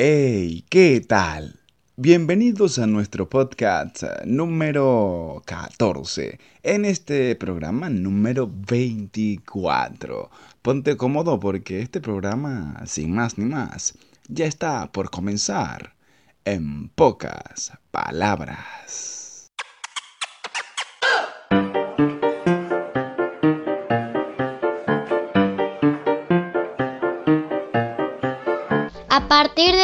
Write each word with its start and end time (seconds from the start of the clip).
Hey, 0.00 0.64
¿qué 0.70 1.00
tal? 1.00 1.58
Bienvenidos 1.96 2.78
a 2.78 2.86
nuestro 2.86 3.28
podcast 3.28 4.04
número 4.24 5.42
14, 5.44 6.38
en 6.62 6.84
este 6.84 7.34
programa 7.34 7.90
número 7.90 8.48
24. 8.48 10.30
Ponte 10.62 10.96
cómodo 10.96 11.40
porque 11.40 11.82
este 11.82 12.00
programa, 12.00 12.80
sin 12.86 13.12
más 13.12 13.38
ni 13.38 13.46
más, 13.46 13.98
ya 14.28 14.46
está 14.46 14.92
por 14.92 15.10
comenzar 15.10 15.96
en 16.44 16.90
pocas 16.90 17.72
palabras. 17.90 19.17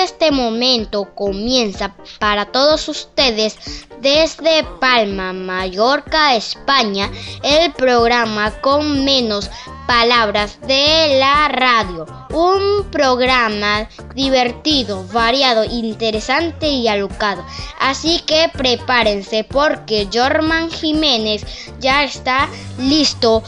Este 0.04 0.30
momento 0.30 1.14
comienza 1.14 1.96
para 2.18 2.52
todos 2.52 2.88
ustedes 2.88 3.56
desde 4.02 4.62
Palma, 4.78 5.32
Mallorca, 5.32 6.34
España, 6.34 7.10
el 7.42 7.72
programa 7.72 8.50
con 8.60 9.02
menos 9.04 9.50
palabras 9.86 10.60
de 10.66 11.16
la 11.18 11.48
radio. 11.48 12.06
Un 12.30 12.84
programa 12.90 13.88
divertido, 14.14 15.06
variado, 15.10 15.64
interesante 15.64 16.68
y 16.68 16.86
alucado. 16.86 17.44
Así 17.80 18.20
que 18.26 18.50
prepárense 18.52 19.42
porque 19.44 20.06
Jorman 20.12 20.70
Jiménez 20.70 21.46
ya 21.80 22.04
está 22.04 22.48
listo 22.78 23.42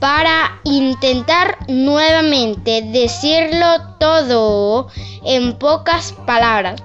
para 0.00 0.60
intentar 0.64 1.58
nuevamente 1.68 2.82
decirlo 2.82 3.66
todo 3.98 4.88
en 5.24 5.56
pocas 5.58 6.12
palabras. 6.26 6.82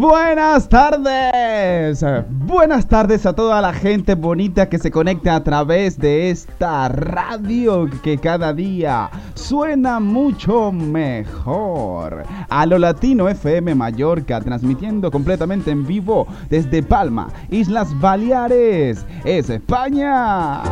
Buenas 0.00 0.66
tardes. 0.66 2.02
Buenas 2.30 2.88
tardes 2.88 3.26
a 3.26 3.34
toda 3.34 3.60
la 3.60 3.74
gente 3.74 4.14
bonita 4.14 4.68
que 4.68 4.78
se 4.78 4.90
conecta 4.90 5.36
a 5.36 5.44
través 5.44 5.98
de 5.98 6.30
esta 6.30 6.88
radio 6.88 7.86
que 8.02 8.16
cada 8.16 8.54
día 8.54 9.10
suena 9.34 10.00
mucho 10.00 10.72
mejor. 10.72 12.24
A 12.48 12.64
lo 12.64 12.78
Latino 12.78 13.28
FM 13.28 13.74
Mallorca, 13.74 14.40
transmitiendo 14.40 15.10
completamente 15.10 15.70
en 15.70 15.86
vivo 15.86 16.26
desde 16.48 16.82
Palma, 16.82 17.28
Islas 17.50 17.88
Baleares, 18.00 19.04
es 19.24 19.50
España. 19.50 20.62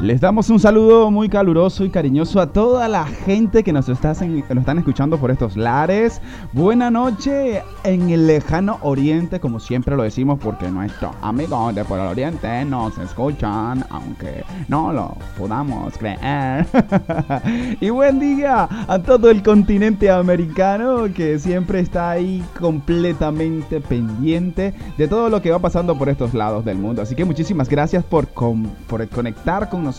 Les 0.00 0.20
damos 0.20 0.48
un 0.48 0.60
saludo 0.60 1.10
muy 1.10 1.28
caluroso 1.28 1.84
y 1.84 1.90
cariñoso 1.90 2.40
a 2.40 2.52
toda 2.52 2.86
la 2.86 3.04
gente 3.04 3.64
que 3.64 3.72
nos, 3.72 3.88
está, 3.88 4.14
nos 4.14 4.58
están 4.58 4.78
escuchando 4.78 5.18
por 5.18 5.32
estos 5.32 5.56
lares. 5.56 6.22
Buena 6.52 6.88
noche 6.88 7.64
en 7.82 8.08
el 8.08 8.28
lejano 8.28 8.78
oriente, 8.82 9.40
como 9.40 9.58
siempre 9.58 9.96
lo 9.96 10.04
decimos, 10.04 10.38
porque 10.40 10.68
nuestros 10.68 11.16
amigos 11.20 11.74
de 11.74 11.84
por 11.84 11.98
el 11.98 12.06
oriente 12.06 12.64
nos 12.64 12.96
escuchan, 12.96 13.84
aunque 13.90 14.44
no 14.68 14.92
lo 14.92 15.16
podamos 15.36 15.98
creer. 15.98 16.64
y 17.80 17.90
buen 17.90 18.20
día 18.20 18.68
a 18.86 19.00
todo 19.00 19.28
el 19.30 19.42
continente 19.42 20.12
americano 20.12 21.12
que 21.12 21.40
siempre 21.40 21.80
está 21.80 22.10
ahí 22.10 22.44
completamente 22.58 23.80
pendiente 23.80 24.74
de 24.96 25.08
todo 25.08 25.28
lo 25.28 25.42
que 25.42 25.50
va 25.50 25.58
pasando 25.58 25.98
por 25.98 26.08
estos 26.08 26.34
lados 26.34 26.64
del 26.64 26.78
mundo. 26.78 27.02
Así 27.02 27.16
que 27.16 27.24
muchísimas 27.24 27.68
gracias 27.68 28.04
por, 28.04 28.28
por 28.28 29.08
conectar 29.08 29.68
con 29.68 29.82
nosotros 29.82 29.97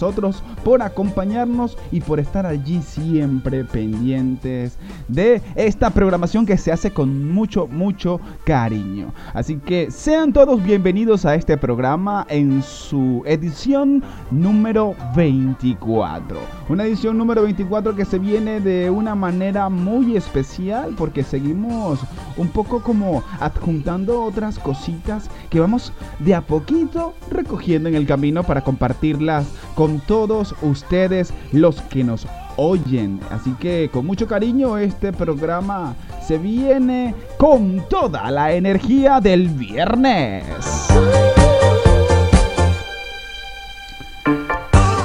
por 0.64 0.82
acompañarnos 0.82 1.78
y 1.92 2.00
por 2.00 2.20
estar 2.20 2.46
allí 2.46 2.82
siempre 2.82 3.66
pendientes 3.66 4.78
de 5.10 5.42
esta 5.56 5.90
programación 5.90 6.46
que 6.46 6.58
se 6.58 6.72
hace 6.72 6.92
con 6.92 7.30
mucho, 7.32 7.68
mucho 7.68 8.22
cariño. 8.46 9.14
Así 9.34 9.58
que 9.58 9.92
sean 9.92 10.32
todos 10.32 10.64
bienvenidos 10.64 11.26
a 11.26 11.36
este 11.36 11.58
programa 11.58 12.26
en 12.30 12.64
su 12.64 13.24
edición 13.26 14.02
número 14.32 14.96
24. 15.18 16.40
Una 16.70 16.86
edición 16.86 17.18
número 17.18 17.44
24 17.44 17.94
que 17.94 18.06
se 18.06 18.20
viene 18.20 18.62
de 18.62 18.90
una 18.90 19.16
manera 19.16 19.68
muy 19.68 20.16
especial 20.16 20.94
porque 20.98 21.24
seguimos 21.24 22.00
un 22.38 22.48
poco 22.48 22.81
como 22.81 23.22
adjuntando 23.42 24.24
otras 24.24 24.60
cositas 24.60 25.30
que 25.50 25.60
vamos 25.60 25.92
de 26.20 26.36
a 26.36 26.42
poquito 26.42 27.14
recogiendo 27.30 27.90
en 27.90 27.96
el 27.96 28.08
camino 28.08 28.44
para 28.44 28.64
compartirlas 28.64 29.48
con 29.80 30.02
todos 30.02 30.54
ustedes 30.62 31.34
los 31.54 31.82
que 31.84 32.04
nos 32.04 32.28
oyen. 32.58 33.22
Así 33.32 33.54
que 33.62 33.90
con 33.90 34.06
mucho 34.06 34.28
cariño 34.28 34.78
este 34.78 35.14
programa 35.14 35.96
se 36.22 36.38
viene 36.38 37.16
con 37.38 37.88
toda 37.88 38.30
la 38.30 38.52
energía 38.52 39.22
del 39.22 39.48
viernes. 39.48 40.44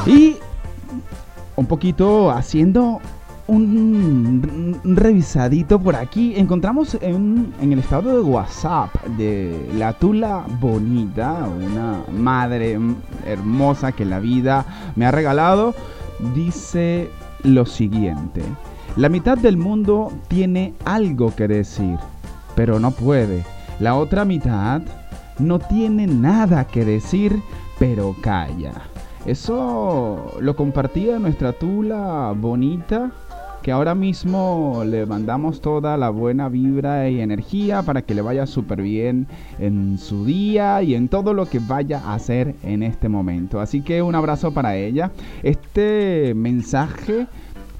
Y 0.07 0.39
un 1.55 1.67
poquito 1.67 2.33
haciendo 2.33 3.01
un, 3.47 4.81
revisadito 4.85 5.79
por 5.79 5.97
aquí. 5.97 6.35
Encontramos 6.37 6.97
en, 7.01 7.53
en, 7.61 7.73
el 7.73 7.79
estado 7.79 8.15
de 8.17 8.21
WhatsApp 8.23 8.95
de 9.17 9.69
la 9.77 9.93
Tula 9.93 10.45
Bonita, 10.61 11.47
una 11.47 12.03
madre 12.13 12.79
hermosa 13.27 13.93
que 13.93 14.05
la 14.05 14.21
vida 14.21 14.93
me 14.97 15.07
ha 15.07 15.11
regalado. 15.11 15.75
Dice 16.35 17.11
lo 17.43 17.67
siguiente. 17.67 18.43
La 18.97 19.09
mitad 19.09 19.37
del 19.37 19.57
mundo 19.57 20.13
tiene 20.29 20.75
algo 20.85 21.35
que 21.35 21.49
decir, 21.49 21.99
pero 22.55 22.79
no 22.79 22.93
puede. 22.93 23.45
La 23.81 23.97
otra 23.97 24.25
mitad 24.25 24.83
no 25.39 25.59
tiene 25.59 26.07
nada 26.07 26.65
que 26.65 26.85
decir, 26.85 27.43
pero 27.79 28.15
calla. 28.21 28.73
Eso 29.27 30.35
lo 30.41 30.55
compartía 30.55 31.19
nuestra 31.19 31.53
Tula 31.53 32.33
Bonita 32.37 33.11
que 33.65 33.73
ahora 33.73 33.95
mismo 33.95 34.83
le 34.85 35.07
mandamos 35.07 35.63
toda 35.63 35.97
la 35.97 36.11
buena 36.11 36.51
vibra 36.51 37.09
y 37.09 37.23
energía 37.23 37.81
para 37.81 38.03
que 38.03 38.15
le 38.15 38.21
vaya 38.21 38.47
súper 38.47 38.83
bien 38.83 39.27
en 39.59 39.97
su 39.97 40.27
día 40.27 40.83
y 40.83 40.95
en 40.95 41.09
todo 41.09 41.33
lo 41.33 41.47
que 41.47 41.61
vaya 41.61 42.03
a 42.05 42.13
hacer 42.13 42.57
en 42.63 42.83
este 42.83 43.09
momento. 43.09 43.61
Así 43.61 43.81
que 43.81 44.03
un 44.03 44.15
abrazo 44.15 44.53
para 44.53 44.77
ella. 44.77 45.13
Este 45.43 46.35
mensaje 46.37 47.27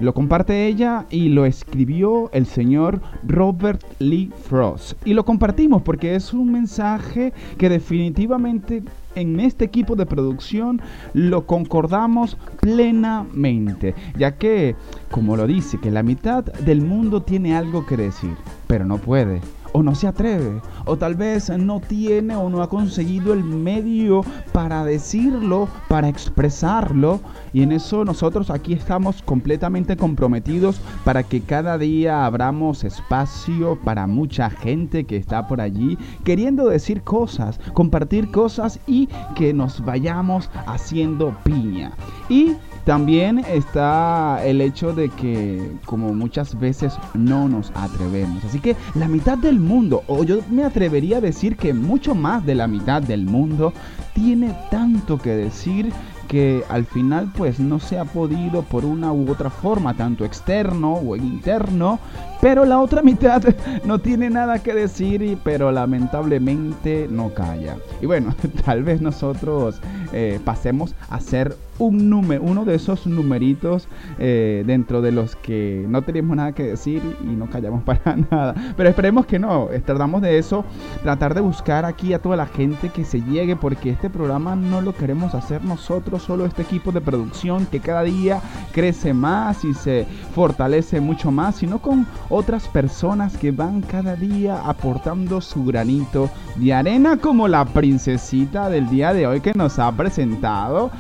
lo 0.01 0.15
comparte 0.15 0.67
ella 0.67 1.05
y 1.11 1.29
lo 1.29 1.45
escribió 1.45 2.31
el 2.33 2.47
señor 2.47 3.03
Robert 3.23 3.83
Lee 3.99 4.33
Frost. 4.49 4.95
Y 5.05 5.13
lo 5.13 5.27
compartimos 5.27 5.83
porque 5.83 6.15
es 6.15 6.33
un 6.33 6.51
mensaje 6.51 7.35
que 7.59 7.69
definitivamente 7.69 8.83
en 9.15 9.41
este 9.41 9.65
equipo 9.65 9.97
de 9.97 10.07
producción 10.07 10.81
lo 11.13 11.47
concordamos 11.47 12.37
plenamente, 12.61 13.95
ya 14.17 14.37
que, 14.37 14.77
como 15.11 15.37
lo 15.37 15.47
dice, 15.47 15.79
que 15.79 15.91
la 15.91 16.03
mitad 16.03 16.45
del 16.45 16.83
mundo 16.83 17.23
tiene 17.23 17.57
algo 17.57 17.87
que 17.87 17.97
decir, 17.97 18.35
pero 18.67 18.85
no 18.85 18.99
puede 18.99 19.41
o 19.77 19.83
no 19.83 19.97
se 19.97 20.07
atreve, 20.07 20.63
o 20.85 20.97
tal 20.97 21.17
vez 21.17 21.51
no 21.51 21.81
tiene 21.81 22.37
o 22.37 22.49
no 22.49 22.63
ha 22.63 22.69
conseguido 22.69 23.33
el 23.33 23.43
medio 23.43 24.23
para 24.53 24.85
decirlo, 24.85 25.69
para 25.89 26.09
expresarlo, 26.09 27.21
y 27.53 27.63
en 27.63 27.73
eso 27.73 28.05
nosotros 28.05 28.51
aquí 28.51 28.73
estamos 28.73 29.21
completamente 29.23 29.97
comprometidos 29.97 30.81
para 31.03 31.25
que 31.25 31.41
cada 31.41 31.77
día 31.77 32.25
abramos 32.25 32.85
espacio 32.85 33.77
para 33.83 34.07
mucha 34.07 34.49
gente 34.49 35.05
que 35.05 35.17
está 35.17 35.49
por 35.49 35.61
allí 35.61 35.99
queriendo 36.23 36.69
decir 36.69 37.03
cosas, 37.03 37.59
compartir 37.73 38.31
cosas 38.31 38.79
y 38.87 39.09
que 39.35 39.53
nos 39.53 39.85
vayamos 39.85 40.51
haciendo 40.67 41.37
piña. 41.43 41.93
Y 42.29 42.55
también 42.85 43.39
está 43.39 44.45
el 44.45 44.61
hecho 44.61 44.93
de 44.93 45.09
que 45.09 45.73
como 45.87 46.13
muchas 46.15 46.59
veces 46.59 46.95
no 47.15 47.49
nos 47.49 47.73
atrevemos. 47.75 48.45
Así 48.45 48.61
que 48.61 48.77
la 48.95 49.09
mitad 49.09 49.39
del 49.39 49.59
mundo, 49.59 50.03
o 50.07 50.25
yo 50.25 50.41
me 50.51 50.65
atrevería 50.65 51.19
a 51.19 51.21
decir 51.21 51.57
que 51.57 51.73
mucho 51.73 52.15
más 52.15 52.45
de 52.45 52.55
la 52.55 52.67
mitad 52.67 53.03
del 53.03 53.25
mundo, 53.25 53.73
tiene 54.15 54.55
tanto 54.71 55.19
que 55.19 55.31
decir 55.31 55.93
que 56.29 56.65
al 56.69 56.85
final 56.85 57.31
pues 57.37 57.61
no 57.61 57.79
se 57.79 57.99
ha 57.99 58.05
podido 58.05 58.63
por 58.63 58.85
una 58.85 59.13
u 59.13 59.31
otra 59.31 59.51
forma, 59.51 59.95
tanto 59.95 60.25
externo 60.25 60.95
o 60.95 61.17
interno, 61.17 61.99
pero 62.41 62.65
la 62.65 62.81
otra 62.81 63.03
mitad 63.05 63.43
no 63.85 63.99
tiene 63.99 64.31
nada 64.31 64.63
que 64.63 64.75
decir, 64.75 65.39
pero 65.45 65.71
lamentablemente 65.71 67.09
no 67.11 67.33
calla. 67.35 67.77
Y 68.01 68.07
bueno, 68.07 68.35
tal 68.65 68.83
vez 68.83 69.01
nosotros 69.01 69.81
eh, 70.13 70.41
pasemos 70.45 70.95
a 71.09 71.21
ser 71.21 71.57
un 71.79 72.09
número, 72.09 72.43
uno 72.43 72.65
de 72.65 72.75
esos 72.75 73.07
numeritos 73.07 73.89
eh, 74.19 74.63
dentro 74.67 75.03
de 75.03 75.13
los 75.13 75.37
que 75.37 75.85
no 75.89 76.03
tenemos 76.03 76.37
nada 76.37 76.53
que 76.53 76.65
decir 76.65 77.03
y 77.23 77.27
no 77.27 77.49
callamos 77.51 77.83
para 77.85 78.17
nada. 78.31 78.55
Pero 78.77 78.89
esperemos 78.89 79.27
que 79.27 79.39
no, 79.39 79.69
tratamos 79.85 80.23
de 80.23 80.39
eso, 80.39 80.65
tratar 81.03 81.35
de 81.35 81.41
buscar 81.41 81.85
aquí 81.85 82.13
a 82.13 82.21
toda 82.21 82.37
la 82.37 82.47
gente 82.47 82.91
que 82.91 83.05
se 83.05 83.21
llegue, 83.23 83.57
porque 83.57 83.91
este 83.91 84.11
programa 84.11 84.57
no 84.57 84.81
lo 84.81 84.95
queremos 84.95 85.35
hacer 85.35 85.65
nosotros, 85.65 86.23
solo 86.23 86.47
este 86.47 86.63
equipo 86.63 86.93
de 86.93 87.01
producción 87.01 87.67
que 87.67 87.81
cada 87.81 88.03
día 88.03 88.41
crece 88.73 89.15
más 89.15 89.65
y 89.65 89.75
se 89.75 90.07
fortalece 90.35 91.01
mucho 91.01 91.31
más, 91.31 91.57
sino 91.57 91.81
con 91.81 92.07
otras 92.29 92.69
personas 92.69 93.37
que 93.37 93.51
van 93.51 93.81
cada 93.83 94.17
día 94.17 94.61
aportando 94.65 95.41
su 95.41 95.65
granito 95.65 96.31
de 96.57 96.73
arena, 96.73 97.17
como 97.17 97.49
la 97.49 97.65
princesita 97.65 98.69
del 98.69 98.89
día 98.89 99.13
de 99.13 99.27
hoy 99.27 99.41
que 99.41 99.53
nos 99.55 99.79
ha 99.79 99.91
presentado. 99.93 100.91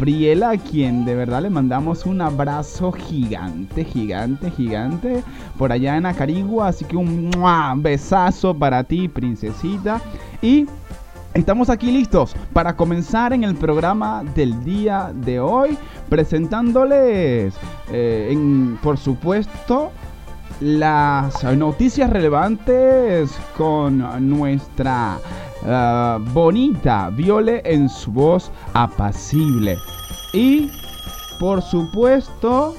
Gabriela, 0.00 0.52
a 0.52 0.56
quien 0.56 1.04
de 1.04 1.14
verdad 1.14 1.42
le 1.42 1.50
mandamos 1.50 2.06
un 2.06 2.22
abrazo 2.22 2.90
gigante, 2.90 3.84
gigante, 3.84 4.50
gigante 4.50 5.22
por 5.58 5.72
allá 5.72 5.98
en 5.98 6.06
Acarigua. 6.06 6.68
Así 6.68 6.86
que 6.86 6.96
un 6.96 7.30
besazo 7.82 8.54
para 8.54 8.82
ti, 8.82 9.08
princesita. 9.08 10.00
Y 10.40 10.66
Estamos 11.32 11.70
aquí 11.70 11.92
listos 11.92 12.34
para 12.52 12.74
comenzar 12.74 13.32
en 13.32 13.44
el 13.44 13.54
programa 13.54 14.24
del 14.34 14.64
día 14.64 15.12
de 15.14 15.38
hoy, 15.38 15.78
presentándoles, 16.08 17.54
eh, 17.92 18.76
por 18.82 18.98
supuesto, 18.98 19.92
las 20.60 21.44
noticias 21.56 22.10
relevantes 22.10 23.30
con 23.56 24.28
nuestra 24.28 25.18
Ah, 25.66 26.18
bonita, 26.32 27.10
Viole 27.10 27.60
en 27.64 27.88
su 27.88 28.10
voz 28.10 28.50
apacible. 28.72 29.76
Y, 30.32 30.70
por 31.38 31.62
supuesto, 31.62 32.74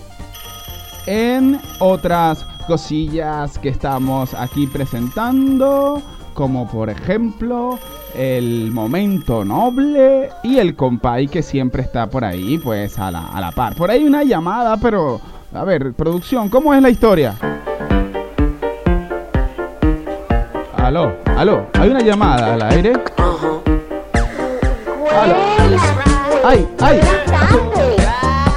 en 1.05 1.59
otras 1.79 2.45
cosillas 2.67 3.57
que 3.59 3.69
estamos 3.69 4.33
aquí 4.33 4.67
presentando, 4.67 6.01
como 6.33 6.69
por 6.69 6.89
ejemplo 6.89 7.77
el 8.15 8.71
momento 8.71 9.43
noble 9.45 10.29
y 10.43 10.59
el 10.59 10.75
compay 10.75 11.27
que 11.27 11.41
siempre 11.41 11.81
está 11.81 12.07
por 12.09 12.23
ahí, 12.23 12.57
pues 12.57 12.99
a 12.99 13.11
la, 13.11 13.25
a 13.27 13.41
la 13.41 13.51
par. 13.51 13.75
Por 13.75 13.89
ahí 13.89 14.03
una 14.03 14.23
llamada, 14.23 14.77
pero 14.77 15.19
a 15.53 15.63
ver, 15.63 15.93
producción, 15.93 16.49
¿cómo 16.49 16.73
es 16.73 16.81
la 16.81 16.89
historia? 16.89 17.35
Aló, 20.77 21.13
aló, 21.37 21.67
hay 21.79 21.89
una 21.89 22.01
llamada 22.01 22.53
al 22.53 22.61
aire. 22.63 22.93
Aló. 25.21 26.10
Ay, 26.43 26.67
ay. 26.79 26.99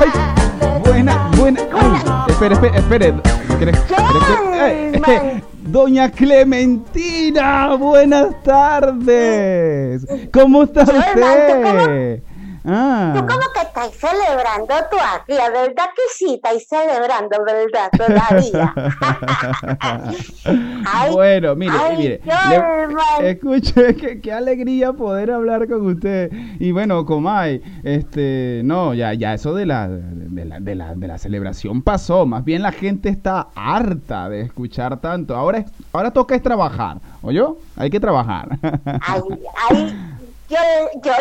Ay, 0.00 0.10
buena, 0.84 1.30
buena. 1.36 1.60
Ay, 1.72 2.00
espere, 2.28 2.54
espere, 2.54 3.14
espere. 3.58 5.42
Doña 5.66 6.10
Clementina, 6.10 7.74
buenas 7.74 8.42
tardes. 8.42 10.06
¿Cómo 10.32 10.62
está 10.62 10.82
usted? 10.82 12.22
Ah. 12.66 13.12
Tú 13.14 13.26
como 13.26 13.42
que 13.52 13.60
estás 13.60 13.90
celebrando 13.92 14.74
tu 14.90 14.96
aquí, 14.96 15.34
¿verdad 15.34 15.90
que 15.94 16.02
sí? 16.14 16.40
Estás 16.42 16.66
celebrando, 16.66 17.36
¿verdad? 17.44 17.90
Todavía. 17.92 18.74
bueno, 21.12 21.54
mire, 21.56 21.74
mire. 21.98 22.20
escuche, 23.20 23.94
qué, 24.00 24.18
qué, 24.22 24.32
alegría 24.32 24.94
poder 24.94 25.30
hablar 25.30 25.68
con 25.68 25.86
usted. 25.86 26.32
Y 26.58 26.72
bueno, 26.72 27.04
Comay, 27.04 27.60
este, 27.82 28.62
no, 28.64 28.94
ya, 28.94 29.12
ya 29.12 29.34
eso 29.34 29.54
de 29.54 29.66
la, 29.66 29.86
de 29.88 30.44
la, 30.46 30.58
de 30.58 30.74
la, 30.74 30.94
de 30.94 31.06
la 31.06 31.18
celebración 31.18 31.82
pasó. 31.82 32.24
Más 32.24 32.44
bien 32.44 32.62
la 32.62 32.72
gente 32.72 33.10
está 33.10 33.48
harta 33.54 34.30
de 34.30 34.40
escuchar 34.40 35.02
tanto. 35.02 35.36
Ahora, 35.36 35.66
ahora 35.92 36.10
toca 36.12 36.34
es 36.34 36.42
trabajar, 36.42 36.98
¿oyó? 37.20 37.58
Hay 37.76 37.90
que 37.90 38.00
trabajar. 38.00 38.58
ay, 39.02 39.20
ay 39.68 40.13
yo, 40.54 41.00
yo 41.02 41.12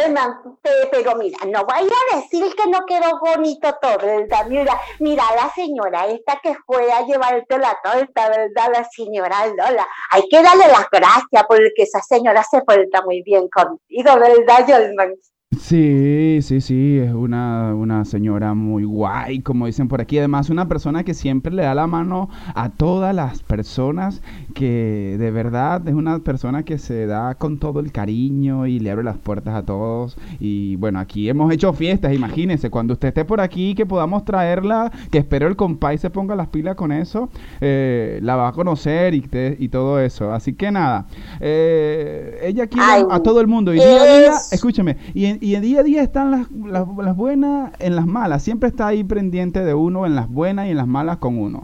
pero 0.92 1.16
mira, 1.16 1.38
no 1.48 1.66
voy 1.66 1.88
a 1.88 2.16
decir 2.16 2.54
que 2.56 2.70
no 2.70 2.86
quedó 2.86 3.20
bonito 3.20 3.74
todo, 3.82 3.98
¿verdad? 3.98 4.46
Mira, 4.48 4.80
mira 5.00 5.24
la 5.36 5.52
señora 5.54 6.08
esta 6.08 6.40
que 6.42 6.56
fue 6.66 6.92
a 6.92 7.06
llevarte 7.06 7.58
la 7.58 7.78
torta, 7.84 8.30
¿verdad? 8.30 8.70
La 8.72 8.84
señora 8.86 9.48
Lola. 9.48 9.88
Hay 10.12 10.28
que 10.30 10.42
darle 10.42 10.68
las 10.68 10.90
gracias 10.92 11.44
porque 11.48 11.84
esa 11.84 12.02
señora 12.02 12.44
se 12.44 12.62
porta 12.62 13.02
muy 13.04 13.22
bien 13.24 13.48
contigo, 13.50 14.20
¿verdad, 14.20 14.68
Yolman? 14.68 15.16
Sí, 15.60 16.40
sí, 16.42 16.62
sí, 16.62 16.98
es 17.00 17.14
una, 17.14 17.76
una 17.76 18.06
señora 18.06 18.54
muy 18.54 18.86
guay, 18.86 19.42
como 19.42 19.66
dicen 19.66 19.88
por 19.88 20.00
aquí. 20.00 20.18
Además, 20.18 20.50
una 20.50 20.68
persona 20.68 21.04
que 21.04 21.14
siempre 21.14 21.54
le 21.54 21.64
da 21.64 21.76
la 21.76 21.86
mano 21.86 22.30
a 22.56 22.70
todas 22.70 23.14
las 23.14 23.44
personas, 23.44 24.22
que 24.54 25.18
de 25.20 25.32
verdad 25.32 25.88
es 25.88 25.94
una 25.94 26.20
persona 26.20 26.64
que 26.64 26.78
se 26.78 27.08
da 27.08 27.36
con 27.36 27.60
todo 27.60 27.82
el 27.82 27.92
cariño 27.92 28.68
y 28.68 28.80
le 28.80 28.92
abre 28.92 29.04
las 29.04 29.18
puertas 29.18 29.54
a 29.54 29.64
todos. 29.64 30.18
Y 30.40 30.78
bueno, 30.78 31.00
aquí 31.00 31.30
hemos 31.30 31.52
hecho 31.54 31.74
fiestas, 31.74 32.14
imagínense, 32.14 32.70
cuando 32.70 32.94
usted 32.94 33.10
esté 33.10 33.26
por 33.26 33.42
aquí, 33.42 33.76
que 33.76 33.86
podamos 33.86 34.24
traerla, 34.26 34.92
que 35.12 35.20
espero 35.20 35.48
el 35.48 35.56
compay 35.56 35.98
se 35.98 36.10
ponga 36.10 36.36
las 36.36 36.48
pilas 36.48 36.76
con 36.76 36.92
eso, 36.92 37.30
eh, 37.60 38.20
la 38.24 38.36
va 38.38 38.48
a 38.48 38.52
conocer 38.54 39.14
y, 39.14 39.24
y 39.60 39.68
todo 39.70 40.00
eso. 40.00 40.32
Así 40.32 40.54
que 40.54 40.72
nada, 40.72 41.06
eh, 41.42 42.40
ella 42.44 42.68
quiere 42.68 43.06
a 43.10 43.20
todo 43.20 43.42
el 43.42 43.48
mundo 43.48 43.74
y 43.74 43.78
día 43.78 44.02
a 44.02 44.18
día, 44.18 44.34
escúcheme, 44.52 44.98
y 45.14 45.26
en, 45.26 45.43
y 45.44 45.60
día 45.60 45.82
a 45.82 45.84
día 45.84 46.02
están 46.02 46.32
las, 46.32 46.50
las, 46.52 47.18
buenas 47.18 47.74
en 47.80 47.98
las 47.98 48.08
malas. 48.08 48.44
Siempre 48.44 48.70
está 48.70 48.88
ahí 48.88 49.04
pendiente 49.04 49.66
de 49.66 49.74
uno 49.74 50.06
en 50.06 50.16
las 50.16 50.30
buenas 50.30 50.68
y 50.68 50.70
en 50.70 50.78
las 50.78 50.88
malas 50.88 51.18
con 51.18 51.38
uno. 51.38 51.64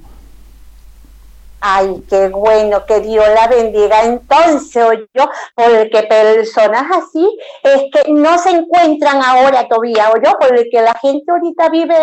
Ay, 1.62 2.04
qué 2.10 2.30
bueno, 2.30 2.86
que 2.86 3.02
Dios 3.02 3.26
la 3.36 3.48
bendiga 3.48 4.04
entonces, 4.04 5.00
yo, 5.14 5.30
porque 5.56 6.04
personas 6.04 6.84
así 6.92 7.38
es 7.64 7.84
que 7.92 8.12
no 8.12 8.38
se 8.38 8.52
encuentran 8.52 9.22
ahora 9.22 9.68
todavía, 9.68 10.10
yo, 10.24 10.32
porque 10.40 10.82
la 10.82 10.94
gente 11.02 11.30
ahorita 11.30 11.70
vive 11.70 11.96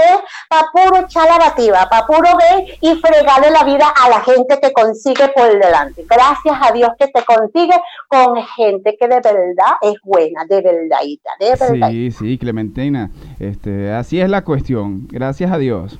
para 0.49 0.67
puro 0.73 1.00
echar 1.00 1.26
la 1.26 1.38
bativa, 1.38 1.88
para 1.88 2.06
puro 2.06 2.29
ver 2.37 2.67
y 2.81 2.94
fregarle 2.97 3.50
la 3.50 3.64
vida 3.64 3.87
a 3.88 4.08
la 4.11 4.20
gente 4.20 4.58
que 4.61 4.73
consigue 4.73 5.29
por 5.29 5.49
delante. 5.49 6.05
Gracias 6.09 6.56
a 6.61 6.73
Dios 6.73 6.91
que 6.99 7.09
te 7.09 7.25
consigue 7.25 7.75
con 8.09 8.37
gente 8.56 8.97
que 8.99 9.09
de 9.09 9.20
verdad 9.20 9.76
es 9.81 9.94
buena, 10.02 10.44
de 10.44 10.61
verdad, 10.61 10.99
de 11.41 11.56
verdad. 11.59 11.91
Sí, 11.91 12.11
sí, 12.11 12.38
Clementina, 12.38 13.11
este, 13.41 13.93
así 13.93 14.20
es 14.20 14.29
la 14.29 14.44
cuestión, 14.44 15.09
gracias 15.09 15.50
a 15.50 15.59
Dios. 15.59 15.99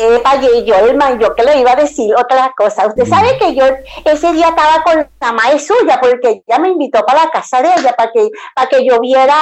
Epa, 0.00 0.40
yo, 0.40 0.48
yo 0.64 1.34
que 1.34 1.42
le 1.42 1.60
iba 1.60 1.72
a 1.72 1.76
decir 1.76 2.14
otra 2.14 2.52
cosa. 2.56 2.86
Usted 2.86 3.04
sabe 3.06 3.36
que 3.38 3.54
yo 3.54 3.64
ese 4.04 4.32
día 4.32 4.48
estaba 4.48 4.82
con 4.82 5.08
la 5.20 5.32
madre 5.32 5.58
suya 5.58 5.98
porque 6.00 6.42
ella 6.46 6.58
me 6.58 6.70
invitó 6.70 7.04
para 7.04 7.24
la 7.24 7.30
casa 7.30 7.60
de 7.60 7.68
ella 7.68 7.92
para 7.96 8.10
que, 8.12 8.28
para 8.54 8.68
que 8.68 8.84
yo 8.84 8.98
viera, 9.00 9.34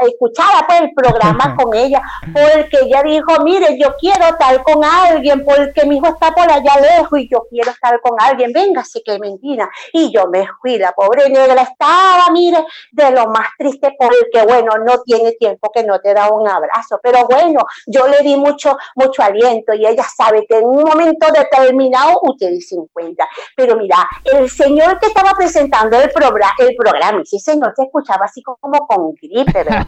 escuchara 0.00 0.66
pues, 0.66 0.82
el 0.82 0.92
programa 0.94 1.56
con 1.56 1.74
ella, 1.74 2.00
porque 2.32 2.78
ella 2.82 3.02
dijo, 3.02 3.42
mire, 3.42 3.78
yo 3.78 3.94
quiero 3.98 4.26
estar 4.26 4.62
con 4.62 4.84
alguien 4.84 5.44
porque 5.44 5.84
mi 5.86 5.96
hijo 5.96 6.06
está 6.06 6.32
por 6.32 6.50
allá 6.50 6.80
lejos 6.80 7.18
y 7.18 7.28
yo 7.28 7.46
quiero 7.50 7.70
estar 7.70 8.00
con 8.00 8.20
alguien, 8.20 8.52
venga, 8.52 8.84
sí 8.84 9.02
que 9.04 9.18
mentira. 9.18 9.68
Y 9.92 10.12
yo 10.12 10.26
me 10.28 10.46
fui, 10.60 10.78
la 10.78 10.92
pobre 10.92 11.28
negra 11.28 11.62
estaba, 11.62 12.30
mire, 12.32 12.64
de 12.92 13.10
lo 13.10 13.26
más 13.26 13.48
triste 13.58 13.96
porque, 13.98 14.46
bueno, 14.46 14.72
no 14.84 15.02
tiene 15.02 15.32
tiempo 15.32 15.70
que 15.72 15.82
no 15.82 16.00
te 16.00 16.14
da 16.14 16.28
un 16.28 16.48
abrazo, 16.48 17.00
pero 17.02 17.26
bueno, 17.26 17.60
yo 17.86 18.06
le 18.08 18.20
di 18.20 18.36
mucho, 18.36 18.76
mucho 18.94 19.22
aliento 19.22 19.74
y 19.74 19.86
ella 19.86 19.95
sabe 20.02 20.46
que 20.48 20.58
en 20.58 20.66
un 20.66 20.82
momento 20.82 21.26
determinado 21.32 22.20
ustedes 22.22 22.68
se 22.68 22.76
encuentran. 22.76 23.28
Pero 23.54 23.76
mira, 23.76 23.96
el 24.24 24.48
señor 24.50 24.98
que 24.98 25.06
estaba 25.06 25.32
presentando 25.34 26.00
el, 26.00 26.10
programa, 26.10 26.52
el 26.58 26.74
programa, 26.76 27.22
ese 27.22 27.38
señor 27.38 27.72
se 27.76 27.84
escuchaba 27.84 28.24
así 28.24 28.42
como 28.42 28.86
con 28.86 29.14
gripe, 29.14 29.52
¿verdad? 29.52 29.86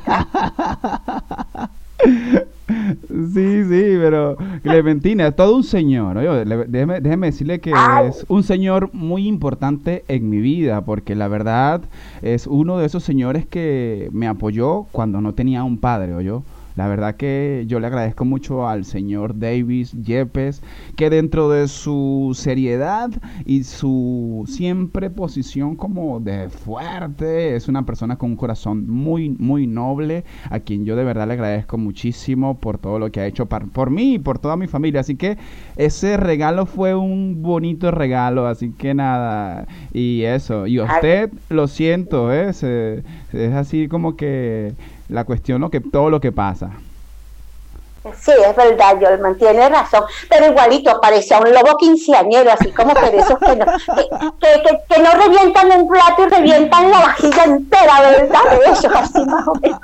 Sí, 2.69 3.65
sí, 3.65 3.97
pero 3.99 4.37
Clementina, 4.63 5.33
todo 5.33 5.57
un 5.57 5.65
señor. 5.65 6.19
déjeme, 6.69 7.27
decirle 7.27 7.61
que 7.61 7.73
es 8.05 8.27
un 8.29 8.43
señor 8.43 8.91
muy 8.93 9.27
importante 9.27 10.05
en 10.09 10.29
mi 10.29 10.41
vida, 10.41 10.83
porque 10.83 11.15
la 11.15 11.29
verdad 11.29 11.81
es 12.21 12.47
uno 12.47 12.79
de 12.79 12.87
esos 12.87 13.03
señores 13.03 13.47
que 13.47 14.11
me 14.13 14.29
apoyó 14.29 14.85
cuando 14.93 15.21
no 15.21 15.35
tenía 15.35 15.65
un 15.65 15.79
padre, 15.79 16.23
yo 16.23 16.43
la 16.79 16.87
verdad 16.87 17.17
que 17.17 17.65
yo 17.67 17.81
le 17.81 17.89
agradezco 17.89 18.25
mucho 18.25 18.69
al 18.69 18.85
señor 18.85 19.37
Davis 19.37 19.91
Yepes, 20.01 20.63
que 20.95 21.11
dentro 21.11 21.51
de 21.51 21.67
su 21.67 22.31
seriedad 22.37 23.11
y 23.45 23.65
su 23.65 24.45
siempre 24.47 25.11
posición 25.11 25.75
como 25.75 26.21
de 26.21 26.49
fuerte, 26.49 27.57
es 27.57 27.67
una 27.67 27.85
persona 27.85 28.15
con 28.15 28.31
un 28.31 28.37
corazón 28.37 28.89
muy, 28.89 29.29
muy 29.29 29.67
noble, 29.67 30.23
a 30.51 30.61
quien 30.61 30.85
yo 30.85 30.95
de 30.95 31.03
verdad 31.03 31.27
le 31.27 31.33
agradezco 31.33 31.79
muchísimo 31.79 32.61
por 32.61 32.79
todo 32.79 33.01
lo 33.01 33.11
que 33.11 33.19
ha 33.19 33.27
hecho 33.27 33.47
por, 33.47 33.91
mí 33.91 34.15
y 34.15 34.19
por 34.21 34.39
toda 34.39 34.57
mi 34.57 34.69
familia. 34.69 35.01
Así 35.01 35.17
que 35.17 35.37
ese 35.75 36.17
regalo 36.17 36.65
fue 36.65 36.95
un 36.95 37.43
bonito 37.43 37.91
regalo, 37.91 38.47
así 38.47 38.71
que 38.71 38.95
nada, 38.95 39.67
y 39.93 40.23
eso, 40.23 40.69
y 40.69 40.79
usted 40.79 41.33
lo 41.51 41.67
siento, 41.67 42.33
¿eh? 42.33 42.51
es 42.51 43.53
así 43.53 43.89
como 43.89 44.17
que 44.17 44.75
la 45.09 45.25
cuestión, 45.25 45.61
lo 45.61 45.71
que, 45.71 45.81
todo 45.81 46.11
lo 46.11 46.21
que 46.21 46.33
pasa. 46.33 46.71
Sí, 48.17 48.33
es 48.33 48.57
verdad, 48.57 48.99
Yolman, 49.01 49.37
tiene 49.37 49.69
razón, 49.69 50.05
pero 50.31 50.47
igualito 50.47 50.99
parecía 51.01 51.39
un 51.41 51.53
lobo 51.53 51.77
quinceañero, 51.77 52.53
así 52.53 52.71
como 52.73 52.95
que 52.95 53.11
de 53.11 53.19
esos 53.19 53.39
que 53.39 53.57
no, 53.57 53.67
que, 54.39 54.79
que, 54.89 55.03
no 55.03 55.11
revientan 55.13 55.73
un 55.73 55.89
plato 55.89 56.27
y 56.27 56.29
revientan 56.29 56.91
la 56.91 57.01
vajilla 57.01 57.45
entera, 57.45 58.01
¿verdad? 58.01 58.41
De 58.51 58.73
eso, 58.73 58.89
así 58.95 59.25
más 59.27 59.47
o 59.47 59.55
menos. 59.57 59.81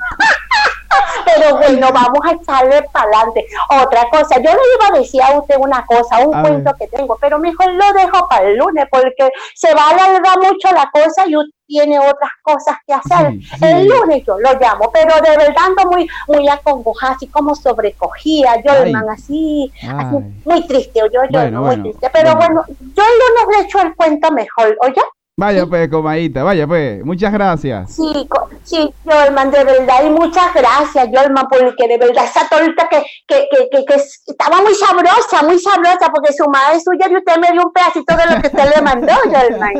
Pero 1.25 1.57
bueno, 1.57 1.87
vamos 1.93 2.19
a 2.23 2.31
echarle 2.31 2.83
para 2.91 3.05
adelante. 3.05 3.45
Otra 3.81 4.09
cosa, 4.09 4.35
yo 4.37 4.51
le 4.51 4.59
iba 4.75 4.87
a 4.93 4.99
decir 4.99 5.21
a 5.21 5.37
usted 5.39 5.55
una 5.57 5.85
cosa, 5.85 6.19
un 6.19 6.41
cuento 6.41 6.71
que 6.77 6.87
tengo, 6.87 7.17
pero 7.19 7.39
mejor 7.39 7.73
lo 7.73 7.93
dejo 7.93 8.27
para 8.27 8.47
el 8.47 8.57
lunes 8.57 8.85
porque 8.89 9.29
se 9.53 9.73
va 9.73 9.87
a 9.87 9.89
alargar 9.91 10.37
mucho 10.39 10.69
la 10.73 10.89
cosa 10.91 11.27
y 11.27 11.35
usted 11.35 11.55
tiene 11.67 11.99
otras 11.99 12.31
cosas 12.41 12.77
que 12.85 12.93
hacer. 12.93 13.33
El 13.61 13.87
lunes 13.87 14.23
yo 14.25 14.37
lo 14.39 14.53
llamo, 14.59 14.91
pero 14.91 15.15
de 15.15 15.37
verdad 15.37 15.65
ando 15.65 15.89
muy, 15.91 16.07
muy 16.27 16.47
acongojada, 16.47 17.13
así 17.13 17.27
como 17.27 17.55
sobrecogida, 17.55 18.61
yo 18.63 18.71
así, 19.09 19.71
así, 19.83 20.17
muy 20.45 20.67
triste, 20.67 21.01
yo, 21.11 21.21
yo, 21.29 21.51
muy 21.61 21.77
triste. 21.81 22.09
Pero 22.11 22.35
bueno. 22.35 22.63
yo 22.67 23.03
el 23.03 23.19
lunes 23.19 23.57
le 23.57 23.65
echo 23.65 23.81
el 23.81 23.95
cuento 23.95 24.31
mejor, 24.31 24.77
¿oye? 24.81 25.01
Vaya 25.37 25.65
pues, 25.65 25.89
comadita, 25.89 26.43
vaya 26.43 26.65
pues, 26.65 27.03
muchas 27.03 27.33
gracias. 27.33 27.93
Sí, 27.93 28.29
sí, 28.63 28.89
Yolman, 29.03 29.51
de 29.51 29.65
verdad, 29.65 30.05
y 30.05 30.09
muchas 30.09 30.53
gracias, 30.53 31.09
Yolman, 31.11 31.45
porque 31.49 31.89
de 31.89 31.97
verdad 31.97 32.23
esa 32.23 32.47
torta 32.47 32.87
que, 32.89 33.03
que, 33.27 33.45
que, 33.51 33.83
que, 33.83 33.95
estaba 34.27 34.61
muy 34.61 34.73
sabrosa, 34.75 35.43
muy 35.43 35.59
sabrosa, 35.59 36.09
porque 36.13 36.31
su 36.31 36.49
madre 36.49 36.79
suya 36.79 37.07
y 37.11 37.17
usted 37.17 37.35
me 37.41 37.51
dio 37.51 37.63
un 37.63 37.73
pedacito 37.73 38.15
de 38.15 38.33
lo 38.33 38.41
que 38.41 38.47
usted 38.47 38.75
le 38.77 38.81
mandó, 38.81 39.13
Yolman. 39.25 39.73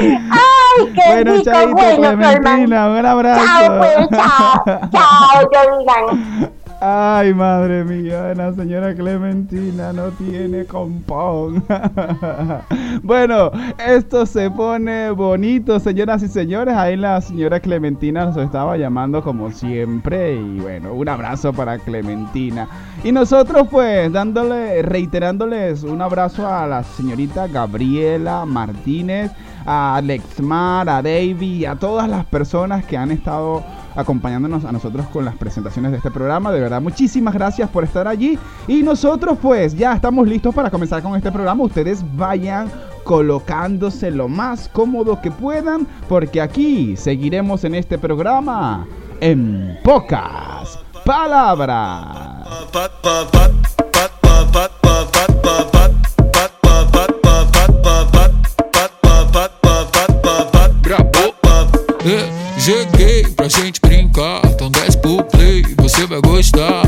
Ay, 0.32 0.92
qué 0.92 1.06
bueno, 1.06 1.32
rico, 1.34 1.44
chaito, 1.44 1.72
bueno, 1.74 2.32
Yolman. 2.32 2.62
Un 2.98 3.06
abrazo. 3.06 3.44
Chao, 3.46 3.78
pues, 3.78 4.08
chao, 4.10 4.90
chao, 4.90 5.50
Yolman. 5.52 6.52
Ay, 6.84 7.32
madre 7.32 7.84
mía, 7.84 8.34
la 8.34 8.52
señora 8.54 8.92
Clementina 8.92 9.92
no 9.92 10.08
tiene 10.08 10.64
compón. 10.64 11.62
bueno, 13.04 13.52
esto 13.78 14.26
se 14.26 14.50
pone 14.50 15.12
bonito, 15.12 15.78
señoras 15.78 16.24
y 16.24 16.28
señores. 16.28 16.74
Ahí 16.74 16.96
la 16.96 17.20
señora 17.20 17.60
Clementina 17.60 18.24
nos 18.24 18.36
estaba 18.36 18.76
llamando 18.76 19.22
como 19.22 19.52
siempre. 19.52 20.34
Y 20.34 20.58
bueno, 20.58 20.92
un 20.92 21.08
abrazo 21.08 21.52
para 21.52 21.78
Clementina. 21.78 22.66
Y 23.04 23.12
nosotros 23.12 23.68
pues 23.70 24.10
dándole, 24.10 24.82
reiterándoles 24.82 25.84
un 25.84 26.02
abrazo 26.02 26.48
a 26.48 26.66
la 26.66 26.82
señorita 26.82 27.46
Gabriela 27.46 28.44
Martínez, 28.44 29.30
a 29.64 29.94
Alexmar, 29.94 30.88
a 30.88 31.00
Davy 31.00 31.64
a 31.64 31.76
todas 31.76 32.08
las 32.08 32.24
personas 32.24 32.84
que 32.84 32.96
han 32.96 33.12
estado 33.12 33.62
acompañándonos 33.94 34.64
a 34.64 34.72
nosotros 34.72 35.06
con 35.08 35.24
las 35.24 35.36
presentaciones 35.36 35.90
de 35.90 35.98
este 35.98 36.10
programa. 36.10 36.52
De 36.52 36.60
verdad, 36.60 36.80
muchísimas 36.80 37.34
gracias 37.34 37.68
por 37.70 37.84
estar 37.84 38.08
allí. 38.08 38.38
Y 38.66 38.82
nosotros 38.82 39.38
pues 39.40 39.76
ya 39.76 39.92
estamos 39.94 40.26
listos 40.26 40.54
para 40.54 40.70
comenzar 40.70 41.02
con 41.02 41.16
este 41.16 41.30
programa. 41.30 41.64
Ustedes 41.64 42.04
vayan 42.16 42.70
colocándose 43.04 44.10
lo 44.10 44.28
más 44.28 44.68
cómodo 44.68 45.20
que 45.20 45.30
puedan 45.30 45.86
porque 46.08 46.40
aquí 46.40 46.96
seguiremos 46.96 47.64
en 47.64 47.74
este 47.74 47.98
programa 47.98 48.86
en 49.20 49.78
pocas 49.82 50.78
palabras. 51.04 52.48
Cheguei 62.64 63.24
pra 63.24 63.48
gente 63.48 63.80
brincar, 63.80 64.40
então 64.44 64.70
desce 64.70 64.96
pro 64.96 65.20
play, 65.24 65.64
você 65.78 66.06
vai 66.06 66.20
gostar. 66.20 66.82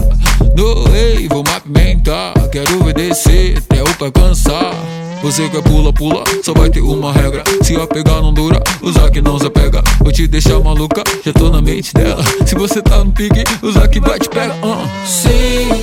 Doei, 0.55 1.27
vou 1.29 1.43
apimentar, 1.53 2.33
quero 2.53 2.85
ver 2.85 2.95
descer 2.95 3.59
até 3.59 3.83
o 3.83 3.95
pra 3.97 4.09
cansar. 4.13 4.73
Você 5.21 5.49
quer 5.49 5.65
pula, 5.65 5.93
pula, 5.93 6.23
só 6.45 6.55
vai 6.55 6.71
ter 6.71 6.81
uma 6.81 7.13
regra. 7.13 7.43
Se 7.63 7.75
a 7.75 7.89
pegar 7.89 8.23
não 8.23 8.33
dura, 8.33 8.63
usar 8.83 9.11
que 9.11 9.21
não 9.21 9.37
se 9.37 9.51
pega. 9.51 9.83
Vou 9.99 10.13
te 10.13 10.29
deixar 10.29 10.61
maluca, 10.61 11.03
já 11.27 11.33
tô 11.33 11.51
na 11.51 11.61
mente 11.61 11.93
dela. 11.93 12.23
Se 12.47 12.55
você 12.55 12.81
tá 12.81 13.03
no 13.03 13.11
pique, 13.11 13.43
usar 13.61 13.89
que 13.89 13.99
vai 13.99 14.21
te 14.21 14.29
pega. 14.29 14.55
Uh. 14.65 14.89
Sim, 15.05 15.83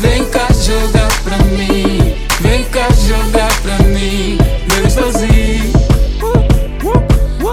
vem 0.00 0.24
cá 0.24 0.48
jogar 0.52 1.22
pra 1.22 1.38
mim. 1.44 2.12
Vem 2.40 2.64
cá 2.64 2.88
jogar 3.06 3.56
pra 3.60 3.78
mim. 3.86 4.36
Meu 4.68 4.82
gostosinho. 4.82 5.67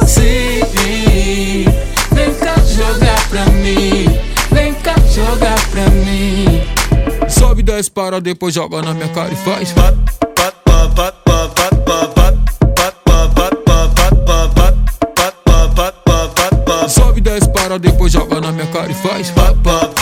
Sim, 0.08 1.66
vem 2.12 2.34
cá 2.36 2.56
jogar 2.66 3.30
pra 3.30 3.46
mim. 3.48 4.06
Vem 4.52 4.74
cá 4.76 4.96
jogar 5.12 5.60
pra 5.70 5.90
mim. 5.90 6.62
Sobe, 7.28 7.64
desce, 7.64 7.90
para, 7.92 8.22
depois 8.22 8.54
joga 8.54 8.82
na 8.82 8.94
minha 8.94 9.10
cara 9.10 9.34
e 9.34 9.36
faz. 9.38 9.74
Sobe, 16.88 17.22
desce, 17.22 17.50
para, 17.50 17.80
depois 17.80 18.12
joga 18.12 18.40
na 18.40 18.52
minha 18.52 18.68
cara 18.68 18.92
e 18.92 18.96
faz. 18.96 19.32
Gostei, 19.32 19.95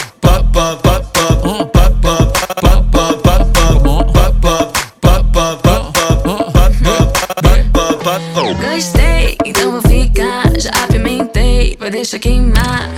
deixar 12.03 12.19
queimar. 12.19 12.89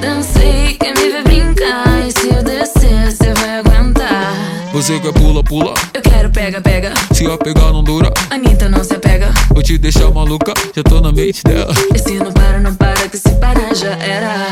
Dancei, 0.00 0.76
quer 0.80 0.94
me 0.96 1.10
ver 1.10 1.22
brincar. 1.22 2.06
E 2.06 2.10
se 2.10 2.28
eu 2.28 2.42
descer, 2.42 3.12
você 3.12 3.34
vai 3.34 3.58
aguentar. 3.58 4.32
Você 4.72 4.98
quer 4.98 5.12
pula, 5.12 5.44
pula. 5.44 5.74
Eu 5.92 6.00
quero 6.00 6.30
pega, 6.30 6.60
pega. 6.62 6.94
Se 7.12 7.26
a 7.26 7.36
pegar 7.36 7.72
não 7.72 7.84
dura, 7.84 8.10
Anitta 8.30 8.68
não 8.68 8.82
se 8.82 8.94
apega. 8.94 9.30
vou 9.50 9.62
te 9.62 9.76
deixar 9.76 10.10
maluca, 10.10 10.54
já 10.74 10.82
tô 10.82 11.00
na 11.00 11.12
mente 11.12 11.42
dela. 11.44 11.72
Esse 11.94 12.14
não 12.14 12.32
para, 12.32 12.58
não 12.58 12.74
para, 12.74 13.08
que 13.08 13.18
se 13.18 13.30
parar 13.36 13.74
já 13.74 13.92
era. 13.98 14.43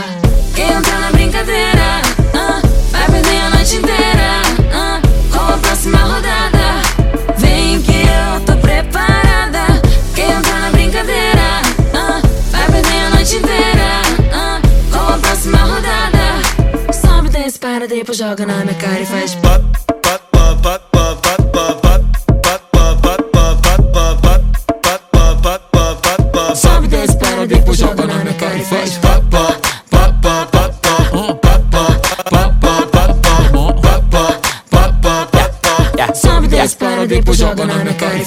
Joga 18.13 18.45
na 18.45 18.65
minha 18.65 18.75
cara 18.75 19.01
e 19.01 19.07
faz. 19.07 19.42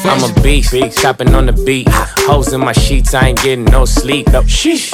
I'm 0.08 0.24
a 0.24 0.42
beast, 0.42 0.72
chopping 1.02 1.34
on 1.34 1.48
the 1.48 1.54
beat. 1.66 1.88
Hoes 2.28 2.54
in 2.54 2.62
my 2.62 2.74
sheets, 2.74 3.14
I 3.14 3.30
ain't 3.30 3.42
getting 3.42 3.66
no 3.66 3.86
sleep. 3.86 4.28
No, 4.32 4.44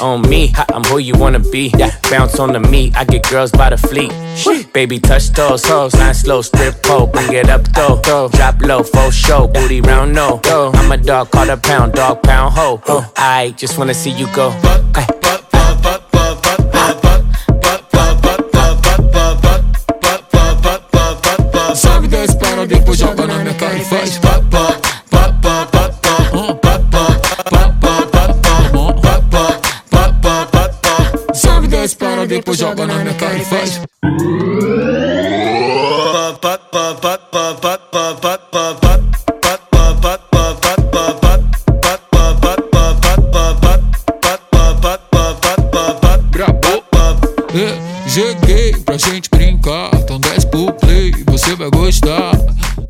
on 0.00 0.22
me, 0.28 0.52
I'm 0.70 0.82
who 0.84 0.98
you 0.98 1.14
wanna 1.14 1.38
be. 1.38 1.72
Yeah. 1.76 1.94
Bounce 2.10 2.38
on 2.38 2.52
the 2.52 2.60
meat, 2.60 2.96
I 2.96 3.04
get 3.04 3.28
girls 3.28 3.50
by 3.52 3.70
the 3.70 3.76
fleet. 3.76 4.10
Sheesh. 4.34 4.72
Baby, 4.72 4.98
touch 4.98 5.28
those 5.30 5.64
hoes, 5.66 5.94
line 5.94 6.14
slow, 6.14 6.40
strip 6.42 6.82
pole, 6.82 7.06
bring 7.06 7.32
it 7.32 7.50
up 7.50 7.62
though. 7.74 8.00
Drop 8.30 8.60
low, 8.62 8.82
full 8.82 9.10
show, 9.10 9.48
booty 9.48 9.80
round 9.82 10.14
no. 10.14 10.40
I'm 10.46 10.90
a 10.90 10.96
dog, 10.96 11.30
call 11.30 11.50
a 11.50 11.56
pound, 11.56 11.92
dog 11.92 12.22
pound 12.22 12.54
ho. 12.54 12.80
I 13.16 13.54
just 13.56 13.78
wanna 13.78 13.94
see 13.94 14.10
you 14.10 14.26
go. 14.34 14.50
Ay. 14.94 15.06
Sobe, 21.74 22.06
desce, 22.06 22.36
para, 22.36 22.66
depois 22.66 22.98
joga 22.98 23.26
na 23.26 23.38
minha 23.38 23.54
cara 23.54 23.76
e 23.76 23.84
faz. 23.84 24.20
Depois 32.32 32.56
joga 32.56 32.86
na 32.86 32.94
minha 32.94 33.14
cara 33.14 33.36
e 33.36 33.44
faz. 33.44 33.80
Brabo. 46.30 46.84
É, 47.54 47.92
Cheguei 48.08 48.72
pra 48.84 48.96
gente 48.96 49.28
brincar, 49.28 49.90
então 49.94 50.18
desce 50.18 50.46
pro 50.46 50.72
play, 50.72 51.12
você 51.26 51.54
vai 51.54 51.70
gostar. 51.70 52.32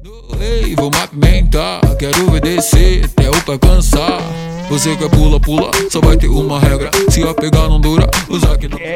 Doei, 0.03 0.75
vou 0.77 0.91
apimentar, 1.03 1.81
quero 1.99 2.31
ver 2.31 2.41
descer 2.41 3.05
até 3.05 3.29
o 3.29 3.43
pra 3.43 3.59
cansar. 3.59 4.21
Você 4.69 4.97
quer 4.97 5.11
pula, 5.11 5.39
pula, 5.39 5.71
só 5.91 6.01
vai 6.01 6.17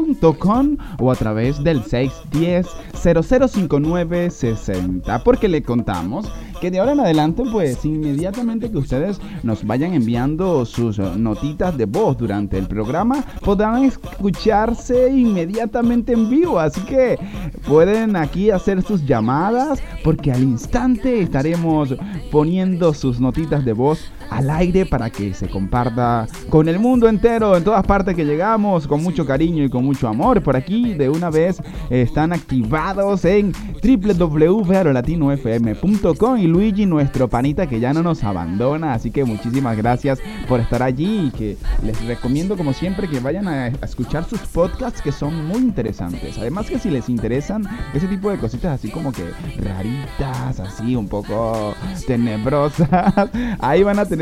o 1.00 1.12
a 1.12 1.16
través 1.16 1.64
del 1.64 1.84
610 1.84 2.68
005960 2.94 5.24
porque 5.24 5.48
le 5.48 5.64
contamos 5.64 6.32
que 6.62 6.72
de 6.72 6.80
ahora 6.80 6.94
en 6.94 7.02
adelante 7.02 7.44
pues 7.52 7.84
inmediatamente 7.84 8.72
que 8.72 8.78
ustedes 8.78 9.20
nos 9.44 9.66
vayan 9.66 9.94
enviando 9.94 10.66
sus 10.66 10.98
eh, 10.98 11.04
notitas 11.18 11.78
de 11.78 11.86
voz 11.86 12.18
durante 12.18 12.58
el 12.58 12.68
programa 12.68 13.24
podrán 13.44 13.84
escucharse 13.84 15.10
inmediatamente 15.10 16.14
en 16.14 16.30
vivo. 16.30 16.60
Así 16.60 16.82
que 16.82 17.20
pueden 17.68 18.16
aquí 18.16 18.50
hacer 18.50 18.82
sus 18.82 19.06
llamadas 19.06 19.82
porque 20.04 20.32
al 20.32 20.44
instante 20.44 21.22
estaremos 21.22 21.96
poniendo 22.32 22.94
sus 22.94 23.20
notitas 23.20 23.66
de 23.66 23.74
voz 23.74 24.00
al 24.30 24.50
aire 24.50 24.86
para 24.86 25.10
que 25.10 25.34
se 25.34 25.48
comparta 25.48 26.28
con 26.50 26.70
el 26.70 26.80
mundo 26.80 27.08
entero, 27.08 27.56
en 27.58 27.64
todas 27.64 27.86
partes 27.86 28.16
que 28.16 28.26
llegamos, 28.26 28.88
con 28.88 29.04
mucho 29.04 29.26
cariño 29.26 29.64
y 29.64 29.70
con 29.70 29.86
mucho 29.86 30.08
amor. 30.08 30.42
Por 30.42 30.56
aquí 30.56 30.94
de 30.94 31.10
una 31.10 31.30
vez 31.30 31.62
están 31.90 32.32
activados 32.34 33.26
en 33.26 33.54
www.arolatinofm.com 33.84 36.38
y 36.38 36.48
Luigi, 36.48 36.86
nuestro 36.86 37.28
panita 37.28 37.68
que 37.68 37.80
ya 37.80 37.94
no 37.94 38.04
nos 38.04 38.24
abandona. 38.24 38.94
Así 38.94 39.10
que 39.12 39.26
muchísimas 39.26 39.78
gracias 39.78 40.20
por 40.48 40.60
estar 40.60 40.84
allí 40.84 41.28
y 41.28 41.32
que 41.32 41.58
les 41.84 42.06
recomiendo 42.06 42.58
como 42.58 42.74
siempre 42.74 43.10
que 43.10 43.20
vayan 43.20 43.48
a 43.48 43.68
escuchar 43.68 44.26
sus 44.26 44.42
podcasts 44.42 45.02
que 45.02 45.12
son 45.12 45.48
muy 45.48 45.60
interesantes. 45.60 46.38
Además 46.38 46.68
que 46.68 46.80
si 46.80 46.90
les 46.90 47.10
interesan 47.10 47.64
ese 47.94 48.08
tipo 48.08 48.30
de 48.30 48.38
cositas 48.38 48.74
así 48.74 48.90
como 48.90 49.12
que 49.12 49.24
raritas, 49.62 50.60
así 50.60 50.96
un 50.96 51.08
poco 51.08 51.74
tenebrosas, 52.08 52.90
ahí 53.60 53.84
van 53.84 54.00
a 54.00 54.06
tener 54.06 54.13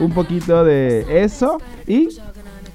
un 0.00 0.12
poquito 0.12 0.64
de 0.64 1.22
eso 1.22 1.58
y 1.86 2.08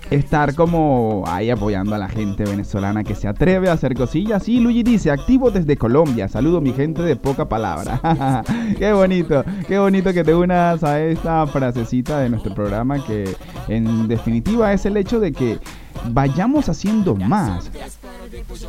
estar 0.09 0.53
como 0.55 1.23
ahí 1.27 1.49
apoyando 1.49 1.95
a 1.95 1.97
la 1.97 2.09
gente 2.09 2.43
venezolana 2.43 3.03
que 3.03 3.15
se 3.15 3.27
atreve 3.27 3.69
a 3.69 3.73
hacer 3.73 3.95
cosillas. 3.95 4.47
Y 4.47 4.59
Luigi 4.59 4.83
dice, 4.83 5.11
activo 5.11 5.51
desde 5.51 5.77
Colombia. 5.77 6.27
Saludo 6.27 6.61
mi 6.61 6.73
gente 6.73 7.01
de 7.01 7.15
poca 7.15 7.47
palabra. 7.47 8.43
qué 8.77 8.93
bonito, 8.93 9.43
qué 9.67 9.79
bonito 9.79 10.13
que 10.13 10.23
te 10.23 10.33
unas 10.33 10.83
a 10.83 11.01
esta 11.01 11.45
frasecita 11.47 12.19
de 12.19 12.29
nuestro 12.29 12.53
programa 12.53 13.03
que 13.03 13.35
en 13.67 14.07
definitiva 14.07 14.73
es 14.73 14.85
el 14.85 14.97
hecho 14.97 15.19
de 15.19 15.31
que 15.31 15.59
vayamos 16.09 16.69
haciendo 16.69 17.15
más 17.15 17.71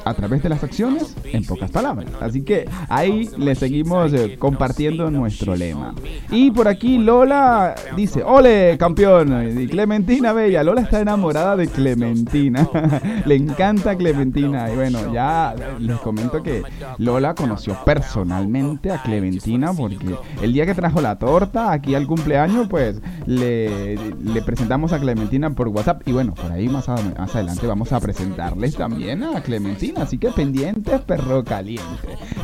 a 0.05 0.14
través 0.14 0.43
de 0.43 0.49
las 0.49 0.62
acciones, 0.62 1.14
en 1.25 1.45
pocas 1.45 1.71
palabras. 1.71 2.11
Así 2.21 2.43
que 2.43 2.69
ahí 2.88 3.28
le 3.37 3.55
seguimos 3.55 4.12
eh, 4.12 4.37
compartiendo 4.38 5.11
nuestro 5.11 5.57
lema. 5.57 5.95
Y 6.31 6.50
por 6.50 6.69
aquí 6.69 6.99
Lola 6.99 7.75
dice, 7.97 8.23
ole 8.23 8.76
campeón, 8.78 9.61
y 9.61 9.66
Clementina 9.66 10.33
Bella. 10.33 10.62
Lola 10.62 10.83
está 10.83 11.00
enamorada 11.00 11.57
de 11.57 11.69
Clementina. 11.69 12.69
le 13.26 13.35
encanta 13.35 13.97
Clementina. 13.97 14.71
Y 14.73 14.76
bueno, 14.76 15.12
ya 15.12 15.55
les 15.78 15.99
comento 15.99 16.43
que 16.43 16.62
Lola 16.99 17.35
conoció 17.35 17.76
personalmente 17.85 18.90
a 18.90 19.02
Clementina 19.02 19.73
porque 19.73 20.14
el 20.43 20.52
día 20.52 20.66
que 20.66 20.75
trajo 20.75 21.00
la 21.00 21.19
torta 21.19 21.73
aquí 21.73 21.95
al 21.95 22.07
cumpleaños, 22.07 22.69
pues 22.69 23.00
le, 23.26 23.99
presentamos 24.45 24.93
a 24.93 24.99
Clementina 24.99 25.50
por 25.50 25.69
WhatsApp. 25.69 26.02
Y 26.07 26.12
bueno, 26.12 26.35
por 26.35 26.52
ahí 26.52 26.69
más, 26.69 26.88
más 26.88 27.35
adelante 27.35 27.66
vamos 27.66 27.93
a 27.93 28.00
presentarles 28.00 28.76
también 28.76 29.23
a 29.23 29.40
Clementina. 29.43 29.75
Así 29.97 30.18
que 30.18 30.30
pendientes, 30.30 31.00
perro 31.02 31.45
caliente. 31.45 31.85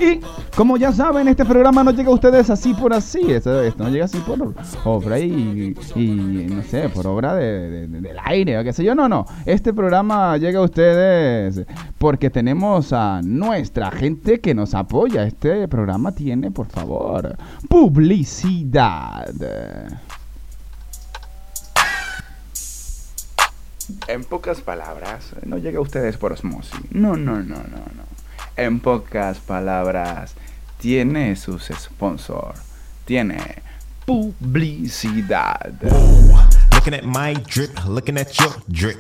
Y 0.01 0.21
como 0.57 0.77
ya 0.77 0.93
saben, 0.93 1.29
este 1.29 1.45
programa 1.45 1.83
no 1.85 1.91
llega 1.91 2.11
a 2.11 2.15
ustedes 2.15 2.51
así 2.51 2.75
por 2.75 2.93
así. 2.93 3.21
Esto, 3.33 3.63
esto 3.63 3.85
no 3.85 3.91
llega 3.91 4.05
así 4.05 4.19
por 4.19 4.55
obra 4.85 5.19
y, 5.19 5.75
y 5.97 6.07
no 6.51 6.63
sé, 6.63 6.89
por 6.89 7.07
obra 7.07 7.35
de, 7.35 7.71
de- 7.71 7.87
de- 7.89 8.01
del 8.01 8.17
aire 8.25 8.59
o 8.59 8.65
qué 8.65 8.73
sé 8.73 8.85
yo. 8.85 8.95
No, 8.95 9.09
no. 9.09 9.27
Este 9.47 9.73
programa 9.73 10.37
llega 10.37 10.59
a 10.61 10.63
ustedes 10.63 11.65
porque 11.99 12.31
tenemos 12.31 12.93
a 12.93 13.21
nuestra 13.23 13.91
gente 13.91 14.41
que 14.41 14.55
nos 14.55 14.75
apoya. 14.75 15.25
Este 15.25 15.67
programa 15.69 16.13
tiene, 16.13 16.51
por 16.51 16.67
favor, 16.67 17.37
publicidad. 17.69 19.33
En 24.09 24.25
pocas 24.25 24.61
palabras, 24.61 25.31
no 25.45 25.59
llega 25.59 25.79
a 25.79 25.83
ustedes 25.83 26.17
por 26.17 26.33
osmosis. 26.33 26.81
No, 26.91 27.17
no, 27.17 27.37
no, 27.37 27.57
no, 27.57 27.79
no. 27.95 28.05
En 28.57 28.81
pocas 28.81 29.39
palabras, 29.39 30.35
tiene 30.79 31.37
sus 31.37 31.71
sponsors. 31.75 32.61
Tiene 33.05 33.63
publicidad. 34.05 35.73
Looking 36.73 36.95
at 36.95 37.05
my 37.05 37.35
drip, 37.35 37.71
looking 37.87 38.19
at 38.19 38.33
your 38.33 38.53
drip. 38.69 38.99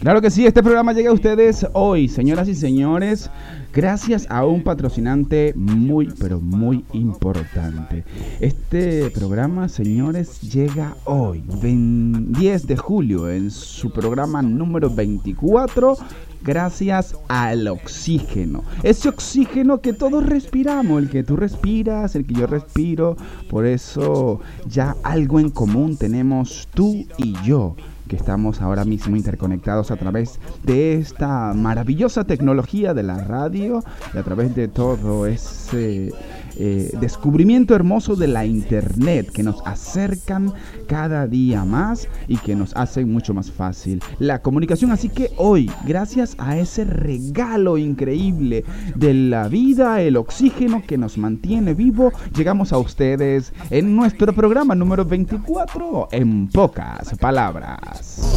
Claro 0.00 0.20
que 0.20 0.30
sí, 0.30 0.46
este 0.46 0.62
programa 0.62 0.92
llega 0.92 1.10
a 1.10 1.14
ustedes 1.14 1.66
hoy, 1.72 2.08
señoras 2.08 2.46
y 2.48 2.54
señores, 2.54 3.30
gracias 3.72 4.26
a 4.30 4.44
un 4.44 4.62
patrocinante 4.62 5.52
muy, 5.56 6.08
pero 6.18 6.40
muy 6.40 6.84
importante. 6.92 8.04
Este 8.40 9.10
programa, 9.10 9.68
señores, 9.68 10.40
llega 10.42 10.96
hoy, 11.04 11.42
ven- 11.62 12.32
10 12.32 12.66
de 12.66 12.76
julio, 12.76 13.30
en 13.30 13.50
su 13.50 13.90
programa 13.92 14.42
número 14.42 14.90
24. 14.90 15.96
Gracias 16.40 17.16
al 17.26 17.66
oxígeno. 17.66 18.62
Ese 18.84 19.08
oxígeno 19.08 19.80
que 19.80 19.92
todos 19.92 20.24
respiramos, 20.24 21.02
el 21.02 21.10
que 21.10 21.24
tú 21.24 21.34
respiras, 21.36 22.14
el 22.14 22.24
que 22.26 22.34
yo 22.34 22.46
respiro. 22.46 23.16
Por 23.50 23.66
eso 23.66 24.40
ya 24.68 24.94
algo 25.02 25.40
en 25.40 25.50
común 25.50 25.96
tenemos 25.96 26.68
tú 26.72 27.04
y 27.16 27.34
yo 27.44 27.74
que 28.08 28.16
estamos 28.16 28.60
ahora 28.60 28.84
mismo 28.84 29.16
interconectados 29.16 29.90
a 29.90 29.96
través 29.96 30.40
de 30.64 30.94
esta 30.94 31.52
maravillosa 31.54 32.24
tecnología 32.24 32.94
de 32.94 33.02
la 33.02 33.22
radio 33.22 33.84
y 34.14 34.18
a 34.18 34.22
través 34.22 34.54
de 34.54 34.66
todo 34.66 35.26
ese 35.26 36.12
eh, 36.58 36.90
descubrimiento 37.00 37.74
hermoso 37.74 38.16
de 38.16 38.26
la 38.26 38.44
internet 38.44 39.30
que 39.32 39.42
nos 39.42 39.64
acercan 39.64 40.52
cada 40.86 41.26
día 41.26 41.64
más 41.64 42.08
y 42.26 42.36
que 42.36 42.54
nos 42.54 42.74
hacen 42.76 43.12
mucho 43.12 43.32
más 43.34 43.50
fácil 43.50 44.02
la 44.18 44.42
comunicación. 44.42 44.90
Así 44.90 45.08
que 45.08 45.30
hoy, 45.36 45.70
gracias 45.86 46.34
a 46.38 46.58
ese 46.58 46.84
regalo 46.84 47.78
increíble 47.78 48.64
de 48.94 49.14
la 49.14 49.48
vida, 49.48 50.02
el 50.02 50.16
oxígeno 50.16 50.82
que 50.86 50.98
nos 50.98 51.16
mantiene 51.16 51.74
vivo, 51.74 52.12
llegamos 52.36 52.72
a 52.72 52.78
ustedes 52.78 53.52
en 53.70 53.94
nuestro 53.94 54.32
programa 54.32 54.74
número 54.74 55.04
24 55.04 56.08
en 56.12 56.48
pocas 56.48 57.16
palabras. 57.18 58.27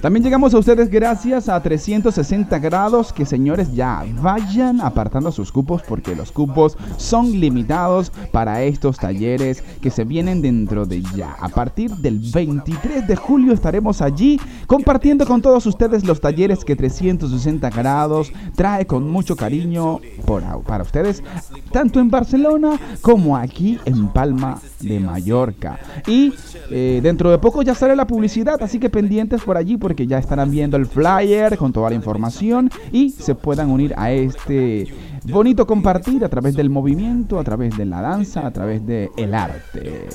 También 0.00 0.24
llegamos 0.24 0.54
a 0.54 0.58
ustedes 0.58 0.88
gracias 0.88 1.48
a 1.48 1.62
360 1.62 2.58
grados 2.58 3.12
que 3.12 3.26
señores 3.26 3.74
ya 3.74 4.04
vayan 4.20 4.80
apartando 4.80 5.32
sus 5.32 5.50
cupos 5.50 5.82
porque 5.82 6.14
los 6.14 6.32
cupos 6.32 6.76
son 6.96 7.38
limitados 7.40 8.12
para 8.32 8.62
estos 8.62 8.98
talleres 8.98 9.62
que 9.80 9.90
se 9.90 10.04
vienen 10.04 10.42
dentro 10.42 10.86
de 10.86 11.02
ya. 11.16 11.32
A 11.40 11.48
partir 11.48 11.90
del 11.96 12.18
23 12.18 13.06
de 13.06 13.16
julio 13.16 13.52
estaremos 13.52 14.00
allí 14.02 14.40
compartiendo 14.66 15.26
con 15.26 15.42
todos 15.42 15.66
ustedes 15.66 16.04
los 16.04 16.20
talleres 16.20 16.64
que 16.64 16.76
360 16.76 17.70
grados 17.70 18.32
trae 18.54 18.86
con 18.86 19.10
mucho 19.10 19.36
cariño 19.36 20.00
para 20.66 20.82
ustedes 20.82 21.22
tanto 21.72 22.00
en 22.00 22.10
Barcelona 22.10 22.78
como 23.00 23.36
aquí 23.36 23.78
en 23.84 24.08
Palma 24.08 24.60
de 24.80 25.00
Mallorca. 25.00 25.78
Y 26.06 26.32
eh, 26.70 27.00
dentro 27.02 27.17
de 27.26 27.38
poco 27.38 27.62
ya 27.62 27.74
sale 27.74 27.96
la 27.96 28.06
publicidad, 28.06 28.62
así 28.62 28.78
que 28.78 28.90
pendientes 28.90 29.42
por 29.42 29.56
allí 29.56 29.76
porque 29.76 30.06
ya 30.06 30.18
estarán 30.18 30.50
viendo 30.52 30.76
el 30.76 30.86
flyer 30.86 31.58
con 31.58 31.72
toda 31.72 31.90
la 31.90 31.96
información 31.96 32.70
y 32.92 33.10
se 33.10 33.34
puedan 33.34 33.70
unir 33.70 33.92
a 33.96 34.12
este 34.12 34.86
bonito 35.24 35.66
compartir 35.66 36.24
a 36.24 36.28
través 36.28 36.54
del 36.54 36.70
movimiento, 36.70 37.40
a 37.40 37.44
través 37.44 37.76
de 37.76 37.84
la 37.86 38.00
danza, 38.00 38.46
a 38.46 38.52
través 38.52 38.86
del 38.86 39.10
el 39.16 39.34
arte. 39.34 40.06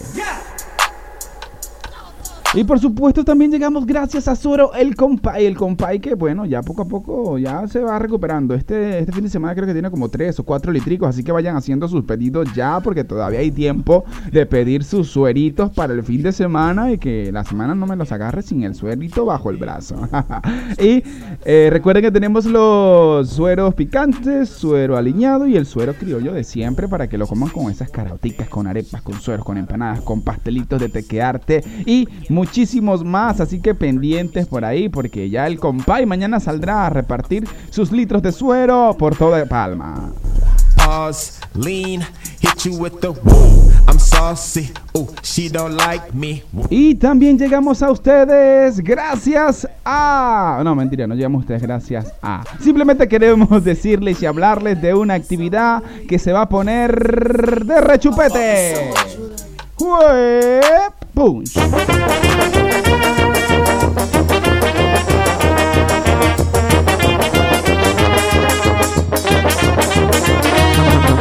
Y 2.56 2.64
por 2.66 2.80
supuesto 2.80 3.26
también 3.26 3.50
llegamos 3.50 3.84
gracias 3.84 4.28
a 4.28 4.36
Suero 4.36 4.76
el 4.76 4.96
compay, 4.96 5.48
el 5.48 5.58
compay 5.58 6.00
que 6.00 6.14
bueno, 6.14 6.46
ya 6.46 6.62
poco 6.62 6.84
a 6.84 6.86
poco 6.86 7.40
ya 7.40 7.68
se 7.68 7.80
va 7.80 7.98
recuperando. 7.98 8.54
Este, 8.54 9.00
este 9.00 9.12
fin 9.12 9.24
de 9.24 9.30
semana 9.30 9.56
creo 9.56 9.66
que 9.66 9.74
tiene 9.74 9.90
como 9.90 10.08
3 10.08 10.40
o 10.40 10.44
4 10.44 10.72
litricos, 10.72 11.10
así 11.10 11.24
que 11.24 11.32
vayan 11.32 11.56
haciendo 11.56 11.88
sus 11.88 12.04
pedidos 12.04 12.54
ya 12.54 12.80
porque 12.80 13.04
todavía 13.04 13.40
hay 13.40 13.50
tiempo 13.50 14.06
de 14.32 14.46
pedir 14.46 14.84
sus 14.84 15.10
sueritos 15.10 15.72
para 15.72 15.94
el 15.94 16.04
fin 16.04 16.22
de 16.22 16.32
semana 16.32 16.92
y 16.92 17.00
que 17.00 17.32
la 17.32 17.44
semana 17.44 17.74
no 17.74 17.88
me 17.88 17.96
los 17.96 18.12
agarre 18.12 18.44
sin 18.44 18.62
el 18.62 18.76
suerito 18.76 19.26
bajo 19.26 19.50
el 19.50 19.58
brazo. 19.58 19.96
y 20.80 21.04
eh, 21.46 21.70
recuerden 21.72 22.04
que 22.04 22.12
tenemos 22.12 22.46
los 22.46 23.32
sueros 23.32 23.74
picantes, 23.74 24.50
suero 24.50 24.96
aliñado 24.96 25.48
y 25.48 25.58
el 25.58 25.66
suero 25.66 25.96
criollo 25.96 26.34
de 26.34 26.44
siempre 26.44 26.88
para 26.88 27.10
que 27.10 27.18
lo 27.18 27.26
coman 27.26 27.50
con 27.50 27.72
esas 27.72 27.90
caroticas, 27.90 28.48
con 28.48 28.68
arepas, 28.68 29.02
con 29.02 29.20
sueros, 29.20 29.44
con 29.44 29.58
empanadas, 29.58 30.02
con 30.02 30.22
pastelitos 30.22 30.80
de 30.80 30.90
tequearte 30.90 31.64
y 31.88 32.08
muchísimos 32.44 33.06
más. 33.06 33.40
Así 33.40 33.62
que 33.62 33.74
pendientes 33.74 34.48
por 34.48 34.66
ahí 34.66 34.90
porque 34.90 35.30
ya 35.30 35.48
el 35.48 35.60
compay 35.60 36.06
mañana 36.06 36.42
saldrá 36.42 36.88
a 36.88 36.90
repartir 36.90 37.48
sus 37.70 37.92
litros 37.92 38.22
de 38.22 38.34
suero 38.34 38.96
por 39.00 39.16
toda 39.16 39.46
Palma. 39.46 40.12
Pause, 40.76 41.40
lean, 41.56 42.02
hit 42.42 42.66
you 42.66 42.76
with 42.76 43.00
the 43.00 43.08
woo. 43.08 43.72
I'm 43.88 43.98
saucy, 43.98 44.70
ooh, 44.98 45.08
she 45.22 45.48
don't 45.48 45.78
like 45.78 46.14
me. 46.14 46.44
Y 46.70 46.96
también 46.96 47.38
llegamos 47.38 47.82
a 47.82 47.90
ustedes 47.90 48.82
gracias 48.82 49.66
a... 49.86 50.60
No, 50.66 50.76
mentira, 50.76 51.08
no 51.08 51.16
llegamos 51.16 51.40
a 51.40 51.44
ustedes 51.44 51.62
gracias 51.62 52.14
a... 52.22 52.44
Simplemente 52.60 53.08
queremos 53.08 53.64
decirles 53.64 54.22
y 54.22 54.26
hablarles 54.26 54.82
de 54.82 54.94
una 54.94 55.14
actividad 55.14 55.82
que 56.10 56.20
se 56.20 56.34
va 56.34 56.42
a 56.42 56.50
poner 56.50 57.64
de 57.66 57.80
rechupete. 57.80 58.92
¡Jue- 59.84 60.62
Punch. 61.14 61.52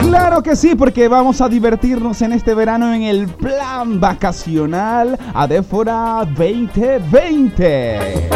Claro 0.01 0.43
que 0.43 0.57
sí, 0.57 0.75
porque 0.75 1.07
vamos 1.09 1.41
a 1.41 1.49
divertirnos 1.49 2.21
en 2.23 2.33
este 2.33 2.55
verano 2.55 2.93
en 2.93 3.03
el 3.03 3.29
plan 3.29 4.01
vacacional 4.01 5.19
Adéfora 5.35 6.27
2020. 6.37 8.29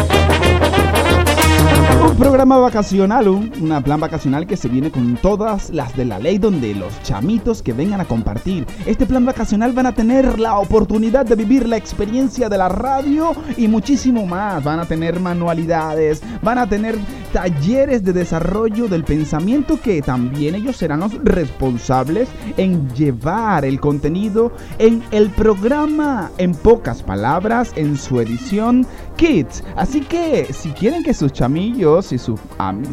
Un 2.07 2.15
programa 2.15 2.57
vacacional, 2.57 3.27
un 3.27 3.51
una 3.59 3.81
plan 3.81 3.99
vacacional 3.99 4.47
que 4.47 4.55
se 4.55 4.69
viene 4.69 4.91
con 4.91 5.17
todas 5.17 5.69
las 5.71 5.95
de 5.97 6.05
la 6.05 6.19
ley 6.19 6.37
donde 6.37 6.73
los 6.73 7.01
chamitos 7.03 7.61
que 7.61 7.73
vengan 7.73 7.99
a 7.99 8.05
compartir 8.05 8.65
este 8.85 9.05
plan 9.05 9.25
vacacional 9.25 9.73
van 9.73 9.87
a 9.87 9.93
tener 9.93 10.39
la 10.39 10.57
oportunidad 10.57 11.25
de 11.25 11.35
vivir 11.35 11.67
la 11.67 11.75
experiencia 11.75 12.47
de 12.49 12.57
la 12.57 12.69
radio 12.69 13.33
y 13.57 13.67
muchísimo 13.67 14.25
más. 14.25 14.63
Van 14.63 14.79
a 14.79 14.85
tener 14.85 15.19
manualidades, 15.19 16.21
van 16.41 16.59
a 16.59 16.67
tener 16.67 16.97
talleres 17.33 18.03
de 18.03 18.13
desarrollo 18.13 18.87
del 18.87 19.03
pensamiento 19.03 19.79
que 19.81 20.01
también 20.01 20.55
ellos 20.55 20.77
serán 20.77 21.01
los 21.01 21.13
responsables 21.23 22.29
en 22.55 22.89
llevar 22.93 23.65
el 23.65 23.79
contenido 23.79 24.51
en 24.79 25.03
el 25.11 25.29
programa 25.29 26.31
en 26.37 26.53
pocas 26.53 27.03
palabras 27.03 27.73
en 27.75 27.97
su 27.97 28.21
edición 28.21 28.85
Kids. 29.17 29.63
Así 29.75 30.01
que 30.01 30.45
si 30.53 30.69
quieren 30.71 31.03
que 31.03 31.13
sus 31.13 31.33
chamillos 31.33 32.11
y 32.11 32.17
sus, 32.17 32.39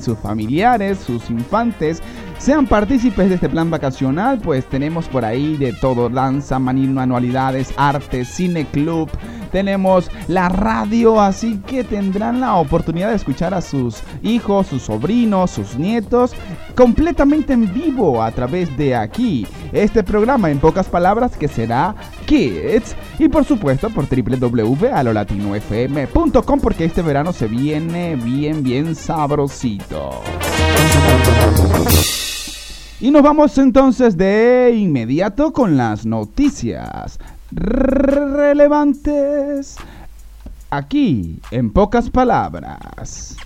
sus 0.00 0.18
familiares, 0.18 0.98
sus 0.98 1.30
infantes 1.30 2.02
sean 2.38 2.66
partícipes 2.66 3.28
de 3.28 3.36
este 3.36 3.48
plan 3.48 3.70
vacacional, 3.70 4.38
pues 4.38 4.66
tenemos 4.66 5.08
por 5.08 5.24
ahí 5.24 5.56
de 5.56 5.72
todo, 5.72 6.08
danza, 6.08 6.58
manualidades, 6.58 7.72
arte, 7.76 8.24
cine 8.24 8.66
club, 8.66 9.10
tenemos 9.54 10.10
la 10.26 10.48
radio, 10.48 11.20
así 11.20 11.60
que 11.64 11.84
tendrán 11.84 12.40
la 12.40 12.56
oportunidad 12.56 13.10
de 13.10 13.16
escuchar 13.16 13.54
a 13.54 13.60
sus 13.60 14.02
hijos, 14.22 14.66
sus 14.66 14.82
sobrinos, 14.82 15.52
sus 15.52 15.76
nietos, 15.76 16.32
completamente 16.74 17.52
en 17.52 17.72
vivo 17.72 18.20
a 18.20 18.32
través 18.32 18.76
de 18.76 18.96
aquí. 18.96 19.46
Este 19.72 20.02
programa, 20.02 20.50
en 20.50 20.58
pocas 20.58 20.88
palabras, 20.88 21.36
que 21.36 21.46
será 21.46 21.94
Kids. 22.26 22.96
Y 23.20 23.28
por 23.28 23.44
supuesto 23.44 23.90
por 23.90 24.08
www.alolatinofm.com 24.08 26.60
porque 26.60 26.86
este 26.86 27.02
verano 27.02 27.32
se 27.32 27.46
viene 27.46 28.16
bien, 28.16 28.64
bien 28.64 28.96
sabrosito. 28.96 30.20
Y 33.04 33.10
nos 33.10 33.22
vamos 33.22 33.58
entonces 33.58 34.16
de 34.16 34.72
inmediato 34.74 35.52
con 35.52 35.76
las 35.76 36.06
noticias 36.06 37.18
relevantes. 37.50 38.96
Aquí, 40.70 41.38
en 41.50 41.70
pocas 41.70 42.08
palabras. 42.08 43.36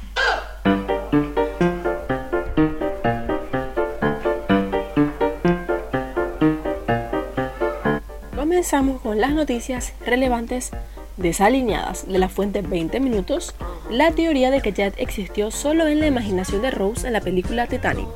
Comenzamos 8.36 9.00
con 9.00 9.20
las 9.20 9.32
noticias 9.32 9.92
relevantes 10.06 10.70
desalineadas 11.16 12.06
de 12.06 12.20
la 12.20 12.28
fuente 12.28 12.62
20 12.62 13.00
minutos, 13.00 13.56
la 13.90 14.12
teoría 14.12 14.52
de 14.52 14.60
que 14.60 14.70
Jet 14.70 14.94
existió 14.98 15.50
solo 15.50 15.88
en 15.88 15.98
la 15.98 16.06
imaginación 16.06 16.62
de 16.62 16.70
Rose 16.70 17.08
en 17.08 17.12
la 17.12 17.20
película 17.20 17.66
Titanic. 17.66 18.06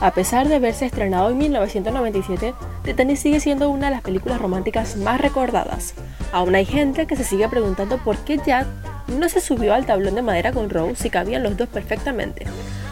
A 0.00 0.12
pesar 0.12 0.46
de 0.46 0.56
haberse 0.56 0.84
estrenado 0.84 1.30
en 1.30 1.38
1997, 1.38 2.54
Titanic 2.84 3.16
sigue 3.16 3.40
siendo 3.40 3.70
una 3.70 3.86
de 3.86 3.92
las 3.92 4.02
películas 4.02 4.40
románticas 4.40 4.96
más 4.96 5.20
recordadas. 5.20 5.94
Aún 6.32 6.54
hay 6.54 6.66
gente 6.66 7.06
que 7.06 7.16
se 7.16 7.24
sigue 7.24 7.48
preguntando 7.48 7.96
por 7.98 8.18
qué 8.18 8.38
Jack 8.44 8.66
no 9.08 9.28
se 9.30 9.40
subió 9.40 9.72
al 9.72 9.86
tablón 9.86 10.14
de 10.14 10.22
madera 10.22 10.52
con 10.52 10.68
Rose 10.68 10.96
si 10.96 11.10
cabían 11.10 11.42
los 11.42 11.56
dos 11.56 11.68
perfectamente. 11.68 12.46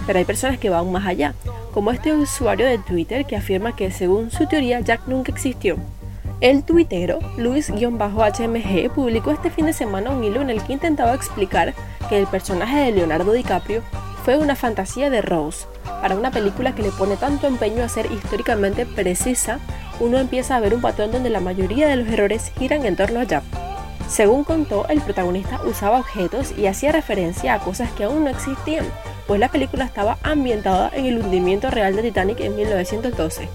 Pero 0.06 0.18
hay 0.18 0.24
personas 0.24 0.58
que 0.58 0.70
van 0.70 0.90
más 0.90 1.06
allá, 1.06 1.34
como 1.74 1.90
este 1.90 2.14
usuario 2.14 2.66
de 2.66 2.78
Twitter 2.78 3.26
que 3.26 3.36
afirma 3.36 3.76
que 3.76 3.90
según 3.90 4.30
su 4.30 4.46
teoría 4.46 4.80
Jack 4.80 5.06
nunca 5.06 5.30
existió. 5.30 5.76
El 6.40 6.62
tuitero 6.62 7.18
Luis-HMG 7.36 8.90
publicó 8.94 9.30
este 9.30 9.50
fin 9.50 9.66
de 9.66 9.72
semana 9.72 10.10
un 10.10 10.24
hilo 10.24 10.40
en 10.40 10.50
el 10.50 10.62
que 10.62 10.72
intentaba 10.72 11.14
explicar 11.14 11.74
que 12.08 12.18
el 12.18 12.26
personaje 12.26 12.78
de 12.78 12.92
Leonardo 12.92 13.32
DiCaprio 13.32 13.82
fue 14.24 14.38
una 14.38 14.56
fantasía 14.56 15.10
de 15.10 15.20
Rose. 15.20 15.66
Para 16.04 16.16
una 16.16 16.30
película 16.30 16.74
que 16.74 16.82
le 16.82 16.90
pone 16.90 17.16
tanto 17.16 17.46
empeño 17.46 17.82
a 17.82 17.88
ser 17.88 18.12
históricamente 18.12 18.84
precisa, 18.84 19.58
uno 20.00 20.18
empieza 20.18 20.54
a 20.54 20.60
ver 20.60 20.74
un 20.74 20.82
patrón 20.82 21.10
donde 21.10 21.30
la 21.30 21.40
mayoría 21.40 21.88
de 21.88 21.96
los 21.96 22.06
errores 22.08 22.52
giran 22.58 22.84
en 22.84 22.94
torno 22.94 23.20
a 23.20 23.24
Jack. 23.24 23.42
Según 24.06 24.44
contó, 24.44 24.86
el 24.88 25.00
protagonista 25.00 25.62
usaba 25.64 26.00
objetos 26.00 26.52
y 26.58 26.66
hacía 26.66 26.92
referencia 26.92 27.54
a 27.54 27.58
cosas 27.58 27.90
que 27.92 28.04
aún 28.04 28.24
no 28.24 28.28
existían, 28.28 28.84
pues 29.26 29.40
la 29.40 29.48
película 29.48 29.86
estaba 29.86 30.18
ambientada 30.22 30.90
en 30.92 31.06
el 31.06 31.16
hundimiento 31.20 31.70
real 31.70 31.96
de 31.96 32.02
Titanic 32.02 32.40
en 32.40 32.54
1912. 32.54 33.48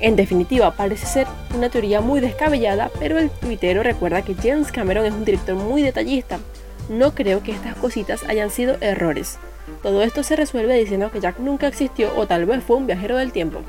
En 0.00 0.16
definitiva, 0.16 0.72
parece 0.72 1.06
ser 1.06 1.28
una 1.54 1.68
teoría 1.68 2.00
muy 2.00 2.18
descabellada, 2.18 2.90
pero 2.98 3.16
el 3.16 3.30
tuitero 3.30 3.84
recuerda 3.84 4.22
que 4.22 4.34
James 4.34 4.72
Cameron 4.72 5.06
es 5.06 5.12
un 5.12 5.24
director 5.24 5.54
muy 5.54 5.82
detallista. 5.82 6.40
No 6.88 7.14
creo 7.14 7.44
que 7.44 7.52
estas 7.52 7.76
cositas 7.76 8.24
hayan 8.24 8.50
sido 8.50 8.76
errores. 8.80 9.38
Todo 9.82 10.02
esto 10.02 10.22
se 10.22 10.36
resuelve 10.36 10.78
diciendo 10.78 11.10
que 11.10 11.20
Jack 11.20 11.38
nunca 11.38 11.66
existió 11.66 12.16
o 12.16 12.26
tal 12.26 12.46
vez 12.46 12.62
fue 12.62 12.76
un 12.76 12.86
viajero 12.86 13.16
del 13.16 13.32
tiempo. 13.32 13.62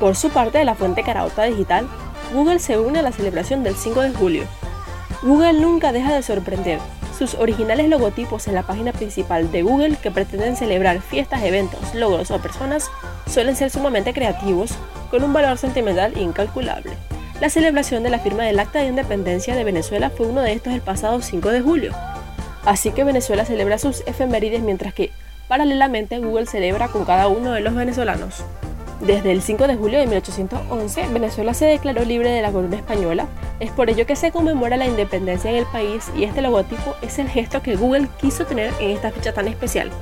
Por 0.00 0.14
su 0.14 0.30
parte, 0.30 0.58
de 0.58 0.64
la 0.64 0.76
fuente 0.76 1.02
Carauta 1.02 1.42
Digital, 1.44 1.88
Google 2.32 2.60
se 2.60 2.78
une 2.78 3.00
a 3.00 3.02
la 3.02 3.12
celebración 3.12 3.64
del 3.64 3.74
5 3.74 4.00
de 4.02 4.12
julio. 4.12 4.44
Google 5.22 5.54
nunca 5.54 5.92
deja 5.92 6.14
de 6.14 6.22
sorprender. 6.22 6.78
Sus 7.18 7.34
originales 7.34 7.88
logotipos 7.88 8.46
en 8.46 8.54
la 8.54 8.62
página 8.62 8.92
principal 8.92 9.50
de 9.50 9.62
Google 9.62 9.96
que 9.96 10.12
pretenden 10.12 10.54
celebrar 10.54 11.00
fiestas, 11.00 11.42
eventos, 11.42 11.94
logros 11.94 12.30
o 12.30 12.38
personas 12.38 12.88
suelen 13.26 13.56
ser 13.56 13.70
sumamente 13.70 14.12
creativos, 14.12 14.70
con 15.10 15.24
un 15.24 15.32
valor 15.32 15.58
sentimental 15.58 16.16
incalculable. 16.16 16.92
La 17.40 17.50
celebración 17.50 18.02
de 18.02 18.10
la 18.10 18.18
firma 18.18 18.42
del 18.42 18.58
Acta 18.58 18.80
de 18.80 18.88
Independencia 18.88 19.54
de 19.54 19.62
Venezuela 19.62 20.10
fue 20.10 20.26
uno 20.26 20.42
de 20.42 20.52
estos 20.52 20.72
el 20.72 20.80
pasado 20.80 21.22
5 21.22 21.50
de 21.50 21.60
julio. 21.60 21.92
Así 22.64 22.90
que 22.90 23.04
Venezuela 23.04 23.44
celebra 23.44 23.78
sus 23.78 24.00
efemérides 24.06 24.60
mientras 24.60 24.92
que, 24.92 25.12
paralelamente, 25.46 26.18
Google 26.18 26.46
celebra 26.46 26.88
con 26.88 27.04
cada 27.04 27.28
uno 27.28 27.52
de 27.52 27.60
los 27.60 27.76
venezolanos. 27.76 28.42
Desde 29.00 29.30
el 29.30 29.40
5 29.40 29.68
de 29.68 29.76
julio 29.76 30.00
de 30.00 30.06
1811, 30.08 31.06
Venezuela 31.12 31.54
se 31.54 31.66
declaró 31.66 32.04
libre 32.04 32.30
de 32.30 32.42
la 32.42 32.50
corona 32.50 32.74
española. 32.74 33.28
Es 33.60 33.70
por 33.70 33.88
ello 33.88 34.04
que 34.04 34.16
se 34.16 34.32
conmemora 34.32 34.76
la 34.76 34.88
independencia 34.88 35.48
en 35.48 35.58
el 35.58 35.66
país 35.66 36.10
y 36.16 36.24
este 36.24 36.42
logotipo 36.42 36.96
es 37.02 37.20
el 37.20 37.28
gesto 37.28 37.62
que 37.62 37.76
Google 37.76 38.08
quiso 38.20 38.46
tener 38.46 38.72
en 38.80 38.90
esta 38.90 39.12
fecha 39.12 39.32
tan 39.32 39.46
especial. 39.46 39.92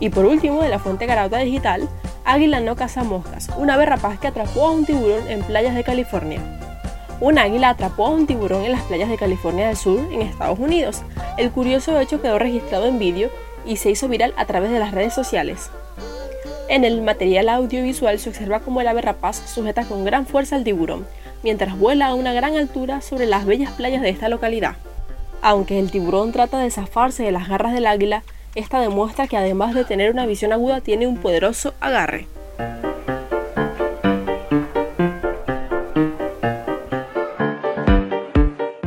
Y 0.00 0.10
por 0.10 0.26
último, 0.26 0.62
de 0.62 0.68
la 0.68 0.78
fuente 0.78 1.06
Carauta 1.06 1.38
Digital, 1.38 1.88
Águila 2.24 2.60
no 2.60 2.76
caza 2.76 3.04
moscas, 3.04 3.50
una 3.56 3.74
ave 3.74 3.86
rapaz 3.86 4.18
que 4.18 4.28
atrapó 4.28 4.66
a 4.66 4.70
un 4.70 4.84
tiburón 4.84 5.28
en 5.28 5.42
playas 5.42 5.74
de 5.74 5.82
California. 5.84 6.40
Un 7.20 7.36
águila 7.38 7.70
atrapó 7.70 8.06
a 8.06 8.10
un 8.10 8.26
tiburón 8.26 8.64
en 8.64 8.72
las 8.72 8.82
playas 8.82 9.08
de 9.08 9.16
California 9.16 9.66
del 9.66 9.76
Sur, 9.76 9.98
en 10.12 10.22
Estados 10.22 10.58
Unidos. 10.58 11.02
El 11.36 11.50
curioso 11.50 11.98
hecho 11.98 12.22
quedó 12.22 12.38
registrado 12.38 12.86
en 12.86 13.00
vídeo 13.00 13.30
y 13.66 13.76
se 13.76 13.90
hizo 13.90 14.06
viral 14.08 14.34
a 14.36 14.44
través 14.44 14.70
de 14.70 14.78
las 14.78 14.92
redes 14.92 15.14
sociales. 15.14 15.70
En 16.68 16.84
el 16.84 17.02
material 17.02 17.48
audiovisual 17.48 18.18
se 18.20 18.28
observa 18.28 18.60
como 18.60 18.80
el 18.80 18.88
ave 18.88 19.02
rapaz 19.02 19.42
sujeta 19.52 19.84
con 19.84 20.04
gran 20.04 20.26
fuerza 20.26 20.54
al 20.54 20.64
tiburón, 20.64 21.06
mientras 21.42 21.76
vuela 21.76 22.06
a 22.06 22.14
una 22.14 22.32
gran 22.32 22.56
altura 22.56 23.00
sobre 23.00 23.26
las 23.26 23.46
bellas 23.46 23.72
playas 23.72 24.02
de 24.02 24.10
esta 24.10 24.28
localidad. 24.28 24.76
Aunque 25.42 25.78
el 25.78 25.90
tiburón 25.90 26.30
trata 26.30 26.58
de 26.58 26.70
zafarse 26.70 27.24
de 27.24 27.32
las 27.32 27.48
garras 27.48 27.72
del 27.72 27.86
águila, 27.86 28.22
esta 28.58 28.80
demuestra 28.80 29.28
que 29.28 29.36
además 29.36 29.74
de 29.74 29.84
tener 29.84 30.10
una 30.10 30.26
visión 30.26 30.52
aguda 30.52 30.80
tiene 30.80 31.06
un 31.06 31.18
poderoso 31.18 31.74
agarre. 31.80 32.26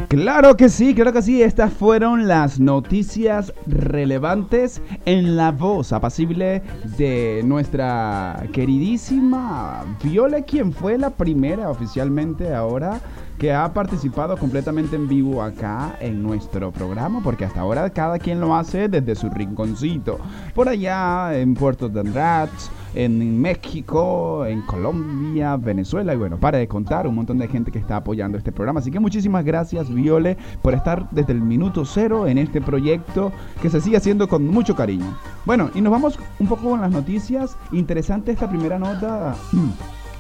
Claro 0.10 0.58
que 0.58 0.70
sí, 0.70 0.94
claro 0.94 1.14
que 1.14 1.22
sí. 1.22 1.42
Estas 1.42 1.72
fueron 1.72 2.28
las 2.28 2.60
noticias 2.60 3.54
relevantes 3.66 4.82
en 5.06 5.38
la 5.38 5.52
voz 5.52 5.94
apacible 5.94 6.62
de 6.98 7.42
nuestra 7.46 8.44
queridísima 8.52 9.84
Viola, 10.04 10.42
quien 10.42 10.74
fue 10.74 10.98
la 10.98 11.12
primera 11.12 11.70
oficialmente 11.70 12.54
ahora 12.54 13.00
que 13.42 13.52
ha 13.52 13.74
participado 13.74 14.38
completamente 14.38 14.96
en 14.96 15.08
vivo 15.08 15.42
acá 15.42 15.96
en 16.00 16.22
nuestro 16.22 16.72
programa, 16.72 17.22
porque 17.24 17.44
hasta 17.44 17.62
ahora 17.62 17.90
cada 17.90 18.20
quien 18.20 18.40
lo 18.40 18.56
hace 18.56 18.88
desde 18.88 19.16
su 19.16 19.32
rinconcito. 19.32 20.20
Por 20.54 20.70
allá 20.70 21.36
en 21.36 21.56
Puerto 21.56 21.90
de 21.90 22.04
Rats, 22.04 22.70
en 22.94 23.42
México, 23.42 24.46
en 24.46 24.62
Colombia, 24.62 25.58
Venezuela 25.58 26.14
y 26.14 26.18
bueno, 26.18 26.38
para 26.38 26.60
de 26.60 26.68
contar 26.68 27.08
un 27.08 27.16
montón 27.16 27.40
de 27.40 27.48
gente 27.48 27.72
que 27.72 27.80
está 27.80 27.96
apoyando 27.96 28.38
este 28.38 28.52
programa. 28.52 28.80
Así 28.80 28.92
que 28.92 29.00
muchísimas 29.00 29.44
gracias 29.44 29.92
Viole 29.92 30.38
por 30.62 30.76
estar 30.76 31.10
desde 31.10 31.34
el 31.34 31.42
minuto 31.42 31.84
cero 31.84 32.28
en 32.28 32.38
este 32.38 32.62
proyecto 32.62 33.32
que 33.60 33.72
se 33.72 33.82
sigue 33.82 33.98
haciendo 33.98 34.30
con 34.30 34.46
mucho 34.46 34.76
cariño. 34.76 35.18
Bueno, 35.46 35.72
y 35.74 35.82
nos 35.82 35.92
vamos 35.92 36.20
un 36.38 36.46
poco 36.46 36.70
con 36.70 36.82
las 36.82 36.92
noticias. 36.92 37.58
Interesante 37.72 38.34
esta 38.34 38.48
primera 38.48 38.78
nota 38.78 39.34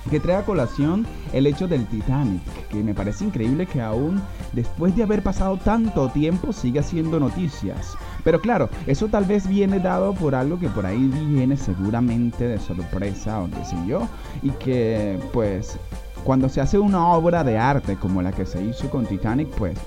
que 0.09 0.19
trae 0.19 0.37
a 0.37 0.45
colación 0.45 1.05
el 1.33 1.47
hecho 1.47 1.67
del 1.67 1.85
Titanic, 1.85 2.41
que 2.69 2.83
me 2.83 2.93
parece 2.93 3.25
increíble 3.25 3.65
que 3.65 3.81
aún 3.81 4.21
después 4.53 4.95
de 4.95 5.03
haber 5.03 5.21
pasado 5.21 5.57
tanto 5.57 6.09
tiempo 6.09 6.53
siga 6.53 6.81
haciendo 6.81 7.19
noticias. 7.19 7.95
Pero 8.23 8.41
claro, 8.41 8.69
eso 8.87 9.07
tal 9.07 9.25
vez 9.25 9.47
viene 9.47 9.79
dado 9.79 10.13
por 10.13 10.35
algo 10.35 10.59
que 10.59 10.69
por 10.69 10.85
ahí 10.85 11.07
viene 11.29 11.57
seguramente 11.57 12.47
de 12.47 12.59
sorpresa 12.59 13.41
o 13.41 13.49
qué 13.49 13.65
sé 13.65 13.75
yo, 13.87 14.07
y 14.41 14.49
que 14.51 15.19
pues 15.33 15.77
cuando 16.23 16.49
se 16.49 16.61
hace 16.61 16.77
una 16.77 17.07
obra 17.07 17.43
de 17.43 17.57
arte 17.57 17.95
como 17.95 18.21
la 18.21 18.31
que 18.31 18.45
se 18.45 18.63
hizo 18.63 18.89
con 18.89 19.05
Titanic, 19.05 19.49
pues 19.49 19.77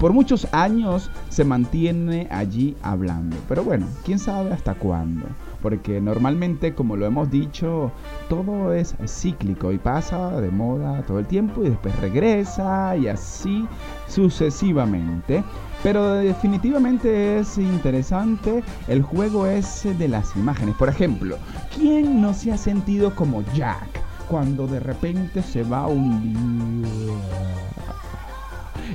por 0.00 0.12
muchos 0.12 0.48
años 0.52 1.10
se 1.28 1.44
mantiene 1.44 2.26
allí 2.30 2.76
hablando. 2.82 3.36
Pero 3.48 3.62
bueno, 3.62 3.86
quién 4.04 4.18
sabe 4.18 4.52
hasta 4.52 4.74
cuándo 4.74 5.26
porque 5.62 6.00
normalmente, 6.00 6.74
como 6.74 6.96
lo 6.96 7.06
hemos 7.06 7.30
dicho, 7.30 7.92
todo 8.28 8.72
es 8.74 8.94
cíclico 9.06 9.72
y 9.72 9.78
pasa 9.78 10.40
de 10.40 10.50
moda 10.50 11.02
todo 11.06 11.20
el 11.20 11.26
tiempo 11.26 11.62
y 11.62 11.70
después 11.70 11.98
regresa 12.00 12.96
y 12.96 13.08
así 13.08 13.66
sucesivamente. 14.08 15.42
Pero 15.82 16.14
definitivamente 16.14 17.38
es 17.38 17.58
interesante 17.58 18.62
el 18.88 19.02
juego 19.02 19.46
ese 19.46 19.94
de 19.94 20.08
las 20.08 20.36
imágenes. 20.36 20.74
Por 20.76 20.88
ejemplo, 20.88 21.38
¿quién 21.74 22.20
no 22.20 22.34
se 22.34 22.52
ha 22.52 22.56
sentido 22.56 23.14
como 23.14 23.42
Jack 23.54 23.88
cuando 24.28 24.66
de 24.66 24.80
repente 24.80 25.42
se 25.42 25.62
va 25.62 25.86
un 25.86 26.22
día? 26.22 26.88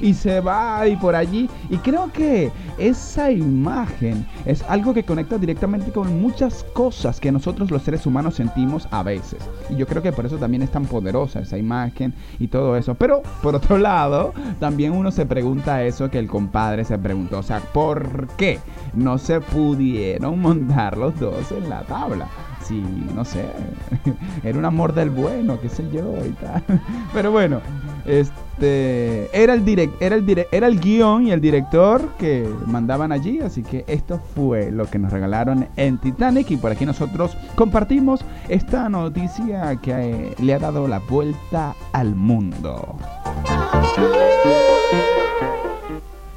Y 0.01 0.13
se 0.13 0.39
va 0.39 0.87
y 0.87 0.95
por 0.95 1.15
allí. 1.15 1.49
Y 1.69 1.77
creo 1.77 2.11
que 2.11 2.51
esa 2.77 3.31
imagen 3.31 4.25
es 4.45 4.63
algo 4.63 4.93
que 4.93 5.03
conecta 5.03 5.37
directamente 5.37 5.91
con 5.91 6.21
muchas 6.21 6.63
cosas 6.73 7.19
que 7.19 7.31
nosotros 7.31 7.71
los 7.71 7.81
seres 7.81 8.05
humanos 8.05 8.35
sentimos 8.35 8.87
a 8.91 9.03
veces. 9.03 9.39
Y 9.69 9.75
yo 9.75 9.87
creo 9.87 10.01
que 10.01 10.11
por 10.11 10.25
eso 10.25 10.37
también 10.37 10.63
es 10.63 10.71
tan 10.71 10.85
poderosa 10.85 11.39
esa 11.39 11.57
imagen 11.57 12.13
y 12.39 12.47
todo 12.47 12.77
eso. 12.77 12.95
Pero 12.95 13.21
por 13.41 13.55
otro 13.55 13.77
lado, 13.77 14.33
también 14.59 14.93
uno 14.93 15.11
se 15.11 15.25
pregunta 15.25 15.83
eso 15.83 16.09
que 16.09 16.19
el 16.19 16.27
compadre 16.27 16.85
se 16.85 16.97
preguntó. 16.97 17.39
O 17.39 17.43
sea, 17.43 17.59
¿por 17.59 18.27
qué 18.37 18.59
no 18.93 19.17
se 19.17 19.41
pudieron 19.41 20.39
montar 20.39 20.97
los 20.97 21.19
dos 21.19 21.51
en 21.51 21.69
la 21.69 21.81
tabla? 21.83 22.27
Si, 22.61 22.83
no 23.15 23.23
sé, 23.23 23.45
era 24.43 24.57
un 24.57 24.65
amor 24.65 24.93
del 24.93 25.09
bueno, 25.09 25.59
qué 25.61 25.69
sé 25.69 25.89
yo 25.91 26.13
y 26.25 26.31
tal. 26.31 26.63
Pero 27.13 27.31
bueno, 27.31 27.61
este, 28.07 29.29
era 29.33 29.53
el 29.53 29.63
direct, 29.65 30.01
era 30.01 30.15
el 30.15 30.45
era 30.51 30.67
el 30.67 30.79
guion 30.79 31.27
y 31.27 31.31
el 31.31 31.41
director 31.41 32.01
que 32.17 32.47
mandaban 32.65 33.11
allí, 33.11 33.39
así 33.39 33.63
que 33.63 33.83
esto 33.87 34.19
fue 34.35 34.71
lo 34.71 34.89
que 34.89 34.97
nos 34.97 35.11
regalaron 35.11 35.67
en 35.75 35.97
Titanic 35.97 36.49
y 36.51 36.57
por 36.57 36.71
aquí 36.71 36.85
nosotros 36.85 37.37
compartimos 37.55 38.21
esta 38.49 38.89
noticia 38.89 39.75
que 39.81 39.91
eh, 39.91 40.35
le 40.39 40.53
ha 40.53 40.59
dado 40.59 40.87
la 40.87 40.99
vuelta 40.99 41.75
al 41.91 42.15
mundo. 42.15 42.97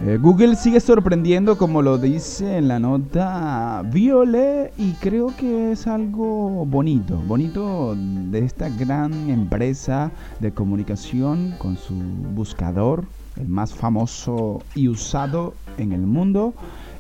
Eh, 0.02 0.16
Google 0.16 0.56
sigue 0.56 0.80
sorprendiendo, 0.80 1.58
como 1.58 1.82
lo 1.82 1.98
dice 1.98 2.56
en 2.56 2.68
la 2.68 2.78
nota 2.78 3.82
Viole, 3.92 4.72
y 4.78 4.92
creo 4.92 5.36
que 5.36 5.72
es 5.72 5.86
algo 5.86 6.64
bonito, 6.64 7.22
bonito 7.26 7.94
de 7.94 8.38
esta 8.38 8.70
gran 8.70 9.28
empresa 9.28 10.10
de 10.40 10.52
comunicación 10.52 11.54
con 11.58 11.76
su 11.76 11.92
buscador, 12.34 13.04
el 13.38 13.48
más 13.48 13.74
famoso 13.74 14.62
y 14.74 14.88
usado 14.88 15.52
en 15.76 15.92
el 15.92 16.00
mundo, 16.00 16.54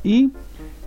y 0.04 0.32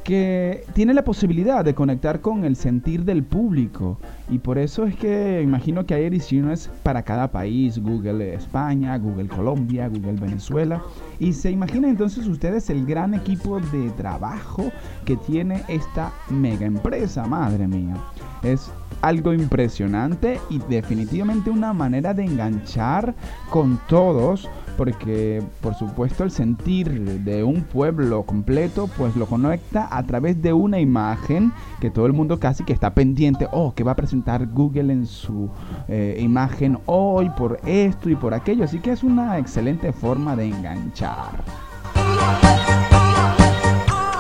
que 0.04 0.66
tiene 0.74 0.94
la 0.94 1.04
posibilidad 1.04 1.64
de 1.64 1.74
conectar 1.74 2.22
con 2.22 2.44
el 2.44 2.56
sentir 2.56 3.06
del 3.06 3.24
público. 3.24 3.98
Y 4.30 4.40
por 4.40 4.58
eso 4.58 4.86
es 4.86 4.96
que 4.96 5.42
imagino 5.42 5.86
que 5.86 5.94
hay 5.94 6.04
ediciones 6.04 6.70
para 6.84 7.04
cada 7.04 7.32
país, 7.32 7.80
Google 7.80 8.34
España, 8.34 8.98
Google 8.98 9.28
Colombia, 9.28 9.88
Google 9.88 10.20
Venezuela. 10.20 10.82
Y 11.20 11.34
se 11.34 11.52
imagina 11.52 11.88
entonces 11.88 12.28
ustedes 12.28 12.70
el 12.70 12.86
gran 12.86 13.14
equipo 13.14 13.60
de 13.60 13.90
trabajo 13.92 14.72
que 15.06 15.16
tiene 15.16 15.64
esta 15.68 16.12
mega 16.30 16.66
empresa, 16.66 17.26
madre 17.26 17.68
mía. 17.68 17.96
Es 18.44 18.72
algo 19.02 19.34
impresionante 19.34 20.40
y 20.50 20.60
definitivamente 20.70 21.50
una 21.50 21.74
manera 21.74 22.14
de 22.14 22.26
enganchar 22.26 23.14
con 23.50 23.80
todos 23.88 24.50
porque 24.78 25.42
por 25.62 25.76
supuesto 25.76 26.24
el 26.24 26.32
sentir 26.32 26.90
de 27.22 27.44
un 27.44 27.64
pueblo 27.64 28.24
completo 28.24 28.90
pues 28.98 29.16
lo 29.16 29.26
conecta 29.26 29.88
a 29.92 30.04
través 30.04 30.42
de 30.42 30.54
una 30.54 30.80
imagen 30.80 31.52
que 31.80 31.90
todo 31.90 32.06
el 32.06 32.14
mundo 32.14 32.40
casi 32.40 32.64
que 32.64 32.74
está 32.74 32.94
pendiente, 32.94 33.48
oh, 33.52 33.74
que 33.74 33.84
va 33.84 33.94
a 33.94 33.96
presentar 33.96 34.48
Google 34.48 34.94
en 34.94 35.06
su 35.06 35.50
eh, 35.88 36.18
imagen 36.20 36.80
hoy 36.86 37.30
por 37.30 37.60
esto 37.66 38.10
y 38.10 38.16
por 38.16 38.34
aquello, 38.34 38.64
así 38.64 38.80
que 38.80 38.92
es 38.92 39.04
una 39.04 39.38
excelente 39.38 39.92
forma 39.92 40.36
de 40.36 40.46
enganchar. 40.46 41.44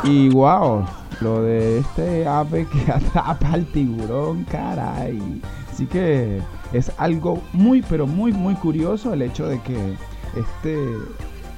Y 0.03 0.29
wow, 0.29 0.83
lo 1.21 1.41
de 1.43 1.79
este 1.79 2.27
ave 2.27 2.67
que 2.67 2.91
atrapa 2.91 3.53
al 3.53 3.65
tiburón, 3.67 4.43
caray. 4.43 5.41
Así 5.71 5.85
que 5.85 6.41
es 6.73 6.91
algo 6.97 7.41
muy, 7.53 7.81
pero 7.81 8.05
muy, 8.05 8.33
muy 8.33 8.55
curioso 8.55 9.13
el 9.13 9.21
hecho 9.21 9.47
de 9.47 9.59
que 9.61 9.95
este 10.35 10.97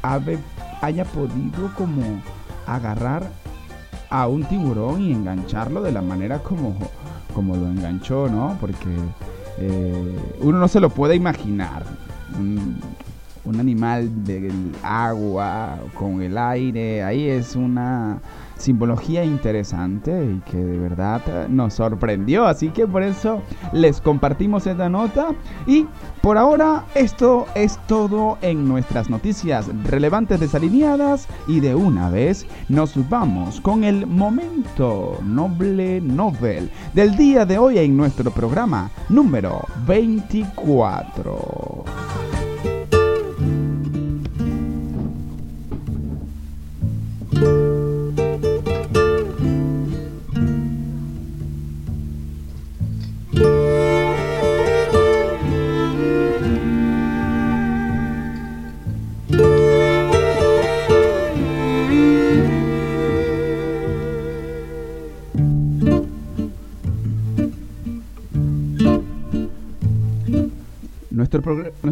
ave 0.01 0.37
haya 0.81 1.05
podido 1.05 1.73
como 1.75 2.21
agarrar 2.67 3.29
a 4.09 4.27
un 4.27 4.43
tiburón 4.43 5.01
y 5.01 5.11
engancharlo 5.11 5.81
de 5.81 5.91
la 5.91 6.01
manera 6.01 6.39
como, 6.39 6.75
como 7.33 7.55
lo 7.55 7.67
enganchó, 7.67 8.29
¿no? 8.29 8.57
Porque 8.59 8.89
eh, 9.57 10.19
uno 10.41 10.59
no 10.59 10.67
se 10.67 10.79
lo 10.79 10.89
puede 10.89 11.15
imaginar. 11.15 11.85
Un, 12.37 12.79
un 13.45 13.59
animal 13.59 14.23
del 14.23 14.71
agua 14.83 15.77
con 15.93 16.21
el 16.21 16.37
aire, 16.37 17.03
ahí 17.03 17.27
es 17.27 17.55
una 17.55 18.19
simbología 18.57 19.23
interesante 19.23 20.11
y 20.25 20.39
que 20.49 20.57
de 20.57 20.77
verdad 20.77 21.47
nos 21.49 21.75
sorprendió. 21.75 22.45
Así 22.45 22.69
que 22.69 22.87
por 22.87 23.03
eso 23.03 23.41
les 23.73 24.01
compartimos 24.01 24.67
esta 24.67 24.89
nota. 24.89 25.29
Y 25.67 25.87
por 26.21 26.37
ahora 26.37 26.85
esto 26.95 27.45
es 27.55 27.77
todo 27.87 28.37
en 28.41 28.67
nuestras 28.67 29.09
noticias 29.09 29.69
relevantes 29.83 30.39
desalineadas. 30.39 31.27
Y 31.47 31.59
de 31.59 31.75
una 31.75 32.09
vez 32.09 32.45
nos 32.69 32.93
vamos 33.09 33.61
con 33.61 33.83
el 33.83 34.07
momento 34.07 35.19
noble 35.23 36.01
novel 36.01 36.71
del 36.93 37.15
día 37.15 37.45
de 37.45 37.57
hoy 37.57 37.77
en 37.77 37.95
nuestro 37.97 38.31
programa 38.31 38.89
número 39.09 39.65
24. 39.85 41.64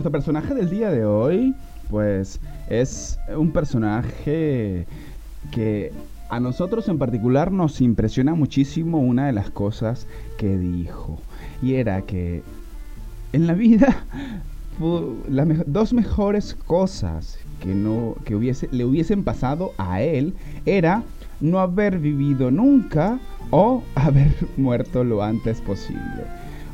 Nuestro 0.03 0.19
personaje 0.19 0.53
del 0.53 0.69
día 0.69 0.91
de 0.91 1.05
hoy, 1.05 1.55
pues, 1.89 2.41
es 2.67 3.17
un 3.37 3.51
personaje 3.51 4.85
que 5.49 5.93
a 6.29 6.41
nosotros 6.41 6.89
en 6.89 6.97
particular 6.97 7.53
nos 7.53 7.79
impresiona 7.79 8.35
muchísimo 8.35 8.97
una 8.99 9.27
de 9.27 9.31
las 9.31 9.49
cosas 9.49 10.05
que 10.37 10.57
dijo. 10.57 11.19
Y 11.61 11.75
era 11.75 12.01
que 12.01 12.43
en 13.31 13.47
la 13.47 13.53
vida 13.53 14.03
las 15.29 15.47
dos 15.67 15.93
mejores 15.93 16.53
cosas 16.53 17.39
que 17.61 17.73
no 17.73 18.17
que 18.25 18.35
hubiese 18.35 18.67
le 18.73 18.83
hubiesen 18.83 19.23
pasado 19.23 19.71
a 19.77 20.01
él 20.01 20.33
era 20.65 21.03
no 21.39 21.59
haber 21.59 21.97
vivido 21.97 22.51
nunca 22.51 23.19
o 23.51 23.83
haber 23.95 24.35
muerto 24.57 25.05
lo 25.05 25.23
antes 25.23 25.61
posible. 25.61 26.25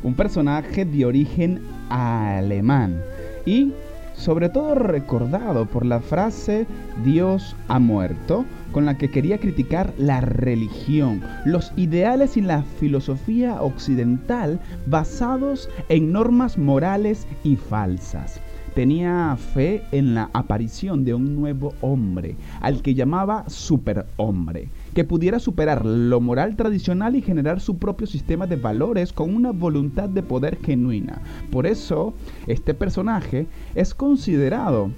Un 0.02 0.16
personaje 0.16 0.84
de 0.84 1.06
origen 1.06 1.62
alemán 1.90 3.00
y 3.46 3.74
sobre 4.20 4.50
todo 4.50 4.76
recordado 4.76 5.66
por 5.66 5.86
la 5.86 6.02
frase 6.02 6.68
Dios 7.06 7.56
ha 7.70 7.80
muerto, 7.80 8.44
con 8.74 8.86
la 8.86 8.98
que 8.98 9.10
quería 9.10 9.40
criticar 9.40 9.94
la 9.98 10.20
religión, 10.20 11.22
los 11.46 11.72
ideales 11.78 12.36
y 12.36 12.42
la 12.42 12.64
filosofía 12.64 13.62
occidental 13.62 14.60
basados 14.88 15.70
en 15.88 16.12
normas 16.12 16.58
morales 16.58 17.28
y 17.44 17.56
falsas. 17.56 18.42
Tenía 18.76 19.36
fe 19.54 19.84
en 19.92 20.14
la 20.14 20.30
aparición 20.34 21.04
de 21.04 21.14
un 21.14 21.36
nuevo 21.36 21.74
hombre, 21.82 22.36
al 22.62 22.82
que 22.82 22.94
llamaba 22.94 23.46
superhombre, 23.48 24.70
que 24.94 25.04
pudiera 25.04 25.40
superar 25.40 25.86
lo 25.86 26.20
moral 26.20 26.56
tradicional 26.56 27.16
y 27.16 27.22
generar 27.22 27.60
su 27.60 27.78
propio 27.78 28.08
sistema 28.08 28.48
de 28.48 28.56
valores 28.56 29.14
con 29.14 29.34
una 29.36 29.52
voluntad 29.52 30.10
de 30.10 30.24
poder 30.24 30.58
genuina. 30.64 31.22
Por 31.52 31.68
eso, 31.68 32.14
este 32.48 32.74
personaje 32.74 33.48
es 33.76 33.94
considerado 33.94 34.92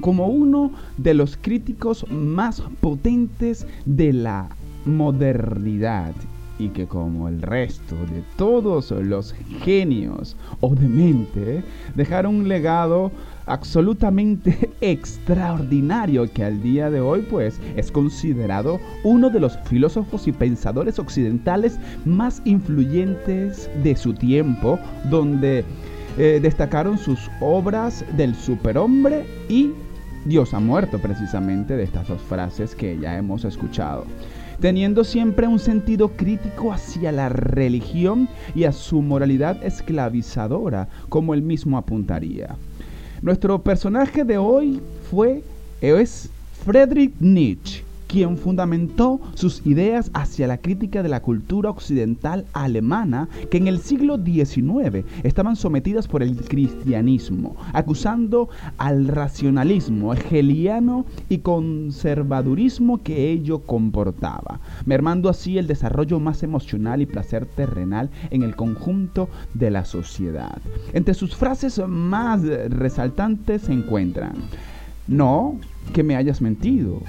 como 0.00 0.28
uno 0.28 0.72
de 0.96 1.14
los 1.14 1.36
críticos 1.36 2.06
más 2.10 2.62
potentes 2.80 3.66
de 3.84 4.12
la 4.12 4.48
modernidad 4.84 6.14
y 6.58 6.68
que 6.68 6.86
como 6.86 7.28
el 7.28 7.40
resto 7.40 7.96
de 7.96 8.22
todos 8.36 8.90
los 8.90 9.34
genios 9.62 10.36
o 10.60 10.74
de 10.74 10.88
mente 10.88 11.64
dejaron 11.94 12.36
un 12.36 12.48
legado 12.48 13.10
absolutamente 13.46 14.70
extraordinario 14.80 16.30
que 16.32 16.44
al 16.44 16.62
día 16.62 16.90
de 16.90 17.00
hoy 17.00 17.26
pues 17.28 17.60
es 17.76 17.90
considerado 17.90 18.80
uno 19.04 19.30
de 19.30 19.40
los 19.40 19.58
filósofos 19.64 20.26
y 20.28 20.32
pensadores 20.32 20.98
occidentales 20.98 21.78
más 22.04 22.42
influyentes 22.44 23.70
de 23.82 23.96
su 23.96 24.14
tiempo 24.14 24.78
donde 25.10 25.64
eh, 26.18 26.40
destacaron 26.42 26.98
sus 26.98 27.30
obras 27.40 28.04
del 28.16 28.34
superhombre 28.34 29.26
y 29.48 29.72
Dios 30.24 30.52
ha 30.52 30.60
muerto 30.60 30.98
precisamente 30.98 31.76
de 31.76 31.84
estas 31.84 32.08
dos 32.08 32.20
frases 32.22 32.74
que 32.74 32.98
ya 32.98 33.16
hemos 33.16 33.44
escuchado 33.44 34.04
teniendo 34.60 35.04
siempre 35.04 35.46
un 35.46 35.58
sentido 35.58 36.08
crítico 36.08 36.72
hacia 36.72 37.12
la 37.12 37.28
religión 37.30 38.28
y 38.54 38.64
a 38.64 38.72
su 38.72 39.00
moralidad 39.00 39.62
esclavizadora, 39.64 40.88
como 41.08 41.34
él 41.34 41.42
mismo 41.42 41.78
apuntaría. 41.78 42.56
Nuestro 43.22 43.62
personaje 43.62 44.24
de 44.24 44.38
hoy 44.38 44.80
fue, 45.10 45.42
es 45.82 46.30
Friedrich 46.64 47.12
Nietzsche, 47.20 47.84
quien 48.10 48.36
fundamentó 48.36 49.20
sus 49.34 49.64
ideas 49.64 50.10
hacia 50.14 50.48
la 50.48 50.58
crítica 50.58 51.04
de 51.04 51.08
la 51.08 51.22
cultura 51.22 51.70
occidental 51.70 52.44
alemana 52.54 53.28
que 53.52 53.58
en 53.58 53.68
el 53.68 53.78
siglo 53.78 54.16
XIX 54.16 55.04
estaban 55.22 55.54
sometidas 55.54 56.08
por 56.08 56.24
el 56.24 56.36
cristianismo, 56.36 57.54
acusando 57.72 58.48
al 58.78 59.06
racionalismo 59.06 60.12
hegeliano 60.12 61.06
y 61.28 61.38
conservadurismo 61.38 63.00
que 63.00 63.30
ello 63.30 63.60
comportaba, 63.60 64.58
mermando 64.86 65.28
así 65.28 65.56
el 65.56 65.68
desarrollo 65.68 66.18
más 66.18 66.42
emocional 66.42 67.02
y 67.02 67.06
placer 67.06 67.46
terrenal 67.46 68.10
en 68.30 68.42
el 68.42 68.56
conjunto 68.56 69.28
de 69.54 69.70
la 69.70 69.84
sociedad. 69.84 70.60
Entre 70.94 71.14
sus 71.14 71.36
frases 71.36 71.80
más 71.86 72.42
resaltantes 72.42 73.62
se 73.62 73.72
encuentran, 73.72 74.32
no 75.06 75.60
que 75.92 76.02
me 76.02 76.16
hayas 76.16 76.40
mentido, 76.40 77.02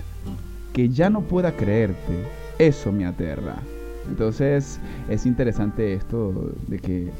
que 0.74 0.90
ya 0.90 1.10
no 1.10 1.22
pueda 1.22 1.52
creerte, 1.52 2.26
eso 2.60 2.92
me 2.92 3.06
aterra. 3.06 3.56
Entonces 4.10 4.80
es 5.10 5.26
interesante 5.26 5.94
esto 5.94 6.52
de 6.68 6.80
que 6.80 7.12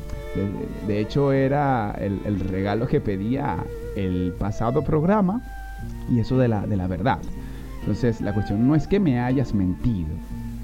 de, 0.88 1.00
hecho 1.00 1.32
era 1.32 1.92
el, 2.00 2.20
el, 2.26 2.40
regalo 2.40 2.88
que 2.88 3.00
pedía 3.00 3.64
el 3.96 4.34
pasado 4.40 4.84
programa 4.84 5.42
y 6.10 6.20
eso 6.20 6.38
de 6.38 6.48
la, 6.48 6.66
de 6.66 6.78
la 6.78 6.88
verdad. 6.88 7.20
Entonces 7.82 8.22
la 8.22 8.34
cuestión 8.34 8.68
no 8.68 8.76
es 8.76 8.88
que 8.88 9.00
me 9.00 9.20
hayas 9.20 9.54
mentido, 9.54 10.10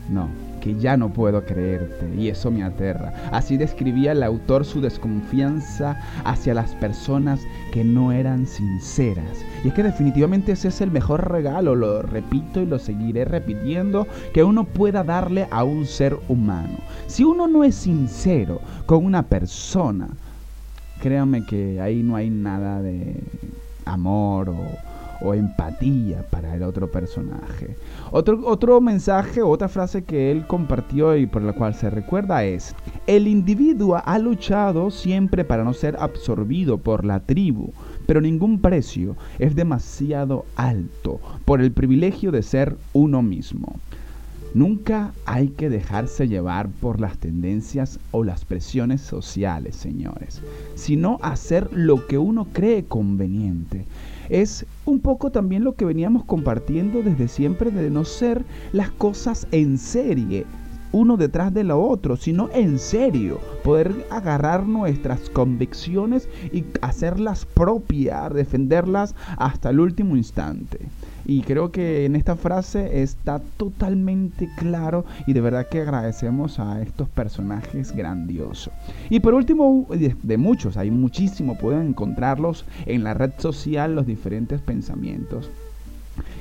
no, 0.09 0.27
que 0.61 0.75
ya 0.75 0.97
no 0.97 1.09
puedo 1.09 1.43
creerte 1.45 2.13
y 2.15 2.29
eso 2.29 2.51
me 2.51 2.63
aterra. 2.63 3.13
Así 3.31 3.57
describía 3.57 4.11
el 4.11 4.23
autor 4.23 4.65
su 4.65 4.81
desconfianza 4.81 5.99
hacia 6.23 6.53
las 6.53 6.73
personas 6.75 7.41
que 7.71 7.83
no 7.83 8.11
eran 8.11 8.45
sinceras. 8.45 9.43
Y 9.67 9.71
es 9.71 9.73
que 9.75 9.83
definitivamente 9.83 10.53
ese 10.53 10.69
es 10.69 10.79
el 10.79 10.91
mejor 10.91 11.29
regalo, 11.29 11.75
lo 11.75 12.01
repito 12.01 12.61
y 12.61 12.65
lo 12.65 12.79
seguiré 12.79 13.25
repitiendo, 13.25 14.07
que 14.33 14.41
uno 14.41 14.63
pueda 14.63 15.03
darle 15.03 15.45
a 15.51 15.65
un 15.65 15.85
ser 15.85 16.17
humano. 16.29 16.77
Si 17.07 17.25
uno 17.25 17.49
no 17.49 17.65
es 17.65 17.75
sincero 17.75 18.61
con 18.85 19.03
una 19.03 19.23
persona, 19.23 20.07
créanme 21.01 21.45
que 21.45 21.81
ahí 21.81 22.01
no 22.01 22.15
hay 22.15 22.29
nada 22.29 22.81
de 22.81 23.21
amor 23.83 24.51
o, 24.51 24.55
o 25.19 25.33
empatía 25.33 26.23
para 26.29 26.55
el 26.55 26.63
otro 26.63 26.89
personaje. 26.89 27.75
Otro, 28.11 28.39
otro 28.45 28.79
mensaje, 28.79 29.41
otra 29.41 29.67
frase 29.67 30.05
que 30.05 30.31
él 30.31 30.47
compartió 30.47 31.17
y 31.17 31.25
por 31.25 31.41
la 31.41 31.51
cual 31.51 31.75
se 31.75 31.89
recuerda 31.89 32.45
es, 32.45 32.73
el 33.05 33.27
individuo 33.27 34.01
ha 34.05 34.17
luchado 34.17 34.91
siempre 34.91 35.43
para 35.43 35.65
no 35.65 35.73
ser 35.73 35.97
absorbido 35.99 36.77
por 36.77 37.03
la 37.03 37.19
tribu, 37.19 37.73
pero 38.07 38.21
ningún 38.21 38.59
precio 38.59 39.15
es 39.37 39.55
demasiado 39.55 40.45
alto 40.55 41.19
por 41.45 41.61
el 41.61 41.71
privilegio 41.71 42.31
de 42.31 42.41
ser 42.41 42.75
uno 42.93 43.21
mismo. 43.21 43.75
Nunca 44.53 45.13
hay 45.25 45.49
que 45.49 45.69
dejarse 45.69 46.27
llevar 46.27 46.69
por 46.69 46.99
las 46.99 47.17
tendencias 47.17 47.99
o 48.11 48.23
las 48.23 48.45
presiones 48.45 49.01
sociales, 49.01 49.75
señores, 49.75 50.41
sino 50.73 51.19
hacer 51.21 51.69
lo 51.73 52.07
que 52.07 52.17
uno 52.17 52.47
cree 52.53 52.85
conveniente. 52.85 53.85
Es 54.29 54.65
un 54.85 54.99
poco 54.99 55.31
también 55.31 55.63
lo 55.63 55.75
que 55.75 55.85
veníamos 55.85 56.23
compartiendo 56.23 57.03
desde 57.03 57.27
siempre 57.27 57.71
de 57.71 57.89
no 57.89 58.05
ser 58.05 58.45
las 58.71 58.89
cosas 58.89 59.47
en 59.51 59.77
serie, 59.77 60.45
uno 60.91 61.17
detrás 61.17 61.53
de 61.53 61.63
lo 61.63 61.81
otro, 61.81 62.17
sino 62.17 62.49
en 62.53 62.79
serio, 62.79 63.39
poder 63.63 64.05
agarrar 64.09 64.65
nuestras 64.65 65.29
convicciones 65.29 66.27
y 66.53 66.63
hacerlas 66.81 67.45
propias, 67.45 68.33
defenderlas 68.33 69.15
hasta 69.37 69.69
el 69.69 69.79
último 69.79 70.15
instante. 70.15 70.79
Y 71.29 71.41
creo 71.41 71.73
que 71.73 72.05
en 72.05 72.15
esta 72.15 72.37
frase 72.37 73.01
está 73.01 73.41
totalmente 73.57 74.49
claro 74.57 75.03
y 75.25 75.33
de 75.33 75.41
verdad 75.41 75.67
que 75.67 75.81
agradecemos 75.81 76.57
a 76.57 76.81
estos 76.81 77.09
personajes 77.09 77.91
grandiosos. 77.93 78.73
Y 79.09 79.19
por 79.19 79.33
último, 79.33 79.85
de, 79.89 80.37
muchos, 80.37 80.77
hay 80.77 80.89
muchísimo, 80.89 81.57
pueden 81.57 81.87
encontrarlos 81.89 82.63
en 82.85 83.03
la 83.03 83.13
red 83.13 83.31
social, 83.39 83.93
los 83.93 84.07
diferentes 84.07 84.61
pensamientos. 84.61 85.49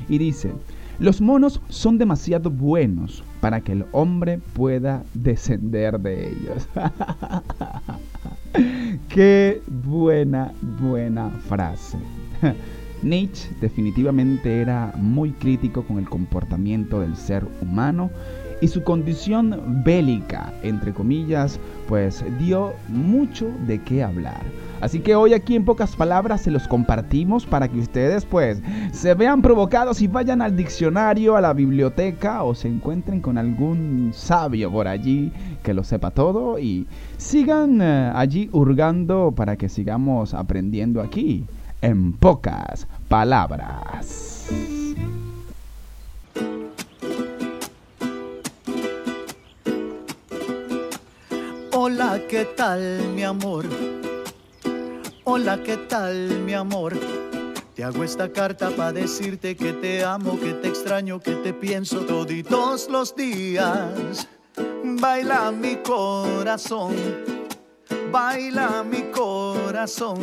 Y 0.09 0.19
dice, 0.19 0.53
los 0.99 1.21
monos 1.21 1.61
son 1.69 1.99
demasiado 1.99 2.51
buenos 2.51 3.23
para 3.41 3.61
que 3.61 3.73
el 3.73 3.85
hombre 3.93 4.41
pueda 4.55 5.05
descender 5.15 6.01
de 6.01 6.31
ellos. 6.31 6.69
Qué 9.09 9.63
buena, 9.85 10.53
buena 10.81 11.31
frase. 11.49 11.99
Nietzsche 13.03 13.51
definitivamente 13.61 14.61
era 14.61 14.93
muy 14.97 15.33
crítico 15.33 15.85
con 15.85 15.99
el 15.99 16.09
comportamiento 16.09 17.01
del 17.01 17.15
ser 17.15 17.47
humano 17.61 18.11
y 18.63 18.69
su 18.69 18.83
condición 18.83 19.83
bélica, 19.85 20.53
entre 20.63 20.95
comillas, 20.95 21.61
pues 21.89 22.25
dio 22.39 22.73
mucho 22.89 23.51
de 23.67 23.83
qué 23.83 24.03
hablar. 24.03 24.41
Así 24.81 25.01
que 25.01 25.15
hoy 25.15 25.33
aquí 25.33 25.57
en 25.57 25.65
pocas 25.65 25.97
palabras 25.97 26.43
se 26.43 26.51
los 26.51 26.69
compartimos 26.69 27.47
para 27.47 27.69
que 27.69 27.79
ustedes 27.79 28.25
pues 28.25 28.63
se 28.93 29.15
vean 29.15 29.43
provocados 29.43 30.03
y 30.03 30.07
vayan 30.07 30.43
al 30.43 30.57
diccionario, 30.57 31.37
a 31.37 31.41
la 31.41 31.53
biblioteca 31.53 32.43
o 32.43 32.55
se 32.55 32.69
encuentren 32.69 33.21
con 33.21 33.39
algún 33.39 34.11
sabio 34.15 34.71
por 34.71 34.89
allí 34.89 35.33
que 35.63 35.75
lo 35.75 35.83
sepa 35.83 36.11
todo 36.11 36.59
y 36.59 36.87
sigan 37.17 37.81
uh, 37.81 38.17
allí 38.17 38.49
hurgando 38.53 39.33
para 39.35 39.57
que 39.57 39.69
sigamos 39.69 40.35
aprendiendo 40.35 41.01
aquí 41.01 41.45
en 41.81 42.13
pocas 42.13 42.87
palabras. 43.09 44.49
Hola, 51.73 52.21
¿qué 52.29 52.47
tal 52.57 53.13
mi 53.15 53.23
amor? 53.23 53.65
Hola, 55.29 55.61
¿qué 55.61 55.77
tal, 55.77 56.39
mi 56.45 56.55
amor? 56.55 56.97
Te 57.75 57.83
hago 57.83 58.05
esta 58.05 58.33
carta 58.33 58.71
para 58.71 58.93
decirte 58.93 59.57
que 59.57 59.73
te 59.73 60.05
amo, 60.05 60.39
que 60.39 60.53
te 60.53 60.69
extraño, 60.69 61.19
que 61.19 61.33
te 61.33 61.53
pienso 61.53 62.03
toditos 62.03 62.89
los 62.89 63.17
días. 63.17 64.29
Baila 64.85 65.51
mi 65.51 65.79
corazón, 65.79 66.95
baila 68.13 68.85
mi 68.85 69.03
corazón. 69.11 70.21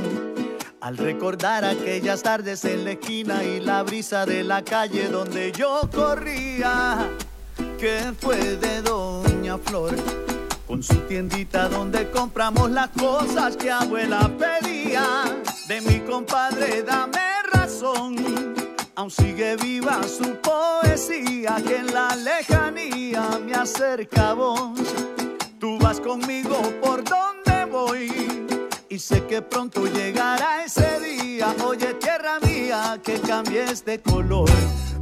Al 0.80 0.96
recordar 0.96 1.66
aquellas 1.66 2.24
tardes 2.24 2.64
en 2.64 2.86
la 2.86 2.92
esquina 2.92 3.44
y 3.44 3.60
la 3.60 3.84
brisa 3.84 4.26
de 4.26 4.46
la 4.46 4.64
calle 4.64 5.10
donde 5.10 5.52
yo 5.52 5.82
corría, 5.94 7.10
que 7.78 8.14
fue 8.22 8.38
de 8.56 8.82
Doña 8.82 9.58
Flor, 9.58 9.94
con 10.68 10.82
su 10.82 10.96
tiendita 11.08 11.68
donde 11.68 12.10
compramos 12.10 12.72
las 12.72 12.90
cosas 12.90 13.58
que 13.58 13.72
abuela 13.72 14.30
pedía. 14.38 15.24
De 15.68 15.82
mi 15.82 16.00
compadre, 16.02 16.84
dame 16.84 17.20
razón, 17.52 18.16
aún 18.96 19.12
sigue 19.12 19.56
viva 19.58 20.02
su 20.04 20.36
poesía 20.38 21.56
que 21.66 21.78
en 21.78 21.94
la 21.94 22.16
lejanía 22.16 23.40
me 23.46 23.54
acerca. 23.54 24.36
Tú 25.60 25.78
vas 25.80 26.00
conmigo 26.00 26.58
por 26.82 27.04
donde 27.04 27.66
voy 27.66 28.12
y 28.90 29.00
sé 29.00 29.24
que 29.26 29.42
pronto 29.42 29.86
llegará 29.86 30.64
ese 30.66 31.00
día. 31.00 31.56
Oye, 31.66 31.94
tierra 31.96 32.40
mía, 32.42 33.00
que 33.04 33.20
cambies 33.20 33.86
de 33.86 34.02
color, 34.02 34.50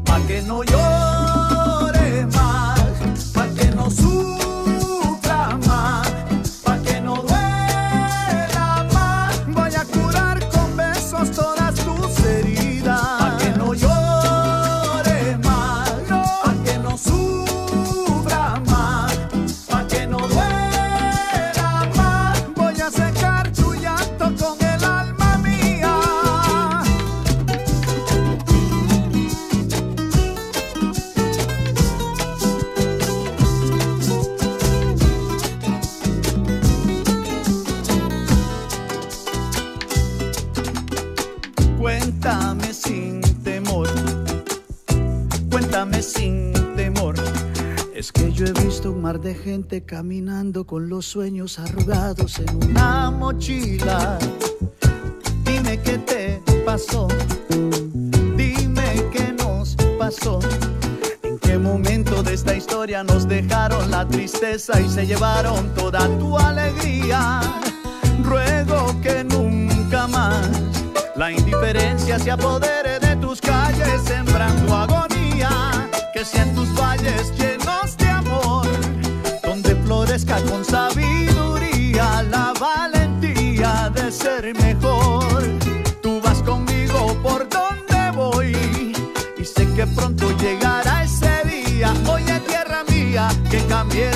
pa' 0.05 0.19
que 0.27 0.41
no 0.43 0.63
llore 0.63 2.25
más, 2.27 3.31
pa' 3.33 3.47
que 3.47 3.65
no 3.75 3.89
sufra 3.89 4.40
Es 48.01 48.11
que 48.11 48.33
yo 48.33 48.47
he 48.47 48.51
visto 48.65 48.93
un 48.93 49.03
mar 49.03 49.19
de 49.19 49.35
gente 49.35 49.83
caminando 49.83 50.65
con 50.65 50.89
los 50.89 51.05
sueños 51.05 51.59
arrugados 51.59 52.39
en 52.39 52.71
una 52.71 53.11
mochila. 53.11 54.17
Dime 55.45 55.79
qué 55.81 55.99
te 55.99 56.41
pasó, 56.65 57.07
dime 58.35 59.07
qué 59.13 59.31
nos 59.37 59.75
pasó. 59.99 60.39
¿En 61.21 61.37
qué 61.37 61.59
momento 61.59 62.23
de 62.23 62.33
esta 62.33 62.55
historia 62.55 63.03
nos 63.03 63.27
dejaron 63.27 63.91
la 63.91 64.07
tristeza 64.07 64.81
y 64.81 64.89
se 64.89 65.05
llevaron 65.05 65.71
toda 65.75 66.07
tu 66.17 66.39
alegría? 66.39 67.39
Ruego 68.23 68.99
que 69.03 69.23
nunca 69.23 70.07
más 70.07 70.49
la 71.15 71.31
indiferencia 71.31 72.17
se 72.17 72.31
apodere 72.31 72.97
de 72.97 73.15
tus 73.17 73.39
calles, 73.39 74.01
sembrando 74.05 74.75
agonía. 74.75 75.87
Que 76.15 76.25
sean 76.25 76.55
tus 76.55 76.67
valles 76.73 77.31
con 80.39 80.63
sabiduría 80.63 82.23
la 82.23 82.53
valentía 82.57 83.91
de 83.93 84.11
ser 84.11 84.53
mejor. 84.55 85.43
Tú 86.01 86.21
vas 86.21 86.41
conmigo 86.43 87.17
por 87.21 87.47
donde 87.49 88.11
voy 88.15 88.93
y 89.37 89.43
sé 89.43 89.67
que 89.73 89.85
pronto 89.87 90.31
llegará 90.37 91.03
ese 91.03 91.43
día. 91.43 91.93
Oye, 92.09 92.39
tierra 92.47 92.83
mía, 92.87 93.27
que 93.49 93.59
cambies 93.65 94.10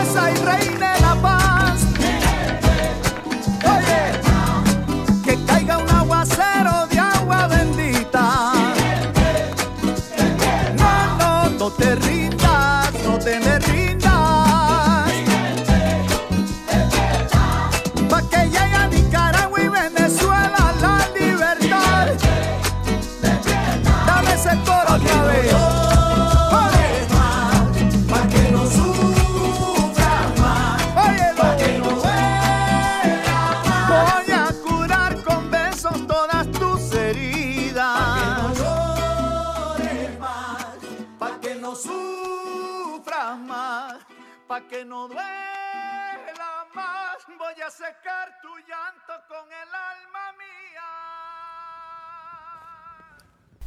la 0.00 0.06
tristeza 0.06 0.30
y 0.30 0.59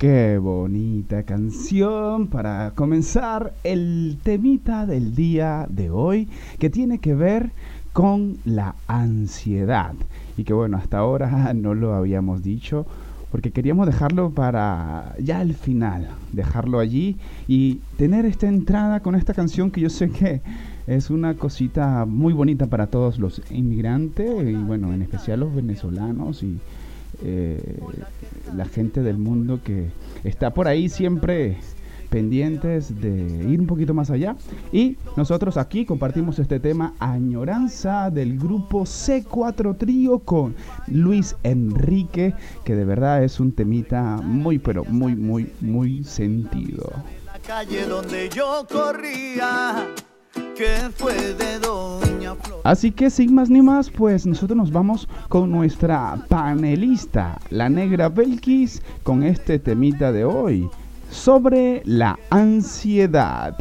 Qué 0.04 0.38
bonita 0.38 1.24
canción 1.24 2.28
para 2.28 2.72
comenzar 2.76 3.54
el 3.64 4.18
temita 4.22 4.86
del 4.86 5.16
día 5.16 5.66
de 5.70 5.92
hoy 5.92 6.28
que 6.60 6.70
tiene 6.70 7.00
que 7.00 7.16
ver 7.16 7.52
con 7.94 8.38
la 8.44 8.76
ansiedad. 8.88 9.94
Y 10.36 10.44
que 10.44 10.52
bueno, 10.52 10.76
hasta 10.76 10.98
ahora 10.98 11.54
no 11.56 11.74
lo 11.74 11.94
habíamos 11.94 12.44
dicho 12.44 12.86
porque 13.32 13.52
queríamos 13.52 13.86
dejarlo 13.88 14.32
para 14.32 15.16
ya 15.20 15.42
el 15.42 15.54
final, 15.54 16.10
dejarlo 16.34 16.80
allí 16.80 17.16
y 17.48 17.76
tener 17.96 18.26
esta 18.26 18.50
entrada 18.50 19.00
con 19.00 19.16
esta 19.16 19.34
canción 19.34 19.72
que 19.72 19.80
yo 19.80 19.90
sé 19.90 20.10
que 20.10 20.42
es 20.86 21.12
una 21.12 21.36
cosita 21.36 22.06
muy 22.06 22.34
bonita 22.34 22.68
para 22.68 22.88
todos 22.88 23.20
los 23.20 23.42
inmigrantes 23.50 24.30
y 24.50 24.54
bueno, 24.56 24.94
en 24.94 25.02
especial 25.02 25.40
los 25.40 25.56
venezolanos 25.56 26.44
y 26.44 26.60
eh, 27.24 27.80
la 28.56 28.66
gente 28.66 29.02
del 29.02 29.18
mundo 29.18 29.62
que 29.64 29.90
está 30.24 30.54
por 30.54 30.68
ahí 30.68 30.90
siempre 30.90 31.58
pendientes 32.14 33.02
de 33.02 33.10
ir 33.50 33.60
un 33.60 33.66
poquito 33.66 33.96
más 33.96 34.12
allá. 34.12 34.36
Y 34.72 34.98
nosotros 35.18 35.58
aquí 35.58 35.84
compartimos 35.84 36.38
este 36.38 36.60
tema 36.60 36.94
Añoranza 37.00 38.12
del 38.12 38.38
grupo 38.38 38.82
C4 38.82 39.76
Trío 39.80 40.20
con 40.20 40.56
Luis 40.86 41.36
Enrique, 41.42 42.36
que 42.64 42.76
de 42.76 42.86
verdad 42.86 43.24
es 43.24 43.40
un 43.40 43.52
temita 43.52 44.18
muy, 44.24 44.60
pero 44.60 44.86
muy, 44.86 45.16
muy, 45.16 45.52
muy 45.60 46.04
sentido. 46.04 46.92
La 47.26 47.40
calle 47.40 47.88
donde 47.88 48.30
yo 48.30 48.68
corría. 48.72 49.88
Que 50.34 50.90
fue 50.96 51.14
de 51.34 51.60
Doña 51.60 52.36
Flor. 52.36 52.62
Así 52.64 52.92
que 52.92 53.10
sin 53.10 53.36
más 53.36 53.50
ni 53.50 53.62
más, 53.62 53.90
pues 53.90 54.26
nosotros 54.26 54.58
nos 54.58 54.72
vamos 54.72 55.08
con 55.30 55.52
nuestra 55.52 56.18
panelista, 56.28 57.40
la 57.50 57.70
negra 57.70 58.10
Belkis, 58.10 58.82
con 59.04 59.24
este 59.24 59.60
temita 59.60 60.12
de 60.12 60.26
hoy 60.26 60.70
sobre 61.12 61.84
la 61.86 62.18
ansiedad. 62.32 63.56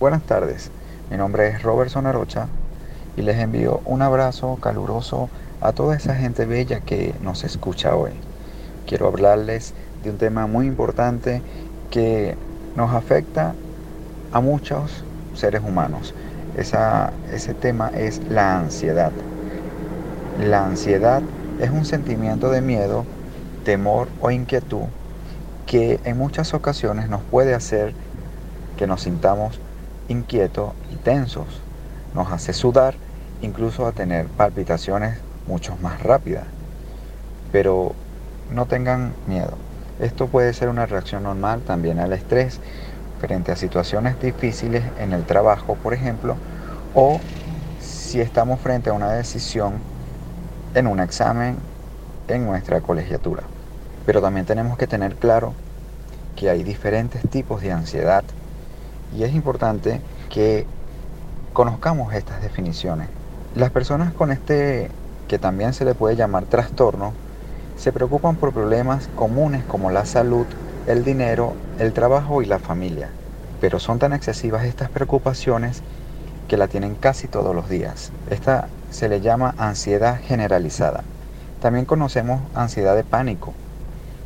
Buenas 0.00 0.22
tardes, 0.24 0.70
mi 1.10 1.16
nombre 1.16 1.48
es 1.48 1.62
Robertson 1.62 2.06
Arocha 2.06 2.48
y 3.16 3.22
les 3.22 3.36
envío 3.38 3.80
un 3.84 4.02
abrazo 4.02 4.56
caluroso 4.56 5.28
a 5.60 5.72
toda 5.72 5.96
esa 5.96 6.14
gente 6.16 6.44
bella 6.46 6.80
que 6.80 7.14
nos 7.22 7.44
escucha 7.44 7.94
hoy. 7.94 8.12
Quiero 8.86 9.06
hablarles 9.06 9.74
de 10.02 10.10
un 10.10 10.18
tema 10.18 10.46
muy 10.46 10.66
importante 10.66 11.42
que 11.90 12.36
nos 12.76 12.92
afecta 12.92 13.54
a 14.32 14.40
muchos 14.40 15.04
seres 15.34 15.62
humanos. 15.64 16.14
Esa, 16.56 17.12
ese 17.32 17.54
tema 17.54 17.90
es 17.94 18.20
la 18.28 18.58
ansiedad. 18.58 19.12
La 20.40 20.66
ansiedad 20.66 21.22
es 21.60 21.70
un 21.70 21.84
sentimiento 21.84 22.50
de 22.50 22.60
miedo, 22.60 23.04
temor 23.64 24.08
o 24.20 24.30
inquietud 24.30 24.84
que 25.68 26.00
en 26.04 26.16
muchas 26.16 26.54
ocasiones 26.54 27.10
nos 27.10 27.20
puede 27.20 27.54
hacer 27.54 27.92
que 28.78 28.86
nos 28.86 29.02
sintamos 29.02 29.60
inquietos 30.08 30.72
y 30.90 30.96
tensos. 30.96 31.60
Nos 32.14 32.32
hace 32.32 32.54
sudar, 32.54 32.94
incluso 33.42 33.86
a 33.86 33.92
tener 33.92 34.26
palpitaciones 34.28 35.18
mucho 35.46 35.76
más 35.82 36.02
rápidas. 36.02 36.44
Pero 37.52 37.92
no 38.50 38.64
tengan 38.64 39.12
miedo. 39.26 39.58
Esto 40.00 40.28
puede 40.28 40.54
ser 40.54 40.70
una 40.70 40.86
reacción 40.86 41.24
normal 41.24 41.60
también 41.66 41.98
al 41.98 42.14
estrés 42.14 42.60
frente 43.18 43.52
a 43.52 43.56
situaciones 43.56 44.20
difíciles 44.20 44.84
en 44.98 45.12
el 45.12 45.24
trabajo, 45.24 45.76
por 45.76 45.94
ejemplo, 45.94 46.36
o 46.94 47.20
si 47.80 48.20
estamos 48.20 48.60
frente 48.60 48.90
a 48.90 48.92
una 48.92 49.12
decisión 49.12 49.74
en 50.74 50.86
un 50.86 51.00
examen 51.00 51.56
en 52.28 52.46
nuestra 52.46 52.80
colegiatura. 52.80 53.42
Pero 54.06 54.22
también 54.22 54.46
tenemos 54.46 54.78
que 54.78 54.86
tener 54.86 55.16
claro 55.16 55.54
que 56.36 56.50
hay 56.50 56.62
diferentes 56.62 57.28
tipos 57.28 57.60
de 57.62 57.72
ansiedad 57.72 58.24
y 59.16 59.24
es 59.24 59.34
importante 59.34 60.00
que 60.30 60.66
conozcamos 61.52 62.14
estas 62.14 62.40
definiciones. 62.40 63.08
Las 63.54 63.70
personas 63.70 64.12
con 64.14 64.30
este, 64.30 64.90
que 65.26 65.38
también 65.38 65.72
se 65.72 65.84
le 65.84 65.94
puede 65.94 66.16
llamar 66.16 66.46
trastorno, 66.46 67.12
se 67.74 67.92
preocupan 67.92 68.36
por 68.36 68.52
problemas 68.52 69.08
comunes 69.08 69.64
como 69.64 69.90
la 69.90 70.04
salud, 70.04 70.46
el 70.88 71.04
dinero, 71.04 71.54
el 71.78 71.92
trabajo 71.92 72.40
y 72.40 72.46
la 72.46 72.58
familia. 72.58 73.10
Pero 73.60 73.78
son 73.78 73.98
tan 73.98 74.14
excesivas 74.14 74.64
estas 74.64 74.88
preocupaciones 74.88 75.82
que 76.48 76.56
la 76.56 76.66
tienen 76.66 76.94
casi 76.94 77.28
todos 77.28 77.54
los 77.54 77.68
días. 77.68 78.10
Esta 78.30 78.68
se 78.90 79.10
le 79.10 79.20
llama 79.20 79.54
ansiedad 79.58 80.18
generalizada. 80.26 81.04
También 81.60 81.84
conocemos 81.84 82.40
ansiedad 82.54 82.96
de 82.96 83.04
pánico, 83.04 83.52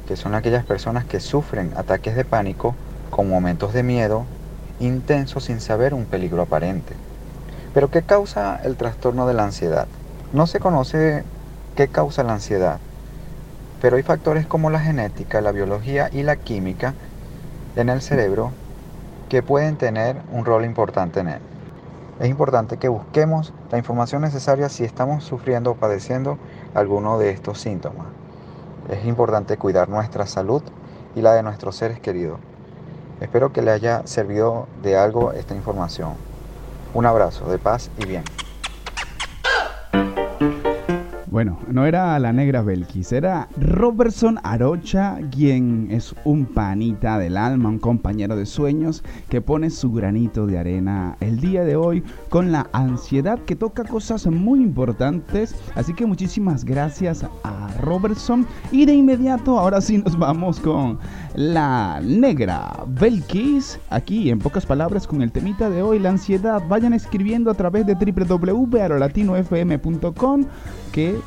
que 0.06 0.16
son 0.16 0.36
aquellas 0.36 0.64
personas 0.64 1.04
que 1.04 1.18
sufren 1.18 1.72
ataques 1.76 2.14
de 2.14 2.24
pánico 2.24 2.76
con 3.10 3.28
momentos 3.28 3.72
de 3.72 3.82
miedo 3.82 4.24
intensos 4.78 5.44
sin 5.44 5.60
saber 5.60 5.94
un 5.94 6.04
peligro 6.04 6.42
aparente. 6.42 6.94
Pero 7.74 7.90
¿qué 7.90 8.02
causa 8.02 8.60
el 8.62 8.76
trastorno 8.76 9.26
de 9.26 9.34
la 9.34 9.44
ansiedad? 9.44 9.88
No 10.32 10.46
se 10.46 10.60
conoce 10.60 11.24
qué 11.74 11.88
causa 11.88 12.22
la 12.22 12.34
ansiedad, 12.34 12.78
pero 13.82 13.96
hay 13.96 14.04
factores 14.04 14.46
como 14.46 14.70
la 14.70 14.78
genética, 14.78 15.40
la 15.40 15.50
biología 15.50 16.08
y 16.12 16.22
la 16.22 16.36
química 16.36 16.94
en 17.74 17.88
el 17.88 18.00
cerebro 18.00 18.52
que 19.28 19.42
pueden 19.42 19.76
tener 19.76 20.16
un 20.30 20.44
rol 20.44 20.64
importante 20.64 21.18
en 21.18 21.28
él. 21.28 21.40
Es 22.20 22.28
importante 22.28 22.76
que 22.76 22.86
busquemos 22.86 23.52
la 23.72 23.78
información 23.78 24.22
necesaria 24.22 24.68
si 24.68 24.84
estamos 24.84 25.24
sufriendo 25.24 25.72
o 25.72 25.74
padeciendo 25.74 26.38
alguno 26.74 27.18
de 27.18 27.30
estos 27.30 27.60
síntomas. 27.60 28.06
Es 28.88 29.04
importante 29.04 29.56
cuidar 29.56 29.88
nuestra 29.88 30.26
salud 30.26 30.62
y 31.16 31.20
la 31.20 31.32
de 31.32 31.42
nuestros 31.42 31.74
seres 31.74 31.98
queridos. 31.98 32.38
Espero 33.20 33.52
que 33.52 33.62
le 33.62 33.72
haya 33.72 34.06
servido 34.06 34.68
de 34.84 34.96
algo 34.96 35.32
esta 35.32 35.56
información. 35.56 36.12
Un 36.94 37.06
abrazo 37.06 37.50
de 37.50 37.58
paz 37.58 37.90
y 37.98 38.06
bien. 38.06 38.22
Bueno, 41.32 41.58
no 41.66 41.86
era 41.86 42.16
la 42.18 42.34
negra 42.34 42.60
Belkis, 42.60 43.10
era 43.10 43.48
Robertson 43.58 44.38
Arocha, 44.42 45.16
quien 45.30 45.88
es 45.90 46.14
un 46.26 46.44
panita 46.44 47.18
del 47.18 47.38
alma, 47.38 47.70
un 47.70 47.78
compañero 47.78 48.36
de 48.36 48.44
sueños, 48.44 49.02
que 49.30 49.40
pone 49.40 49.70
su 49.70 49.92
granito 49.92 50.46
de 50.46 50.58
arena 50.58 51.16
el 51.20 51.40
día 51.40 51.64
de 51.64 51.74
hoy 51.74 52.04
con 52.28 52.52
la 52.52 52.68
ansiedad 52.74 53.38
que 53.46 53.56
toca 53.56 53.84
cosas 53.84 54.26
muy 54.26 54.60
importantes. 54.60 55.54
Así 55.74 55.94
que 55.94 56.04
muchísimas 56.04 56.66
gracias 56.66 57.24
a 57.44 57.68
Robertson. 57.80 58.46
Y 58.70 58.84
de 58.84 58.92
inmediato, 58.92 59.58
ahora 59.58 59.80
sí 59.80 59.96
nos 59.96 60.18
vamos 60.18 60.60
con 60.60 60.98
la 61.34 62.02
negra 62.04 62.84
Belkis. 62.88 63.80
Aquí, 63.88 64.28
en 64.28 64.38
pocas 64.38 64.66
palabras, 64.66 65.06
con 65.06 65.22
el 65.22 65.32
temita 65.32 65.70
de 65.70 65.80
hoy, 65.80 65.98
la 65.98 66.10
ansiedad. 66.10 66.62
Vayan 66.68 66.92
escribiendo 66.92 67.50
a 67.50 67.54
través 67.54 67.86
de 67.86 67.94
www.arolatinofm.com 67.94 70.44
qué 70.92 71.18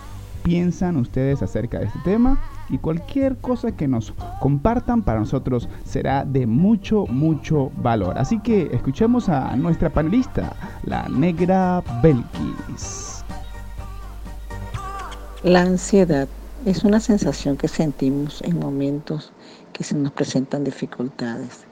piensan 0.44 0.96
ustedes 0.98 1.42
acerca 1.42 1.80
de 1.80 1.86
este 1.86 2.00
tema 2.06 2.40
y 2.70 2.78
cualquier 2.78 3.36
cosa 3.38 3.72
que 3.72 3.88
nos 3.88 4.14
compartan 4.40 5.02
para 5.02 5.20
nosotros 5.20 5.68
será 5.84 6.24
de 6.24 6.46
mucho, 6.46 7.08
mucho 7.08 7.72
valor. 7.78 8.18
Así 8.18 8.40
que 8.40 8.70
escuchemos 8.72 9.28
a 9.28 9.56
nuestra 9.56 9.90
panelista, 9.90 10.56
la 10.84 11.10
negra 11.10 11.84
Belkis. 12.02 13.24
La 15.44 15.62
ansiedad 15.62 16.28
es 16.66 16.84
una 16.84 17.00
sensación 17.00 17.58
que 17.58 17.68
sentimos 17.68 18.42
en 18.44 18.60
momentos 18.60 19.32
que 19.74 19.84
se 19.84 19.96
nos 19.96 20.12
presentan 20.12 20.64
dificultades. 20.64 21.66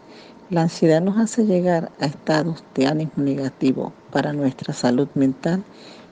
La 0.49 0.63
ansiedad 0.63 1.01
nos 1.01 1.17
hace 1.17 1.45
llegar 1.45 1.91
a 1.99 2.05
estados 2.05 2.63
de 2.75 2.87
ánimo 2.87 3.11
negativo 3.17 3.93
para 4.11 4.33
nuestra 4.33 4.73
salud 4.73 5.07
mental 5.15 5.63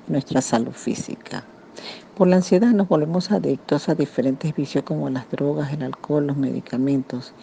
y 0.07 0.11
nuestra 0.11 0.41
salud 0.41 0.71
física. 0.71 1.43
Por 2.15 2.27
la 2.27 2.37
ansiedad 2.37 2.71
nos 2.71 2.87
volvemos 2.87 3.31
adictos 3.31 3.89
a 3.89 3.95
diferentes 3.95 4.55
vicios 4.55 4.83
como 4.83 5.09
las 5.09 5.29
drogas, 5.29 5.73
el 5.73 5.83
alcohol, 5.83 6.27
los 6.27 6.37
medicamentos 6.37 7.33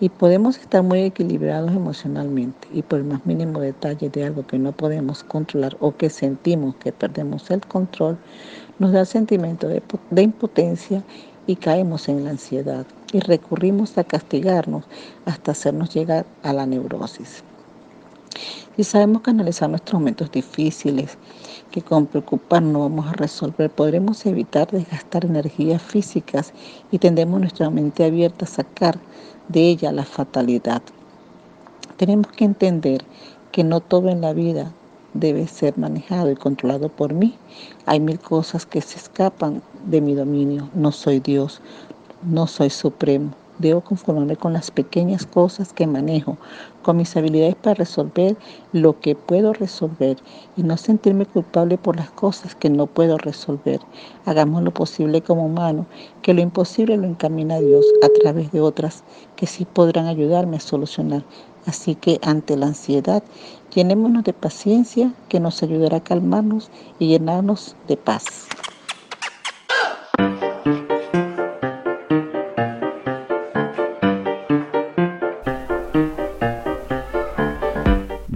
y 0.00 0.08
podemos 0.08 0.56
estar 0.58 0.82
muy 0.82 1.00
equilibrados 1.00 1.72
emocionalmente 1.72 2.68
y 2.72 2.82
por 2.82 3.00
el 3.00 3.04
más 3.04 3.26
mínimo 3.26 3.60
detalle 3.60 4.08
de 4.08 4.24
algo 4.24 4.46
que 4.46 4.58
no 4.58 4.72
podemos 4.72 5.22
controlar 5.22 5.76
o 5.80 5.94
que 5.94 6.08
sentimos 6.08 6.74
que 6.76 6.90
perdemos 6.90 7.50
el 7.50 7.60
control, 7.60 8.16
nos 8.78 8.92
da 8.92 9.04
sentimiento 9.04 9.68
de 9.68 10.22
impotencia 10.22 11.04
y 11.46 11.56
caemos 11.56 12.08
en 12.08 12.24
la 12.24 12.30
ansiedad 12.30 12.86
y 13.12 13.20
recurrimos 13.20 13.98
a 13.98 14.04
castigarnos 14.04 14.84
hasta 15.26 15.52
hacernos 15.52 15.92
llegar 15.92 16.24
a 16.42 16.52
la 16.52 16.64
neurosis. 16.64 17.44
Si 18.76 18.84
sabemos 18.84 19.22
canalizar 19.22 19.68
nuestros 19.68 20.00
momentos 20.00 20.30
difíciles, 20.30 21.18
que 21.70 21.82
con 21.82 22.06
preocuparnos 22.06 22.72
no 22.72 22.80
vamos 22.80 23.08
a 23.08 23.12
resolver, 23.12 23.70
podremos 23.70 24.24
evitar 24.26 24.70
desgastar 24.70 25.24
energías 25.24 25.82
físicas 25.82 26.52
y 26.90 26.98
tendremos 26.98 27.40
nuestra 27.40 27.70
mente 27.70 28.04
abierta 28.04 28.44
a 28.44 28.48
sacar 28.48 28.98
de 29.48 29.68
ella 29.68 29.92
la 29.92 30.04
fatalidad. 30.04 30.82
Tenemos 31.96 32.28
que 32.28 32.44
entender 32.44 33.04
que 33.52 33.64
no 33.64 33.80
todo 33.80 34.08
en 34.08 34.20
la 34.20 34.32
vida 34.32 34.72
debe 35.12 35.46
ser 35.46 35.76
manejado 35.76 36.30
y 36.30 36.36
controlado 36.36 36.88
por 36.88 37.12
mí. 37.12 37.36
Hay 37.86 38.00
mil 38.00 38.18
cosas 38.18 38.64
que 38.64 38.80
se 38.80 38.96
escapan 38.96 39.62
de 39.84 40.00
mi 40.00 40.14
dominio. 40.14 40.70
No 40.74 40.92
soy 40.92 41.20
Dios, 41.20 41.60
no 42.22 42.46
soy 42.46 42.70
supremo, 42.70 43.34
Debo 43.60 43.82
conformarme 43.82 44.36
con 44.36 44.54
las 44.54 44.70
pequeñas 44.70 45.26
cosas 45.26 45.74
que 45.74 45.86
manejo, 45.86 46.38
con 46.82 46.96
mis 46.96 47.16
habilidades 47.16 47.54
para 47.56 47.74
resolver 47.74 48.36
lo 48.72 49.00
que 49.00 49.14
puedo 49.14 49.52
resolver 49.52 50.16
y 50.56 50.62
no 50.62 50.76
sentirme 50.76 51.26
culpable 51.26 51.78
por 51.78 51.96
las 51.96 52.10
cosas 52.10 52.54
que 52.54 52.70
no 52.70 52.86
puedo 52.86 53.18
resolver. 53.18 53.80
Hagamos 54.24 54.62
lo 54.62 54.72
posible 54.72 55.22
como 55.22 55.46
humano, 55.46 55.86
que 56.22 56.34
lo 56.34 56.40
imposible 56.40 56.96
lo 56.96 57.06
encamina 57.06 57.56
a 57.56 57.60
Dios 57.60 57.84
a 58.02 58.08
través 58.20 58.52
de 58.52 58.60
otras 58.60 59.04
que 59.36 59.46
sí 59.46 59.64
podrán 59.64 60.06
ayudarme 60.06 60.56
a 60.56 60.60
solucionar. 60.60 61.24
Así 61.66 61.94
que 61.94 62.18
ante 62.22 62.56
la 62.56 62.66
ansiedad, 62.66 63.22
llenémonos 63.74 64.24
de 64.24 64.32
paciencia 64.32 65.12
que 65.28 65.40
nos 65.40 65.62
ayudará 65.62 65.98
a 65.98 66.04
calmarnos 66.04 66.70
y 66.98 67.08
llenarnos 67.08 67.76
de 67.86 67.96
paz. 67.96 68.48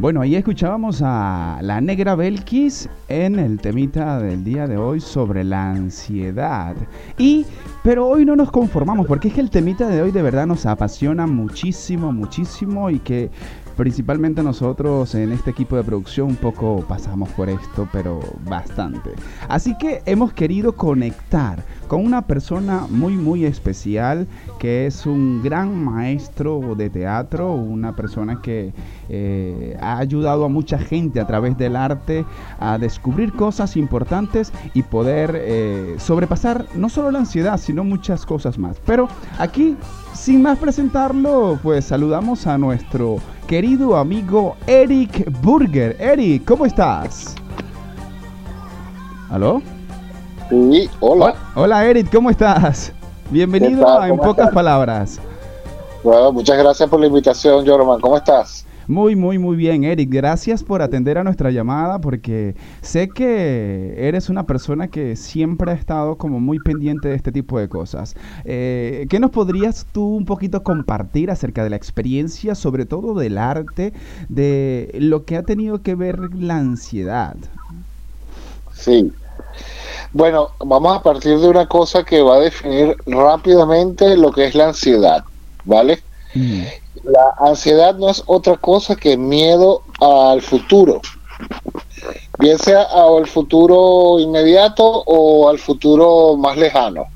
Bueno, 0.04 0.20
ahí 0.20 0.36
escuchábamos 0.36 1.00
a 1.02 1.60
la 1.62 1.80
negra 1.80 2.14
Belkis 2.14 2.90
en 3.08 3.38
el 3.38 3.58
temita 3.58 4.18
del 4.18 4.44
día 4.44 4.66
de 4.66 4.76
hoy 4.76 5.00
sobre 5.00 5.44
la 5.44 5.70
ansiedad. 5.70 6.76
Y, 7.16 7.46
pero 7.82 8.06
hoy 8.06 8.26
no 8.26 8.36
nos 8.36 8.50
conformamos 8.50 9.06
porque 9.06 9.28
es 9.28 9.34
que 9.34 9.40
el 9.40 9.48
temita 9.48 9.88
de 9.88 10.02
hoy 10.02 10.10
de 10.10 10.20
verdad 10.20 10.46
nos 10.46 10.66
apasiona 10.66 11.26
muchísimo, 11.26 12.12
muchísimo 12.12 12.90
y 12.90 12.98
que 12.98 13.30
Principalmente 13.76 14.40
nosotros 14.42 15.16
en 15.16 15.32
este 15.32 15.50
equipo 15.50 15.76
de 15.76 15.82
producción 15.82 16.28
un 16.28 16.36
poco 16.36 16.84
pasamos 16.88 17.28
por 17.30 17.48
esto, 17.48 17.88
pero 17.92 18.20
bastante. 18.48 19.10
Así 19.48 19.76
que 19.76 20.00
hemos 20.06 20.32
querido 20.32 20.76
conectar 20.76 21.64
con 21.86 22.04
una 22.04 22.22
persona 22.22 22.86
muy 22.88 23.14
muy 23.14 23.44
especial 23.44 24.26
que 24.58 24.86
es 24.86 25.06
un 25.06 25.42
gran 25.42 25.84
maestro 25.84 26.74
de 26.76 26.90
teatro, 26.90 27.52
una 27.52 27.94
persona 27.94 28.40
que 28.42 28.72
eh, 29.08 29.76
ha 29.80 29.98
ayudado 29.98 30.44
a 30.44 30.48
mucha 30.48 30.78
gente 30.78 31.20
a 31.20 31.26
través 31.26 31.56
del 31.58 31.76
arte 31.76 32.24
a 32.58 32.78
descubrir 32.78 33.32
cosas 33.32 33.76
importantes 33.76 34.52
y 34.72 34.82
poder 34.82 35.32
eh, 35.34 35.96
sobrepasar 35.98 36.66
no 36.74 36.88
solo 36.88 37.10
la 37.10 37.20
ansiedad, 37.20 37.58
sino 37.58 37.84
muchas 37.84 38.24
cosas 38.24 38.58
más. 38.58 38.76
Pero 38.86 39.08
aquí, 39.38 39.76
sin 40.14 40.42
más 40.42 40.58
presentarlo, 40.58 41.58
pues 41.62 41.86
saludamos 41.86 42.46
a 42.46 42.58
nuestro 42.58 43.16
querido 43.46 43.96
amigo 43.96 44.56
Eric 44.66 45.30
Burger. 45.42 45.96
Eric, 46.00 46.44
¿cómo 46.44 46.66
estás? 46.66 47.34
¿Aló? 49.30 49.73
Sí, 50.50 50.90
hola. 51.00 51.34
Hola 51.54 51.86
Eric, 51.86 52.12
¿cómo 52.12 52.28
estás? 52.28 52.92
Bienvenido 53.30 53.88
a 53.88 54.08
En 54.08 54.18
Pocas 54.18 54.50
Palabras. 54.52 55.18
Bueno, 56.02 56.32
muchas 56.32 56.58
gracias 56.58 56.88
por 56.88 57.00
la 57.00 57.06
invitación, 57.06 57.66
Jorman. 57.66 57.98
¿Cómo 57.98 58.18
estás? 58.18 58.66
Muy, 58.86 59.16
muy, 59.16 59.38
muy 59.38 59.56
bien, 59.56 59.84
Eric. 59.84 60.10
Gracias 60.12 60.62
por 60.62 60.82
atender 60.82 61.16
a 61.16 61.24
nuestra 61.24 61.50
llamada 61.50 61.98
porque 61.98 62.54
sé 62.82 63.08
que 63.08 63.94
eres 63.96 64.28
una 64.28 64.44
persona 64.46 64.88
que 64.88 65.16
siempre 65.16 65.70
ha 65.70 65.74
estado 65.74 66.16
como 66.16 66.40
muy 66.40 66.58
pendiente 66.58 67.08
de 67.08 67.14
este 67.14 67.32
tipo 67.32 67.58
de 67.58 67.70
cosas. 67.70 68.14
Eh, 68.44 69.06
¿Qué 69.08 69.18
nos 69.20 69.30
podrías 69.30 69.86
tú 69.92 70.14
un 70.14 70.26
poquito 70.26 70.62
compartir 70.62 71.30
acerca 71.30 71.64
de 71.64 71.70
la 71.70 71.76
experiencia, 71.76 72.54
sobre 72.54 72.84
todo 72.84 73.14
del 73.14 73.38
arte, 73.38 73.94
de 74.28 74.94
lo 75.00 75.24
que 75.24 75.38
ha 75.38 75.42
tenido 75.42 75.80
que 75.80 75.94
ver 75.94 76.34
la 76.34 76.58
ansiedad? 76.58 77.36
Sí. 78.74 79.10
Bueno, 80.14 80.52
vamos 80.60 80.96
a 80.96 81.02
partir 81.02 81.40
de 81.40 81.48
una 81.48 81.66
cosa 81.66 82.04
que 82.04 82.22
va 82.22 82.36
a 82.36 82.40
definir 82.40 82.96
rápidamente 83.04 84.16
lo 84.16 84.30
que 84.30 84.46
es 84.46 84.54
la 84.54 84.68
ansiedad, 84.68 85.24
¿vale? 85.64 86.04
Mm. 86.34 86.62
La 87.02 87.34
ansiedad 87.38 87.96
no 87.96 88.08
es 88.08 88.22
otra 88.26 88.56
cosa 88.56 88.94
que 88.94 89.16
miedo 89.16 89.82
al 90.00 90.40
futuro, 90.40 91.00
bien 92.38 92.56
sea 92.60 92.82
al 92.82 93.26
futuro 93.26 94.20
inmediato 94.20 94.84
o 94.84 95.48
al 95.48 95.58
futuro 95.58 96.36
más 96.36 96.56
lejano. 96.56 97.06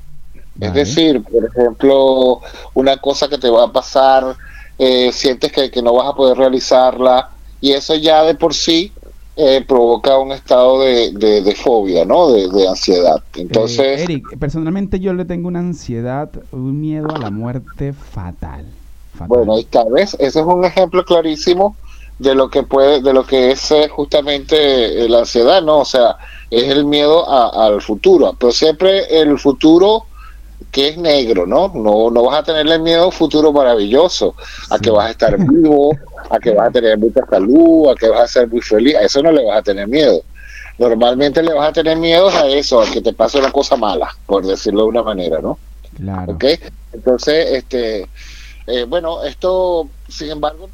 Es 0.59 0.73
decir, 0.73 1.23
por 1.23 1.45
ejemplo, 1.45 2.41
una 2.73 2.97
cosa 2.97 3.29
que 3.29 3.37
te 3.37 3.49
va 3.49 3.63
a 3.63 3.71
pasar, 3.71 4.35
eh, 4.77 5.09
sientes 5.13 5.53
que, 5.53 5.81
no 5.81 5.93
vas 5.93 6.09
a 6.09 6.15
poder 6.15 6.37
realizarla 6.37 7.29
y 7.61 7.71
eso 7.71 7.95
ya 7.95 8.23
de 8.23 8.35
por 8.35 8.53
sí 8.53 8.91
eh, 9.35 9.63
provoca 9.65 10.17
un 10.17 10.31
estado 10.31 10.81
de, 10.81 11.55
fobia, 11.55 12.05
¿no? 12.05 12.29
De, 12.29 12.67
ansiedad. 12.67 13.23
Entonces... 13.35 14.01
Eh, 14.01 14.03
Eric, 14.03 14.37
personalmente 14.37 14.99
yo 14.99 15.13
le 15.13 15.25
tengo 15.25 15.47
una 15.47 15.59
ansiedad, 15.59 16.29
un 16.51 16.79
miedo 16.79 17.07
a 17.13 17.17
la 17.17 17.31
muerte 17.31 17.93
fatal. 17.93 18.65
Bueno, 19.27 19.57
y 19.57 19.65
tal 19.65 19.91
vez 19.91 20.15
ese 20.19 20.39
es 20.39 20.45
un 20.45 20.63
ejemplo 20.65 21.03
clarísimo 21.03 21.75
de 22.19 22.35
lo 22.35 22.49
que 22.49 22.63
puede, 22.63 23.01
de 23.01 23.13
lo 23.13 23.25
que 23.25 23.51
es 23.51 23.71
eh, 23.71 23.87
justamente 23.89 25.07
la 25.07 25.19
ansiedad, 25.19 25.61
¿no? 25.61 25.79
O 25.79 25.85
sea, 25.85 26.17
es 26.51 26.63
el 26.63 26.85
miedo 26.85 27.29
al 27.29 27.81
futuro, 27.81 28.35
pero 28.37 28.51
siempre 28.51 29.21
el 29.21 29.37
futuro 29.39 30.05
que 30.71 30.89
es 30.89 30.97
negro, 30.97 31.45
¿no? 31.45 31.71
No, 31.73 32.11
no 32.11 32.23
vas 32.23 32.39
a 32.39 32.43
tenerle 32.43 32.79
miedo 32.79 33.03
a 33.03 33.05
un 33.07 33.11
futuro 33.11 33.51
maravilloso, 33.51 34.35
a 34.69 34.77
que 34.77 34.89
vas 34.89 35.07
a 35.07 35.11
estar 35.11 35.37
vivo, 35.37 35.97
a 36.29 36.39
que 36.39 36.51
vas 36.51 36.69
a 36.69 36.71
tener 36.71 36.97
mucha 36.97 37.25
salud, 37.25 37.89
a 37.89 37.95
que 37.95 38.09
vas 38.09 38.21
a 38.21 38.27
ser 38.27 38.47
muy 38.47 38.61
feliz, 38.61 38.95
a 38.95 39.01
eso 39.01 39.21
no 39.23 39.31
le 39.31 39.45
vas 39.45 39.59
a 39.59 39.63
tener 39.63 39.87
miedo. 39.87 40.21
Normalmente 40.77 41.43
le 41.43 41.53
vas 41.53 41.69
a 41.69 41.73
tener 41.73 41.97
miedo 41.97 42.29
a 42.29 42.47
eso, 42.47 42.81
a 42.81 42.89
que 42.89 43.01
te 43.01 43.13
pase 43.13 43.39
una 43.39 43.51
cosa 43.51 43.75
mala, 43.75 44.15
por 44.25 44.45
decirlo 44.45 44.83
de 44.83 44.87
una 44.87 45.03
manera, 45.03 45.39
¿no? 45.41 45.57
Claro. 45.97 46.33
¿Ok? 46.33 46.45
Entonces, 46.93 47.51
este, 47.51 48.07
eh, 48.67 48.83
bueno, 48.87 49.23
esto, 49.23 49.89
sin 50.07 50.29
embargo, 50.29 50.69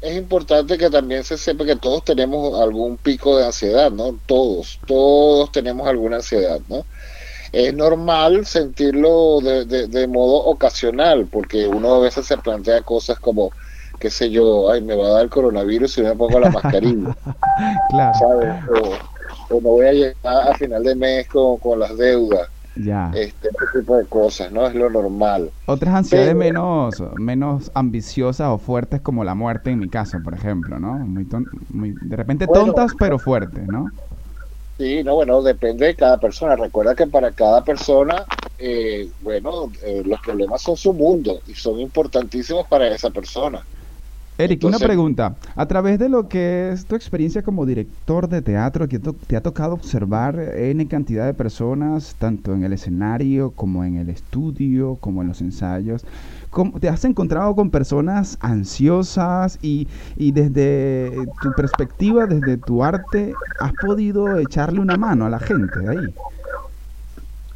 es 0.00 0.16
importante 0.16 0.78
que 0.78 0.88
también 0.88 1.24
se 1.24 1.36
sepa 1.36 1.64
que 1.64 1.76
todos 1.76 2.04
tenemos 2.04 2.58
algún 2.60 2.96
pico 2.96 3.36
de 3.36 3.46
ansiedad, 3.46 3.90
¿no? 3.90 4.18
Todos, 4.24 4.78
todos 4.86 5.52
tenemos 5.52 5.86
alguna 5.86 6.16
ansiedad, 6.16 6.60
¿no? 6.68 6.86
Es 7.52 7.74
normal 7.74 8.46
sentirlo 8.46 9.40
de, 9.40 9.88
de, 9.88 10.06
modo 10.06 10.44
ocasional, 10.44 11.26
porque 11.26 11.66
uno 11.66 11.96
a 11.96 11.98
veces 11.98 12.26
se 12.26 12.38
plantea 12.38 12.82
cosas 12.82 13.18
como, 13.18 13.50
qué 13.98 14.08
sé 14.08 14.30
yo, 14.30 14.70
ay, 14.70 14.82
me 14.82 14.94
va 14.94 15.06
a 15.06 15.10
dar 15.10 15.22
el 15.24 15.30
coronavirus 15.30 15.92
si 15.92 16.02
me 16.02 16.14
pongo 16.14 16.38
la 16.38 16.50
mascarilla. 16.50 17.16
claro. 17.90 18.18
¿Sabes? 18.18 18.54
O, 19.50 19.60
no 19.60 19.60
voy 19.60 19.86
a 19.86 19.92
llegar 19.92 20.48
a 20.48 20.54
final 20.54 20.84
de 20.84 20.94
mes 20.94 21.28
con, 21.28 21.58
con 21.58 21.80
las 21.80 21.96
deudas. 21.96 22.48
Ya. 22.76 23.10
Este, 23.14 23.48
este, 23.48 23.80
tipo 23.80 23.96
de 23.96 24.06
cosas, 24.06 24.52
¿no? 24.52 24.66
Es 24.66 24.74
lo 24.74 24.88
normal. 24.88 25.50
Otras 25.66 25.94
ansiedades 25.94 26.36
menos, 26.36 27.02
menos 27.16 27.70
ambiciosas 27.74 28.48
o 28.48 28.58
fuertes 28.58 29.00
como 29.00 29.24
la 29.24 29.34
muerte 29.34 29.70
en 29.70 29.80
mi 29.80 29.88
caso, 29.88 30.18
por 30.22 30.34
ejemplo, 30.34 30.78
¿no? 30.78 30.94
Muy, 30.94 31.26
muy 31.70 31.94
de 32.00 32.16
repente 32.16 32.46
tontas 32.46 32.92
pero 32.98 33.18
fuertes, 33.18 33.66
¿no? 33.66 33.90
Sí, 34.80 35.04
no, 35.04 35.16
bueno, 35.16 35.42
depende 35.42 35.84
de 35.84 35.94
cada 35.94 36.18
persona. 36.18 36.56
Recuerda 36.56 36.94
que 36.94 37.06
para 37.06 37.30
cada 37.32 37.62
persona, 37.62 38.24
eh, 38.56 39.10
bueno, 39.20 39.70
eh, 39.84 40.02
los 40.06 40.18
problemas 40.20 40.62
son 40.62 40.74
su 40.74 40.94
mundo 40.94 41.38
y 41.46 41.52
son 41.52 41.80
importantísimos 41.80 42.66
para 42.66 42.88
esa 42.88 43.10
persona. 43.10 43.62
Eric, 44.38 44.64
una 44.64 44.78
pregunta. 44.78 45.36
A 45.54 45.68
través 45.68 45.98
de 45.98 46.08
lo 46.08 46.26
que 46.30 46.70
es 46.70 46.86
tu 46.86 46.94
experiencia 46.94 47.42
como 47.42 47.66
director 47.66 48.26
de 48.26 48.40
teatro, 48.40 48.88
que 48.88 48.98
te 48.98 49.36
ha 49.36 49.42
tocado 49.42 49.74
observar 49.74 50.40
N 50.40 50.88
cantidad 50.88 51.26
de 51.26 51.34
personas, 51.34 52.16
tanto 52.16 52.54
en 52.54 52.64
el 52.64 52.72
escenario 52.72 53.50
como 53.50 53.84
en 53.84 53.96
el 53.96 54.08
estudio, 54.08 54.96
como 54.96 55.20
en 55.20 55.28
los 55.28 55.42
ensayos, 55.42 56.06
¿te 56.80 56.88
has 56.88 57.04
encontrado 57.04 57.54
con 57.54 57.70
personas 57.70 58.36
ansiosas 58.40 59.58
y, 59.62 59.88
y 60.16 60.32
desde 60.32 61.26
tu 61.40 61.52
perspectiva, 61.56 62.26
desde 62.26 62.56
tu 62.56 62.82
arte, 62.82 63.34
has 63.60 63.72
podido 63.80 64.38
echarle 64.38 64.80
una 64.80 64.96
mano 64.96 65.26
a 65.26 65.30
la 65.30 65.38
gente 65.38 65.78
de 65.80 65.88
ahí? 65.88 66.14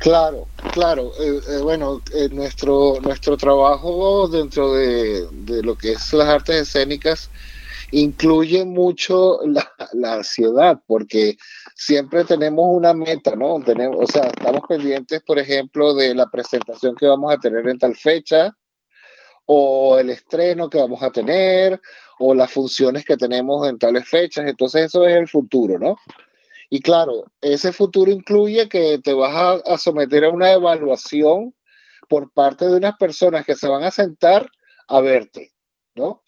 Claro, 0.04 0.46
claro. 0.72 1.12
Eh, 1.18 1.40
eh, 1.48 1.58
bueno, 1.62 2.02
eh, 2.12 2.28
nuestro 2.30 2.98
nuestro 3.00 3.38
trabajo 3.38 4.28
dentro 4.28 4.74
de, 4.74 5.26
lo 5.62 5.76
que 5.76 5.92
es 5.92 6.12
las 6.12 6.28
artes 6.28 6.56
escénicas 6.56 7.30
incluye 7.90 8.66
mucho 8.66 9.38
la, 9.46 9.66
la, 9.94 10.14
ansiedad, 10.16 10.78
porque 10.86 11.38
siempre 11.74 12.24
tenemos 12.24 12.66
una 12.68 12.92
meta, 12.92 13.34
¿no? 13.34 13.58
Tenemos, 13.64 13.96
o 13.98 14.06
sea, 14.06 14.26
estamos 14.26 14.62
pendientes, 14.68 15.22
por 15.22 15.38
ejemplo, 15.38 15.94
de 15.94 16.14
la 16.14 16.26
presentación 16.26 16.94
que 16.96 17.06
vamos 17.06 17.32
a 17.32 17.38
tener 17.38 17.66
en 17.66 17.78
tal 17.78 17.94
fecha, 17.96 18.54
o 19.46 19.98
el 19.98 20.10
estreno 20.10 20.70
que 20.70 20.78
vamos 20.78 21.02
a 21.02 21.10
tener, 21.10 21.80
o 22.18 22.34
las 22.34 22.50
funciones 22.50 23.04
que 23.04 23.16
tenemos 23.16 23.68
en 23.68 23.78
tales 23.78 24.08
fechas. 24.08 24.46
Entonces, 24.46 24.86
eso 24.86 25.06
es 25.06 25.16
el 25.16 25.28
futuro, 25.28 25.78
¿no? 25.78 25.96
Y 26.70 26.80
claro, 26.80 27.24
ese 27.40 27.72
futuro 27.72 28.10
incluye 28.10 28.68
que 28.68 28.98
te 28.98 29.12
vas 29.12 29.62
a, 29.64 29.78
someter 29.78 30.24
a 30.24 30.30
una 30.30 30.52
evaluación 30.52 31.54
por 32.08 32.32
parte 32.32 32.66
de 32.66 32.76
unas 32.76 32.96
personas 32.96 33.44
que 33.44 33.54
se 33.54 33.68
van 33.68 33.84
a 33.84 33.90
sentar 33.90 34.50
a 34.88 35.00
verte, 35.00 35.52
¿no? 35.94 36.22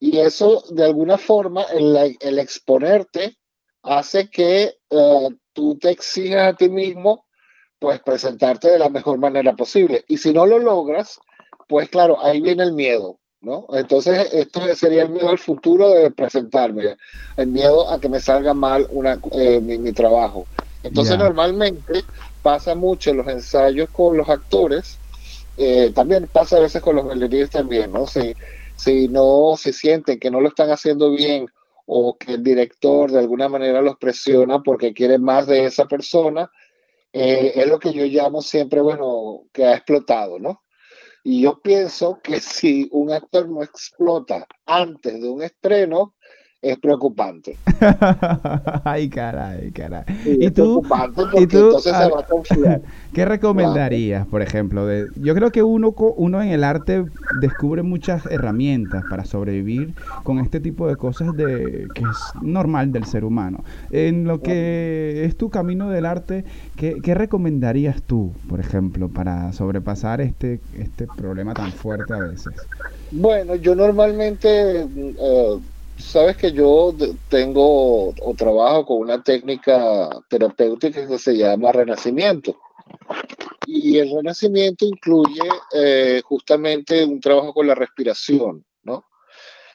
Y 0.00 0.18
eso, 0.18 0.64
de 0.70 0.84
alguna 0.84 1.18
forma, 1.18 1.64
el, 1.64 2.38
exponerte 2.38 3.36
hace 3.82 4.28
que 4.30 4.76
eh, 4.90 5.28
tú 5.52 5.78
te 5.78 5.90
exijas 5.90 6.52
a 6.52 6.56
ti 6.56 6.68
mismo, 6.68 7.26
pues, 7.78 8.00
presentarte 8.00 8.70
de 8.70 8.78
la 8.78 8.88
mejor 8.88 9.18
manera 9.18 9.54
posible. 9.54 10.04
Y 10.08 10.18
si 10.18 10.32
no 10.32 10.46
lo 10.46 10.58
logras, 10.58 11.20
pues 11.68 11.88
claro, 11.88 12.22
ahí 12.22 12.40
viene 12.40 12.62
el 12.62 12.72
miedo, 12.72 13.18
¿no? 13.40 13.66
Entonces, 13.72 14.32
esto 14.32 14.60
sería 14.74 15.02
el 15.02 15.10
miedo 15.10 15.28
al 15.28 15.38
futuro 15.38 15.90
de 15.90 16.10
presentarme, 16.10 16.96
el 17.36 17.46
miedo 17.48 17.90
a 17.90 18.00
que 18.00 18.08
me 18.08 18.20
salga 18.20 18.54
mal 18.54 18.86
una, 18.90 19.20
eh, 19.32 19.60
mi, 19.60 19.92
trabajo. 19.92 20.46
Entonces, 20.82 21.18
normalmente 21.18 22.04
pasa 22.42 22.74
mucho 22.74 23.10
en 23.10 23.18
los 23.18 23.28
ensayos 23.28 23.88
con 23.90 24.16
los 24.16 24.28
actores, 24.28 24.98
eh, 25.56 25.92
también 25.94 26.28
pasa 26.32 26.56
a 26.56 26.60
veces 26.60 26.82
con 26.82 26.96
los 26.96 27.06
bailarines 27.06 27.50
también, 27.50 27.92
¿no? 27.92 28.06
Si, 28.06 28.34
si 28.76 29.08
no 29.08 29.54
se 29.56 29.72
sienten 29.72 30.18
que 30.18 30.30
no 30.30 30.40
lo 30.40 30.48
están 30.48 30.70
haciendo 30.70 31.10
bien 31.10 31.46
o 31.86 32.16
que 32.18 32.34
el 32.34 32.42
director 32.42 33.10
de 33.10 33.20
alguna 33.20 33.48
manera 33.48 33.82
los 33.82 33.96
presiona 33.96 34.62
porque 34.62 34.92
quiere 34.92 35.18
más 35.18 35.46
de 35.46 35.66
esa 35.66 35.86
persona, 35.86 36.50
eh, 37.12 37.52
es 37.54 37.68
lo 37.68 37.78
que 37.78 37.92
yo 37.92 38.04
llamo 38.06 38.42
siempre, 38.42 38.80
bueno, 38.80 39.42
que 39.52 39.64
ha 39.64 39.74
explotado, 39.74 40.38
¿no? 40.40 40.63
Y 41.24 41.40
yo 41.42 41.60
pienso 41.60 42.20
que 42.22 42.38
si 42.40 42.88
un 42.92 43.10
actor 43.10 43.48
no 43.48 43.62
explota 43.62 44.46
antes 44.66 45.20
de 45.20 45.28
un 45.28 45.42
estreno, 45.42 46.14
es 46.64 46.78
preocupante. 46.78 47.58
ay, 48.84 49.10
caray, 49.10 49.70
caray. 49.70 50.04
¿Y, 50.24 50.50
tú, 50.50 50.82
¿y 51.38 51.46
tú, 51.46 51.58
entonces 51.58 51.94
se 51.94 52.10
va 52.10 52.20
a 52.20 52.26
confiar. 52.26 52.80
¿Qué 53.12 53.26
recomendarías, 53.26 54.26
por 54.26 54.40
ejemplo? 54.40 54.86
De, 54.86 55.10
yo 55.16 55.34
creo 55.34 55.52
que 55.52 55.62
uno, 55.62 55.94
uno 56.16 56.42
en 56.42 56.48
el 56.48 56.64
arte 56.64 57.04
descubre 57.30 57.82
muchas 57.82 58.24
herramientas 58.26 59.04
para 59.04 59.26
sobrevivir 59.26 59.94
con 60.22 60.38
este 60.38 60.58
tipo 60.58 60.88
de 60.88 60.96
cosas 60.96 61.36
de 61.36 61.90
que 61.94 62.08
es 62.08 62.32
normal 62.40 62.92
del 62.92 63.04
ser 63.04 63.24
humano. 63.24 63.62
En 63.90 64.24
lo 64.24 64.40
que 64.40 65.24
es 65.26 65.36
tu 65.36 65.50
camino 65.50 65.90
del 65.90 66.06
arte, 66.06 66.46
¿qué, 66.76 67.02
qué 67.02 67.14
recomendarías 67.14 68.02
tú, 68.02 68.32
por 68.48 68.58
ejemplo, 68.58 69.10
para 69.10 69.52
sobrepasar 69.52 70.22
este, 70.22 70.60
este 70.78 71.06
problema 71.06 71.52
tan 71.52 71.72
fuerte 71.72 72.14
a 72.14 72.20
veces? 72.20 72.54
Bueno, 73.10 73.54
yo 73.56 73.74
normalmente... 73.74 74.80
Eh, 74.80 75.58
sabes 75.96 76.36
que 76.36 76.52
yo 76.52 76.94
tengo 77.28 78.08
o 78.08 78.34
trabajo 78.36 78.86
con 78.86 78.98
una 78.98 79.22
técnica 79.22 80.08
terapéutica 80.28 81.06
que 81.06 81.18
se 81.18 81.36
llama 81.36 81.72
renacimiento. 81.72 82.58
Y 83.66 83.98
el 83.98 84.14
renacimiento 84.14 84.84
incluye 84.84 85.48
eh, 85.72 86.22
justamente 86.24 87.04
un 87.04 87.20
trabajo 87.20 87.54
con 87.54 87.66
la 87.66 87.74
respiración, 87.74 88.64
¿no? 88.82 89.04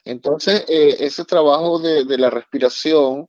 Entonces, 0.04 0.64
eh, 0.68 0.96
ese 1.00 1.24
trabajo 1.24 1.78
de, 1.78 2.04
la 2.16 2.30
respiración, 2.30 3.28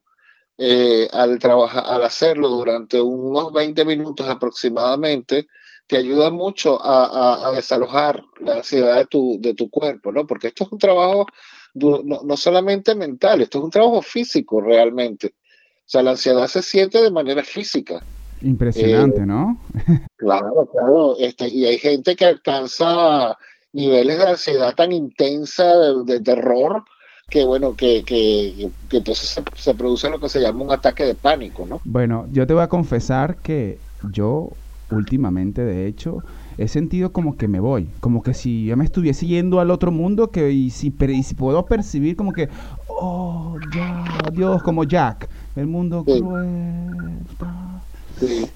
eh, 0.56 1.08
al, 1.12 1.38
trabajar, 1.38 1.84
al 1.86 2.04
hacerlo 2.04 2.48
durante 2.48 3.00
unos 3.00 3.52
20 3.52 3.84
minutos 3.84 4.28
aproximadamente, 4.28 5.48
te 5.86 5.96
ayuda 5.98 6.30
mucho 6.30 6.78
a, 6.82 7.52
desalojar 7.54 8.22
la 8.40 8.54
ansiedad 8.54 8.96
de 8.96 9.06
tu, 9.06 9.36
de 9.40 9.54
tu 9.54 9.68
cuerpo, 9.68 10.12
¿no? 10.12 10.26
Porque 10.26 10.48
esto 10.48 10.64
es 10.64 10.72
un 10.72 10.78
trabajo 10.78 11.26
no, 11.74 12.36
solamente 12.36 12.94
mental, 12.94 13.40
esto 13.40 13.58
es 13.58 13.64
un 13.64 13.70
trabajo 13.70 14.02
físico 14.02 14.60
realmente. 14.60 15.28
O 15.28 15.92
sea, 15.92 16.02
la 16.02 16.12
ansiedad 16.12 16.46
se 16.46 16.62
siente 16.62 17.02
de 17.02 17.10
manera 17.10 17.42
física. 17.42 18.02
Impresionante, 18.40 19.22
eh, 19.22 19.26
¿no? 19.26 19.60
claro, 20.16 20.68
claro. 20.70 21.16
Este, 21.18 21.48
y 21.48 21.66
hay 21.66 21.78
gente 21.78 22.16
que 22.16 22.24
alcanza 22.24 23.36
niveles 23.72 24.18
de 24.18 24.26
ansiedad 24.26 24.74
tan 24.74 24.92
intensa, 24.92 25.64
de, 26.04 26.20
terror, 26.20 26.84
que 27.30 27.44
bueno, 27.44 27.74
que, 27.74 28.04
que, 28.04 28.70
que 28.88 28.96
entonces 28.98 29.28
se, 29.28 29.42
se, 29.56 29.74
produce 29.74 30.10
lo 30.10 30.20
que 30.20 30.28
se 30.28 30.40
llama 30.40 30.64
un 30.64 30.72
ataque 30.72 31.04
de 31.04 31.14
pánico, 31.14 31.66
¿no? 31.66 31.80
Bueno, 31.84 32.26
yo 32.32 32.46
te 32.46 32.52
voy 32.52 32.62
a 32.62 32.68
confesar 32.68 33.36
que 33.36 33.78
yo 34.10 34.50
últimamente, 34.90 35.64
de 35.64 35.86
hecho, 35.86 36.22
he 36.62 36.68
sentido 36.68 37.12
como 37.12 37.36
que 37.36 37.48
me 37.48 37.60
voy, 37.60 37.88
como 38.00 38.22
que 38.22 38.34
si 38.34 38.66
yo 38.66 38.76
me 38.76 38.84
estuviese 38.84 39.26
yendo 39.26 39.60
al 39.60 39.70
otro 39.70 39.90
mundo, 39.90 40.30
que 40.30 40.50
y 40.52 40.70
si, 40.70 40.94
y 41.08 41.22
si 41.22 41.34
puedo 41.34 41.66
percibir 41.66 42.16
como 42.16 42.32
que, 42.32 42.48
oh, 42.88 43.58
ya, 43.70 44.30
Dios, 44.32 44.62
como 44.62 44.84
Jack, 44.84 45.28
el 45.56 45.66
mundo 45.66 46.04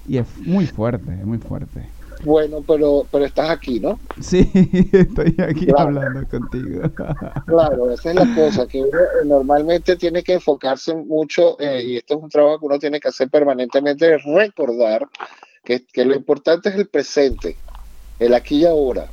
Y 0.06 0.18
es 0.18 0.26
muy 0.38 0.66
fuerte, 0.66 1.12
es 1.12 1.26
muy 1.26 1.38
fuerte. 1.38 1.88
Bueno, 2.24 2.64
pero, 2.66 3.06
pero 3.10 3.24
estás 3.24 3.50
aquí, 3.50 3.78
¿no? 3.78 4.00
Sí, 4.20 4.50
estoy 4.92 5.36
aquí 5.38 5.66
hablando 5.76 6.26
contigo. 6.28 6.82
claro, 7.46 7.90
esa 7.90 8.10
es 8.10 8.16
la 8.16 8.34
cosa, 8.34 8.66
que 8.66 8.82
uno 8.82 8.98
normalmente 9.26 9.96
tiene 9.96 10.22
que 10.22 10.34
enfocarse 10.34 10.94
mucho, 10.94 11.60
eh, 11.60 11.82
y 11.84 11.96
esto 11.96 12.16
es 12.16 12.22
un 12.22 12.30
trabajo 12.30 12.60
que 12.60 12.66
uno 12.66 12.78
tiene 12.78 13.00
que 13.00 13.08
hacer 13.08 13.28
permanentemente, 13.28 14.16
recordar 14.18 15.06
que, 15.64 15.84
que 15.84 16.04
lo 16.04 16.14
importante 16.14 16.68
es 16.70 16.76
el 16.76 16.88
presente 16.88 17.65
el 18.18 18.34
aquí 18.34 18.58
y 18.58 18.66
ahora. 18.66 19.08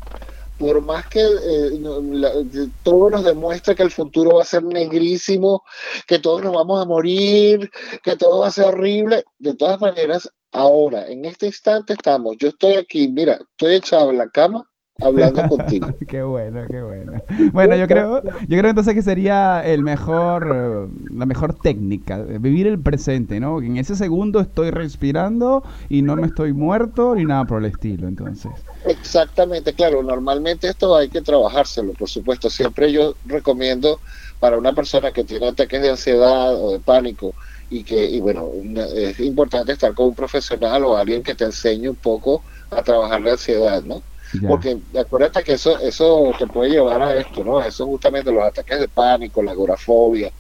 Por 0.58 0.82
más 0.82 1.08
que 1.08 1.20
eh, 1.22 2.70
todo 2.84 3.10
nos 3.10 3.24
demuestre 3.24 3.76
que 3.76 3.84
el 3.84 3.92
futuro 3.92 4.36
va 4.36 4.44
a 4.44 4.46
ser 4.46 4.64
negrísimo, 4.64 5.64
que 6.08 6.20
todos 6.20 6.44
nos 6.44 6.54
vamos 6.54 6.82
a 6.82 6.86
morir, 6.86 7.70
que 8.04 8.16
todo 8.16 8.40
va 8.40 8.48
a 8.48 8.52
ser 8.52 8.66
horrible, 8.66 9.24
de 9.40 9.56
todas 9.56 9.82
maneras, 9.82 10.30
ahora, 10.52 11.08
en 11.08 11.26
este 11.26 11.48
instante 11.48 11.94
estamos, 11.94 12.38
yo 12.38 12.50
estoy 12.50 12.76
aquí, 12.76 13.08
mira, 13.08 13.40
estoy 13.58 13.76
echado 13.76 14.12
en 14.12 14.20
la 14.20 14.30
cama 14.30 14.70
hablando 15.00 15.44
contigo. 15.50 15.88
qué 16.08 16.24
bueno, 16.24 16.62
qué 16.70 16.82
bueno. 16.82 17.14
Bueno, 17.52 17.76
yo 17.76 17.88
creo, 17.88 18.24
yo 18.24 18.58
creo 18.58 18.70
entonces 18.70 18.94
que 18.94 19.02
sería 19.02 19.62
el 19.66 19.84
mejor, 19.84 20.90
la 21.12 21.26
mejor 21.26 21.56
técnica, 21.60 22.18
vivir 22.18 22.68
el 22.68 22.80
presente, 22.80 23.40
¿no? 23.40 23.62
En 23.62 23.78
ese 23.78 23.96
segundo 23.96 24.40
estoy 24.40 24.72
respirando 24.72 25.64
y 25.90 26.02
no 26.02 26.16
me 26.16 26.28
estoy 26.28 26.54
muerto 26.54 27.16
ni 27.16 27.26
nada 27.26 27.46
por 27.46 27.64
el 27.64 27.72
estilo, 27.72 28.08
entonces. 28.08 28.52
Exactamente, 28.86 29.74
claro, 29.74 30.04
normalmente 30.04 30.68
esto 30.68 30.96
hay 30.96 31.10
que 31.10 31.22
trabajárselo, 31.22 31.94
por 31.94 32.10
supuesto. 32.10 32.50
Siempre 32.50 32.92
yo 32.92 33.16
recomiendo 33.26 34.00
para 34.40 34.58
una 34.58 34.74
persona 34.74 35.12
que 35.12 35.24
tiene 35.24 35.48
ataques 35.48 35.82
de 35.82 35.90
ansiedad 35.90 36.56
o 36.56 36.74
de 36.74 36.80
pánico 36.80 37.34
y 37.70 37.84
que, 37.84 38.06
y 38.06 38.20
bueno, 38.20 38.50
es 38.94 39.20
importante 39.22 39.72
estar 39.72 39.94
con 39.94 40.08
un 40.08 40.16
profesional 40.16 40.84
o 40.84 40.98
alguien 40.98 41.24
que 41.24 41.34
te 41.36 41.46
enseñe 41.46 41.88
un 41.90 41.96
poco 41.96 42.44
a 42.70 42.84
trabajar 42.84 43.22
la 43.22 43.32
ansiedad, 43.32 43.82
¿no? 43.84 44.04
Porque 44.48 44.78
acuérdate 45.00 45.44
que 45.44 45.54
eso, 45.54 45.80
eso 45.80 46.32
te 46.38 46.48
puede 46.48 46.72
llevar 46.72 47.02
a 47.02 47.16
esto, 47.16 47.44
¿no? 47.44 47.62
Eso 47.62 47.86
justamente 47.86 48.32
los 48.32 48.44
ataques 48.44 48.80
de 48.80 48.88
pánico, 48.88 49.44
la 49.44 49.52
agorafobia, 49.52 50.32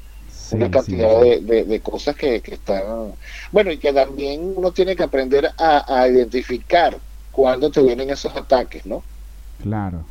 una 0.51 0.71
cantidad 0.71 1.21
de, 1.21 1.81
cosas 1.81 2.15
que, 2.15 2.41
están... 2.45 3.13
Bueno, 3.51 3.71
y 3.71 3.77
que 3.77 3.93
también 3.93 4.53
uno 4.55 4.71
tiene 4.71 4.95
que 4.95 5.03
aprender 5.03 5.51
a, 5.57 6.01
a 6.01 6.07
identificar 6.07 6.97
cuando 7.31 7.69
te 7.69 7.81
vienen 7.81 8.09
esos 8.09 8.35
ataques, 8.35 8.85
¿no? 8.85 9.03
Claro. 9.61 10.05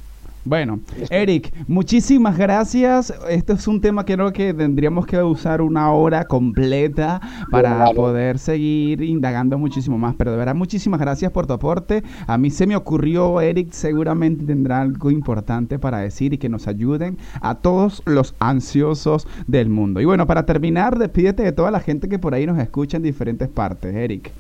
Bueno, 0.45 0.81
Eric, 1.09 1.55
muchísimas 1.69 2.37
gracias. 2.37 3.15
Este 3.29 3.53
es 3.53 3.69
un 3.69 3.81
tema 3.81 4.05
que 4.05 4.15
creo 4.15 4.33
que 4.33 4.53
tendríamos 4.53 5.07
que 5.07 5.23
usar 5.23 5.63
una 5.63 5.93
hora 5.93 6.25
completa 6.25 7.21
para 7.49 7.89
poder 7.93 8.41
seguir 8.41 9.03
indagando 9.03 9.57
muchísimo 9.57 9.99
más. 9.99 10.17
Pero 10.17 10.33
de 10.33 10.39
verdad, 10.39 10.57
muchísimas 10.57 10.99
gracias 10.99 11.31
por 11.31 11.47
tu 11.47 11.53
aporte. 11.53 12.03
A 12.27 12.39
mí 12.39 12.51
se 12.51 12.67
me 12.67 12.75
ocurrió, 12.75 13.41
Eric 13.41 13.71
seguramente 13.71 14.45
tendrá 14.45 14.81
algo 14.81 15.13
importante 15.13 15.79
para 15.79 15.99
decir 15.99 16.33
y 16.33 16.39
que 16.39 16.49
nos 16.49 16.67
ayuden 16.67 17.19
a 17.41 17.55
todos 17.55 18.03
los 18.05 18.35
ansiosos 18.41 19.29
del 19.47 19.69
mundo. 19.69 20.01
Y 20.01 20.07
bueno, 20.07 20.27
para 20.27 20.45
terminar, 20.45 20.99
despídete 20.99 21.45
de 21.45 21.53
toda 21.53 21.71
la 21.71 21.79
gente 21.79 22.09
que 22.09 22.19
por 22.19 22.35
ahí 22.35 22.47
nos 22.47 22.59
escucha 22.59 22.97
en 22.97 23.05
diferentes 23.05 23.49
partes, 23.49 23.95
Eric. 23.95 24.33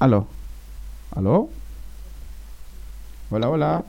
Aló. 0.00 0.26
¿Aló? 1.14 1.48
Hola, 3.30 3.48
hola. 3.48 3.84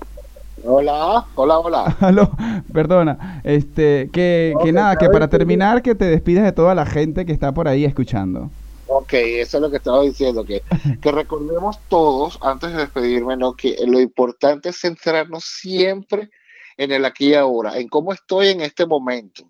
Hola, 0.63 1.25
hola, 1.35 1.59
hola. 1.59 1.97
Aló, 1.99 2.31
perdona. 2.73 3.41
Este, 3.43 4.09
que, 4.11 4.53
que 4.63 4.71
nada, 4.71 4.95
que 4.95 5.09
para 5.09 5.29
terminar, 5.29 5.81
que 5.81 5.95
te 5.95 6.05
despides 6.05 6.43
de 6.43 6.51
toda 6.51 6.73
la 6.73 6.85
gente 6.85 7.25
que 7.25 7.31
está 7.31 7.53
por 7.53 7.67
ahí 7.67 7.85
escuchando. 7.85 8.49
Ok, 8.87 9.13
eso 9.13 9.57
es 9.57 9.61
lo 9.61 9.69
que 9.69 9.77
estaba 9.77 10.01
diciendo, 10.01 10.45
que, 10.45 10.63
que 11.01 11.11
recordemos 11.11 11.79
todos, 11.89 12.39
antes 12.41 12.71
de 12.71 12.77
despedirme, 12.79 13.35
¿no? 13.35 13.53
que 13.53 13.75
lo 13.85 13.99
importante 13.99 14.69
es 14.69 14.79
centrarnos 14.79 15.43
siempre 15.43 16.29
en 16.77 16.91
el 16.91 17.05
aquí 17.05 17.29
y 17.29 17.33
ahora, 17.35 17.77
en 17.77 17.87
cómo 17.87 18.13
estoy 18.13 18.49
en 18.49 18.61
este 18.61 18.85
momento, 18.85 19.43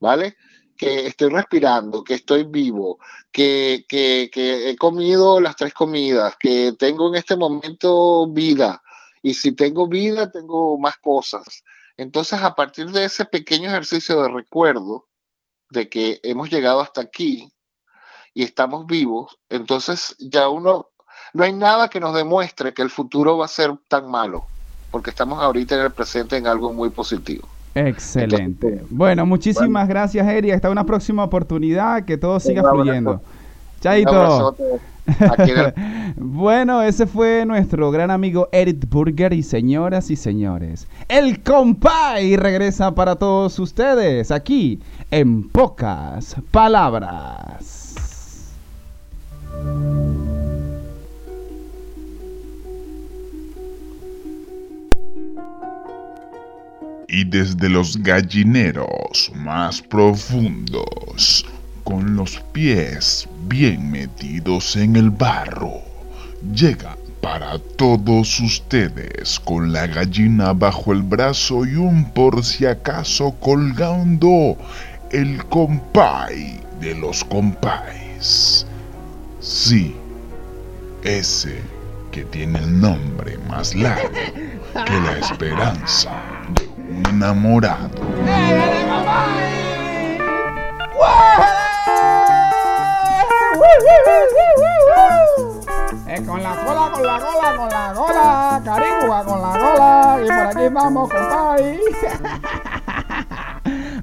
¿vale? 0.00 0.36
que 0.76 1.06
estoy 1.06 1.30
respirando, 1.30 2.02
que 2.02 2.14
estoy 2.14 2.44
vivo, 2.44 2.98
que, 3.30 3.84
que, 3.88 4.28
que, 4.32 4.70
he 4.70 4.76
comido 4.76 5.40
las 5.40 5.56
tres 5.56 5.72
comidas, 5.72 6.34
que 6.38 6.72
tengo 6.78 7.08
en 7.08 7.14
este 7.14 7.36
momento 7.36 8.26
vida. 8.28 8.82
Y 9.24 9.32
si 9.32 9.52
tengo 9.52 9.88
vida, 9.88 10.30
tengo 10.30 10.78
más 10.78 10.98
cosas. 10.98 11.64
Entonces, 11.96 12.42
a 12.42 12.54
partir 12.54 12.90
de 12.90 13.04
ese 13.04 13.24
pequeño 13.24 13.70
ejercicio 13.70 14.20
de 14.22 14.28
recuerdo 14.28 15.06
de 15.70 15.88
que 15.88 16.20
hemos 16.22 16.50
llegado 16.50 16.82
hasta 16.82 17.00
aquí 17.00 17.50
y 18.34 18.42
estamos 18.42 18.86
vivos, 18.86 19.38
entonces 19.48 20.14
ya 20.18 20.50
uno, 20.50 20.90
no 21.32 21.42
hay 21.42 21.54
nada 21.54 21.88
que 21.88 22.00
nos 22.00 22.14
demuestre 22.14 22.74
que 22.74 22.82
el 22.82 22.90
futuro 22.90 23.38
va 23.38 23.46
a 23.46 23.48
ser 23.48 23.72
tan 23.88 24.10
malo, 24.10 24.44
porque 24.90 25.08
estamos 25.08 25.42
ahorita 25.42 25.74
en 25.76 25.80
el 25.80 25.92
presente 25.92 26.36
en 26.36 26.46
algo 26.46 26.74
muy 26.74 26.90
positivo. 26.90 27.48
Excelente. 27.74 28.84
bueno, 28.90 29.24
muchísimas 29.24 29.88
gracias, 29.88 30.28
Eri. 30.28 30.50
Hasta 30.50 30.68
una 30.68 30.84
próxima 30.84 31.24
oportunidad. 31.24 32.04
Que 32.04 32.18
todo 32.18 32.38
siga 32.38 32.62
fluyendo. 32.62 33.22
Chaito. 33.84 34.56
Bueno, 36.16 36.82
ese 36.82 37.06
fue 37.06 37.44
nuestro 37.44 37.90
gran 37.90 38.10
amigo 38.10 38.48
Eric 38.50 38.88
Burger 38.88 39.34
y 39.34 39.42
señoras 39.42 40.10
y 40.10 40.16
señores, 40.16 40.86
el 41.08 41.42
compay 41.42 42.36
regresa 42.36 42.94
para 42.94 43.14
todos 43.14 43.58
ustedes 43.58 44.30
aquí 44.30 44.80
en 45.10 45.46
pocas 45.50 46.36
palabras. 46.50 47.90
y 57.06 57.22
desde 57.22 57.68
los 57.68 57.96
gallineros 58.02 59.30
más 59.36 59.80
profundos, 59.80 61.46
con 61.84 62.16
los 62.16 62.40
pies 62.52 63.28
bien 63.46 63.90
metidos 63.90 64.74
en 64.76 64.96
el 64.96 65.10
barro, 65.10 65.82
llega 66.54 66.96
para 67.20 67.58
todos 67.58 68.40
ustedes 68.40 69.40
con 69.40 69.72
la 69.72 69.86
gallina 69.86 70.52
bajo 70.52 70.92
el 70.92 71.02
brazo 71.02 71.64
y 71.64 71.76
un 71.76 72.10
por 72.12 72.44
si 72.44 72.66
acaso 72.66 73.34
colgando 73.40 74.56
el 75.10 75.44
compay 75.46 76.60
de 76.80 76.94
los 76.94 77.24
compais. 77.24 78.66
Sí, 79.40 79.94
ese 81.02 81.60
que 82.12 82.24
tiene 82.24 82.58
el 82.58 82.80
nombre 82.80 83.38
más 83.48 83.74
largo 83.74 84.08
que 84.12 85.00
la 85.00 85.18
esperanza 85.18 86.10
de 86.54 86.66
un 86.66 87.06
enamorado. 87.08 87.90
Con 96.26 96.42
la 96.42 96.50
cola, 96.64 96.90
con 96.92 97.02
la 97.02 97.18
cola, 97.18 97.56
con 97.56 97.68
la 97.68 97.92
cola, 97.94 98.62
carigua 98.64 99.24
con 99.24 99.40
la 99.42 99.52
cola. 99.52 100.18
Y 100.22 100.26
por 100.26 100.46
aquí 100.46 100.62
estamos, 100.64 101.10
compadre. 101.10 101.80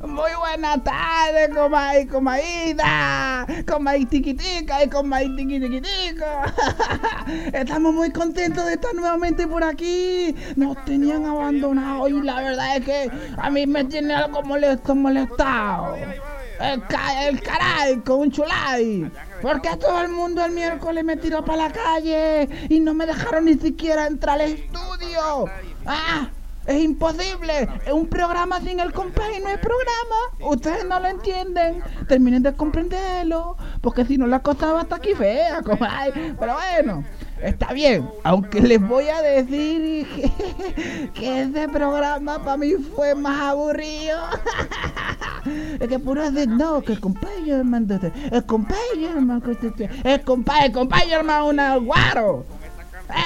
Muy 0.07 0.31
buenas 0.39 0.83
tardes, 0.83 1.49
comay, 1.55 2.05
comaída, 2.05 3.45
comay 3.67 4.05
tiquitica 4.05 4.83
y 4.83 4.89
comay 4.89 5.35
tiquitiquitico. 5.35 6.25
Estamos 7.53 7.93
muy 7.93 8.11
contentos 8.11 8.65
de 8.65 8.73
estar 8.73 8.93
nuevamente 8.93 9.47
por 9.47 9.63
aquí. 9.63 10.35
Nos 10.55 10.83
tenían 10.85 11.25
abandonado 11.25 12.07
y 12.07 12.21
la 12.21 12.41
verdad 12.41 12.77
es 12.77 12.85
que 12.85 13.11
a 13.37 13.49
mí 13.49 13.65
me 13.65 13.85
tiene 13.85 14.13
algo 14.13 14.41
molesto, 14.43 14.95
molestado. 14.95 15.95
El, 15.95 16.83
el 17.27 17.41
caray 17.41 17.99
con 18.05 18.19
un 18.19 18.31
chulay. 18.31 19.09
Porque 19.41 19.75
todo 19.77 20.01
el 20.01 20.09
mundo 20.09 20.43
el 20.45 20.51
miércoles 20.51 21.03
me 21.03 21.17
tiró 21.17 21.43
para 21.43 21.67
la 21.67 21.71
calle 21.71 22.47
y 22.69 22.79
no 22.79 22.93
me 22.93 23.05
dejaron 23.05 23.45
ni 23.45 23.55
siquiera 23.55 24.07
entrar 24.07 24.39
al 24.39 24.51
estudio. 24.51 25.45
¡Ah! 25.85 26.29
Es 26.67 26.83
imposible. 26.83 27.67
Es 27.85 27.91
un 27.91 28.05
programa 28.05 28.59
sin 28.61 28.79
el 28.79 28.93
compay 28.93 29.41
no 29.41 29.49
es 29.49 29.57
programa. 29.57 30.51
Ustedes 30.51 30.85
no 30.85 30.99
lo 30.99 31.07
entienden. 31.07 31.81
Terminen 32.07 32.43
de 32.43 32.53
comprenderlo. 32.53 33.57
Porque 33.81 34.05
si 34.05 34.17
no 34.17 34.27
la 34.27 34.39
cosa 34.39 34.71
va 34.71 34.81
hasta 34.81 34.97
aquí 34.97 35.15
fea, 35.15 35.61
comay. 35.63 36.11
Pero 36.39 36.53
bueno, 36.53 37.03
está 37.41 37.73
bien. 37.73 38.07
Aunque 38.23 38.61
les 38.61 38.79
voy 38.79 39.09
a 39.09 39.21
decir 39.21 40.07
que, 40.07 41.09
que 41.13 41.41
ese 41.41 41.67
programa 41.67 42.43
para 42.43 42.57
mí 42.57 42.73
fue 42.95 43.15
más 43.15 43.41
aburrido. 43.41 44.19
Es 45.79 45.87
que 45.87 45.99
puro 45.99 46.29
de 46.31 46.47
no, 46.47 46.81
que 46.81 46.93
el 46.93 46.99
compañero 46.99 47.57
hermano, 47.57 47.99
el 48.31 48.45
compañero 48.45 49.17
hermano, 49.17 49.41
el 49.45 50.21
compañero, 50.21 50.63
el 50.63 50.71
compañero 50.71 51.19
hermano, 51.19 51.47
una 51.47 51.75
guaro. 51.77 52.45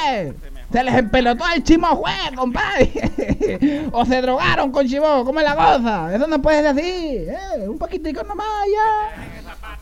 ¡Eh! 0.09 0.34
Se 0.72 0.84
les 0.84 0.95
empelotó 0.95 1.43
el 1.55 1.63
chimo 1.63 1.88
juez, 1.88 2.32
compadre. 2.36 3.89
o 3.91 4.05
se 4.05 4.22
drogaron 4.22 4.72
con 4.72 4.88
chivo, 4.88 5.24
¿cómo 5.24 5.39
es 5.39 5.45
la 5.45 5.55
cosa? 5.55 6.13
Eso 6.13 6.28
no 6.28 6.41
puedes 6.41 6.76
decir. 6.76 7.30
Eh, 7.30 7.68
un 7.68 7.78
poquitico 7.78 8.24
nomás 8.24 8.45
ya. 8.68 9.34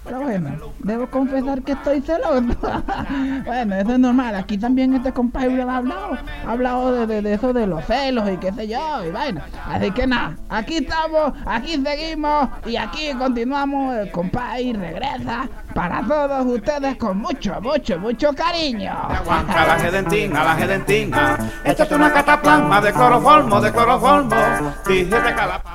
Pero 0.04 0.20
bueno, 0.22 0.50
debo 0.80 1.08
confesar 1.10 1.62
que 1.62 1.72
estoy 1.72 2.02
celoso. 2.02 2.42
bueno, 3.46 3.76
eso 3.76 3.94
es 3.94 4.00
normal. 4.00 4.36
Aquí 4.36 4.58
también 4.58 4.94
este 4.94 5.14
compadre 5.14 5.62
ha 5.62 5.78
hablado. 5.78 6.18
Ha 6.46 6.52
hablado 6.52 7.06
de, 7.08 7.22
de- 7.22 7.34
eso 7.34 7.54
de 7.54 7.66
los 7.68 7.86
celos 7.86 8.30
y 8.30 8.38
qué 8.38 8.52
sé 8.52 8.68
yo. 8.68 9.04
Y 9.08 9.12
bueno, 9.12 9.42
así 9.66 9.92
que 9.92 10.06
nada, 10.06 10.36
aquí 10.50 10.76
estamos, 10.78 11.34
aquí 11.46 11.82
seguimos 11.84 12.50
y 12.66 12.76
aquí 12.76 13.14
continuamos. 13.18 13.96
El 13.96 14.12
compadre 14.12 14.74
regresa 14.74 15.48
para 15.74 16.06
todos 16.06 16.46
ustedes 16.46 16.98
con 16.98 17.18
mucho, 17.18 17.60
mucho, 17.62 18.00
mucho 18.00 18.34
cariño. 18.34 18.92
A 18.92 19.66
la 19.68 19.80
gedentina, 19.80 20.44
la 20.44 20.56
gedentina. 20.56 21.52
Esto 21.64 21.84
es 21.84 21.92
una 21.92 22.12
cataplasma 22.12 22.82
de 22.82 22.94
cloroformo, 22.94 23.62
de 23.62 23.72
cloroformo. 23.72 24.36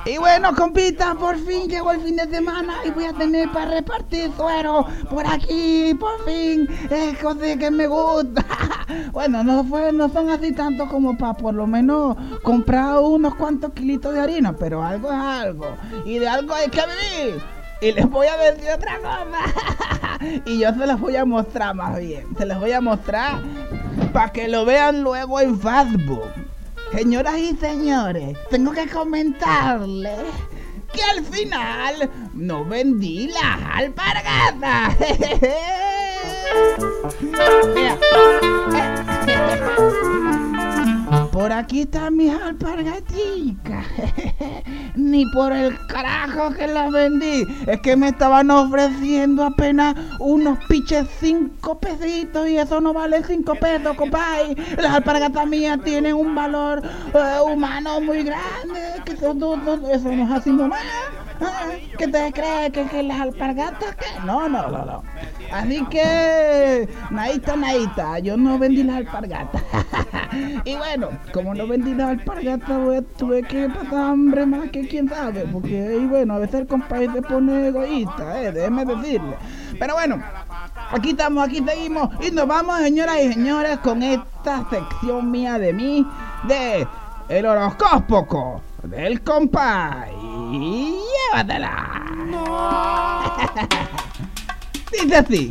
Y 0.05 0.17
bueno, 0.17 0.55
compita, 0.55 1.15
por 1.15 1.37
fin 1.37 1.67
llegó 1.67 1.91
el 1.91 2.01
fin 2.01 2.15
de 2.15 2.27
semana 2.27 2.75
y 2.85 2.91
voy 2.91 3.05
a 3.05 3.13
tener 3.13 3.51
para 3.51 3.71
repartir 3.71 4.31
suero 4.35 4.85
por 5.09 5.27
aquí, 5.27 5.93
por 5.99 6.23
fin. 6.25 6.67
Es 6.89 7.17
cosa 7.19 7.57
que 7.57 7.71
me 7.71 7.87
gusta. 7.87 8.45
bueno, 9.11 9.43
no 9.43 9.63
fue, 9.63 9.91
no 9.91 10.09
son 10.09 10.29
así 10.29 10.51
tantos 10.53 10.89
como 10.89 11.17
para 11.17 11.33
por 11.33 11.53
lo 11.53 11.67
menos 11.67 12.15
comprar 12.43 12.99
unos 12.99 13.35
cuantos 13.35 13.73
kilitos 13.73 14.13
de 14.13 14.19
harina, 14.19 14.53
pero 14.53 14.83
algo 14.83 15.09
es 15.09 15.19
algo. 15.19 15.77
Y 16.05 16.19
de 16.19 16.27
algo 16.27 16.53
hay 16.53 16.69
que 16.69 16.81
vivir. 16.81 17.58
Y 17.81 17.93
les 17.93 18.09
voy 18.09 18.27
a 18.27 18.37
decir 18.37 18.69
otra 18.71 18.97
cosa. 18.97 20.19
y 20.45 20.59
yo 20.59 20.73
se 20.73 20.85
las 20.85 20.99
voy 20.99 21.15
a 21.15 21.25
mostrar 21.25 21.75
más 21.75 21.97
bien. 21.97 22.25
Se 22.37 22.45
las 22.45 22.59
voy 22.59 22.71
a 22.71 22.81
mostrar 22.81 23.41
para 24.11 24.31
que 24.31 24.47
lo 24.47 24.65
vean 24.65 25.01
luego 25.01 25.39
en 25.39 25.59
Facebook. 25.59 26.31
Señoras 26.91 27.37
y 27.37 27.55
señores, 27.55 28.37
tengo 28.49 28.71
que 28.71 28.87
comentarles 28.87 30.19
que 30.91 31.03
al 31.03 31.23
final 31.23 32.09
no 32.33 32.65
vendí 32.65 33.27
las 33.27 33.59
alpargatas. 33.75 34.97
Mira. 37.75 37.97
Por 41.39 41.53
aquí 41.53 41.83
están 41.83 42.17
mis 42.17 42.33
alpargaticas. 42.33 43.85
Ni 44.95 45.25
por 45.27 45.53
el 45.53 45.73
carajo 45.87 46.51
que 46.53 46.67
las 46.67 46.91
vendí. 46.91 47.45
Es 47.65 47.79
que 47.79 47.95
me 47.95 48.09
estaban 48.09 48.51
ofreciendo 48.51 49.45
apenas 49.45 49.95
unos 50.19 50.59
piches 50.67 51.07
cinco 51.21 51.79
pesitos 51.79 52.49
y 52.49 52.57
eso 52.57 52.81
no 52.81 52.91
vale 52.91 53.23
cinco 53.23 53.55
pesos, 53.55 53.95
compadre. 53.95 54.57
Las 54.77 54.95
alpargatas 54.95 55.47
mías 55.47 55.79
tienen 55.81 56.13
un 56.15 56.35
valor 56.35 56.81
eh, 57.13 57.37
humano 57.49 58.01
muy 58.01 58.21
grande. 58.23 59.01
Que 59.05 59.13
eso, 59.13 59.33
no- 59.33 59.53
es 59.89 60.05
así 60.31 60.51
nomás. 60.51 60.81
Ah, 61.41 61.69
¿Qué 61.97 62.07
te 62.07 62.31
crees? 62.33 62.71
¿Que, 62.71 62.85
que 62.85 63.03
las 63.03 63.19
alpargatas? 63.19 63.95
¿Qué? 63.95 64.05
No, 64.25 64.49
no, 64.49 64.67
no, 64.69 64.85
no. 64.85 65.03
Así 65.51 65.85
que, 65.85 66.87
naita, 67.09 67.55
naita, 67.55 68.19
yo 68.19 68.37
no 68.37 68.59
vendí 68.59 68.83
las 68.83 68.97
alpargatas. 68.97 69.63
y 70.65 70.75
bueno, 70.75 71.09
como 71.33 71.53
no 71.55 71.67
vendí 71.67 71.93
las 71.93 72.09
alpargatas, 72.09 72.79
pues, 72.85 73.03
tuve 73.17 73.43
que 73.43 73.69
pasar 73.69 74.11
hambre 74.11 74.45
más 74.45 74.69
que 74.69 74.87
quién 74.87 75.09
sabe. 75.09 75.45
Porque, 75.51 75.97
y 76.01 76.05
bueno, 76.05 76.35
a 76.35 76.39
veces 76.39 76.61
el 76.61 76.67
compadre 76.67 77.11
se 77.13 77.21
pone 77.21 77.67
egoísta, 77.67 78.41
eh, 78.41 78.51
déjeme 78.51 78.85
decirle. 78.85 79.35
Pero 79.79 79.93
bueno, 79.95 80.21
aquí 80.91 81.11
estamos, 81.11 81.47
aquí 81.47 81.63
seguimos. 81.65 82.09
Y 82.25 82.31
nos 82.31 82.47
vamos, 82.47 82.79
señoras 82.79 83.17
y 83.21 83.33
señores, 83.33 83.79
con 83.79 84.03
esta 84.03 84.69
sección 84.69 85.31
mía 85.31 85.57
de 85.57 85.73
mí, 85.73 86.05
de 86.47 86.87
el 87.29 87.45
horóscopo 87.45 88.61
del 88.83 89.21
compay. 89.23 90.11
Llévatela. 90.51 92.05
Dice 94.91 95.15
así. 95.15 95.49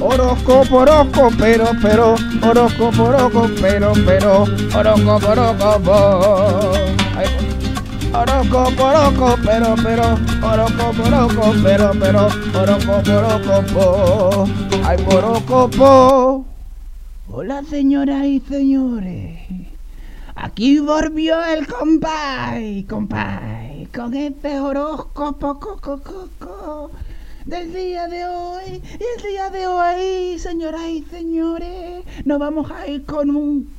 Horóscopo, 0.00 0.76
horóscopo, 0.78 1.30
pero, 1.38 1.66
pero, 1.82 2.14
horóscopo, 2.42 3.02
horóscopo, 3.02 3.50
pero, 3.60 3.92
pero, 4.06 4.44
horóscopo, 4.74 5.26
horóscopo. 5.28 6.72
Ay, 7.16 7.26
Horóscopo, 8.12 8.82
horóscopo, 8.82 9.36
pero, 9.44 9.74
pero, 9.82 10.18
horóscopo, 10.42 11.02
horóscopo, 11.02 11.54
pero, 11.62 11.90
pero, 12.00 12.28
horóscopo, 12.58 13.10
horóscopo. 13.10 14.48
Ay, 14.84 14.96
horóscopo. 15.06 16.46
Hola, 17.32 17.62
señoras 17.62 18.26
y 18.26 18.40
señores. 18.40 19.38
Aquí 20.34 20.80
volvió 20.80 21.44
el 21.44 21.64
compay, 21.68 22.82
compay, 22.82 23.86
con 23.94 24.14
este 24.14 24.58
horóscopo 24.58 25.60
co, 25.60 25.76
co, 25.76 26.00
co, 26.00 26.28
co, 26.40 26.90
del 27.44 27.72
día 27.72 28.08
de 28.08 28.24
hoy. 28.24 28.82
Y 28.82 29.04
el 29.16 29.22
día 29.30 29.48
de 29.48 29.64
hoy, 29.68 30.40
señoras 30.40 30.88
y 30.88 31.02
señores, 31.04 32.04
nos 32.24 32.40
vamos 32.40 32.68
a 32.72 32.88
ir 32.88 33.04
con 33.04 33.30
un 33.30 33.70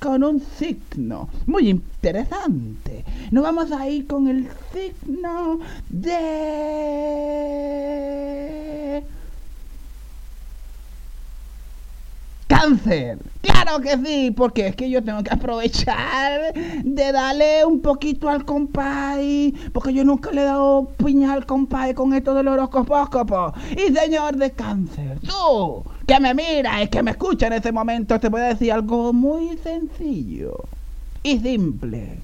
con 0.00 0.24
un 0.24 0.40
signo 0.40 1.28
muy 1.44 1.68
interesante. 1.68 3.04
Nos 3.30 3.44
vamos 3.44 3.70
a 3.70 3.86
ir 3.86 4.06
con 4.06 4.28
el 4.28 4.48
signo 4.72 5.58
de... 5.90 6.24
cáncer. 12.54 13.18
Claro 13.42 13.80
que 13.80 13.96
sí, 13.98 14.30
porque 14.30 14.68
es 14.68 14.76
que 14.76 14.88
yo 14.88 15.02
tengo 15.02 15.22
que 15.22 15.34
aprovechar 15.34 16.54
de 16.54 17.12
darle 17.12 17.64
un 17.64 17.80
poquito 17.80 18.28
al 18.28 18.44
compay, 18.44 19.54
porque 19.72 19.92
yo 19.92 20.04
nunca 20.04 20.30
le 20.30 20.42
he 20.42 20.44
dado 20.44 20.88
piña 21.04 21.32
al 21.32 21.46
compay 21.46 21.94
con 21.94 22.14
esto 22.14 22.34
del 22.34 22.48
horóscopo. 22.48 23.52
Y 23.72 23.92
señor 23.92 24.36
de 24.36 24.50
cáncer, 24.52 25.18
tú, 25.20 25.84
que 26.06 26.20
me 26.20 26.34
mira 26.34 26.82
y 26.82 26.88
que 26.88 27.02
me 27.02 27.12
escucha 27.12 27.46
en 27.48 27.54
este 27.54 27.72
momento, 27.72 28.18
te 28.18 28.28
voy 28.28 28.40
a 28.40 28.44
decir 28.44 28.72
algo 28.72 29.12
muy 29.12 29.56
sencillo 29.58 30.56
y 31.22 31.38
simple. 31.38 32.18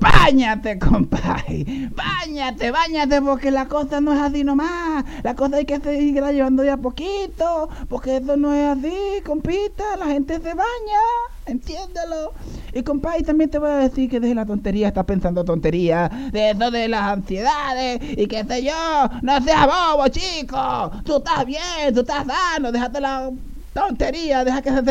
Báñate, 0.00 0.78
compadre. 0.78 1.90
Báñate, 1.90 2.70
báñate, 2.70 3.20
porque 3.20 3.50
la 3.50 3.66
cosa 3.66 4.00
no 4.00 4.12
es 4.12 4.20
así 4.20 4.44
nomás. 4.44 5.04
La 5.24 5.34
cosa 5.34 5.56
hay 5.56 5.64
que 5.64 5.80
seguirla 5.80 6.32
llevando 6.32 6.62
de 6.62 6.70
a 6.70 6.76
poquito. 6.76 7.68
Porque 7.88 8.18
eso 8.18 8.36
no 8.36 8.54
es 8.54 8.78
así, 8.78 9.22
compita. 9.24 9.96
La 9.96 10.06
gente 10.06 10.34
se 10.34 10.54
baña. 10.54 11.02
Entiéndelo. 11.46 12.32
Y 12.72 12.82
compadre, 12.82 13.22
también 13.22 13.50
te 13.50 13.58
voy 13.58 13.70
a 13.70 13.78
decir 13.78 14.08
que 14.08 14.20
desde 14.20 14.34
la 14.34 14.46
tontería 14.46 14.88
estás 14.88 15.04
pensando 15.04 15.44
tontería. 15.44 16.08
De 16.30 16.50
eso 16.50 16.70
de 16.70 16.86
las 16.86 17.02
ansiedades. 17.02 18.00
Y 18.16 18.26
qué 18.28 18.44
sé 18.44 18.62
yo. 18.62 19.08
No 19.22 19.40
seas 19.42 19.66
bobo, 19.66 20.06
chico. 20.08 20.92
Tú 21.04 21.16
estás 21.16 21.44
bien, 21.44 21.92
tú 21.92 22.00
estás 22.00 22.24
sano. 22.26 22.70
Déjate 22.70 23.00
la 23.00 23.30
tontería. 23.72 24.44
Deja 24.44 24.62
que 24.62 24.70
se 24.70 24.82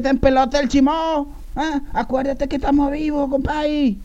te 0.00 0.08
empelote 0.08 0.58
el 0.58 0.68
chimó. 0.68 1.28
Ah, 1.60 1.80
acuérdate 1.92 2.46
que 2.46 2.54
estamos 2.54 2.88
vivos, 2.92 3.28
compay. 3.28 3.98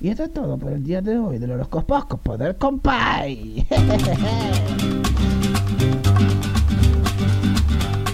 Y 0.00 0.08
esto 0.08 0.22
es 0.22 0.32
todo 0.32 0.56
por 0.56 0.70
el 0.70 0.84
día 0.84 1.00
de 1.00 1.18
hoy 1.18 1.38
de 1.38 1.48
los 1.48 1.66
horóscopos 1.68 2.38
del 2.38 2.54
compay. 2.54 3.66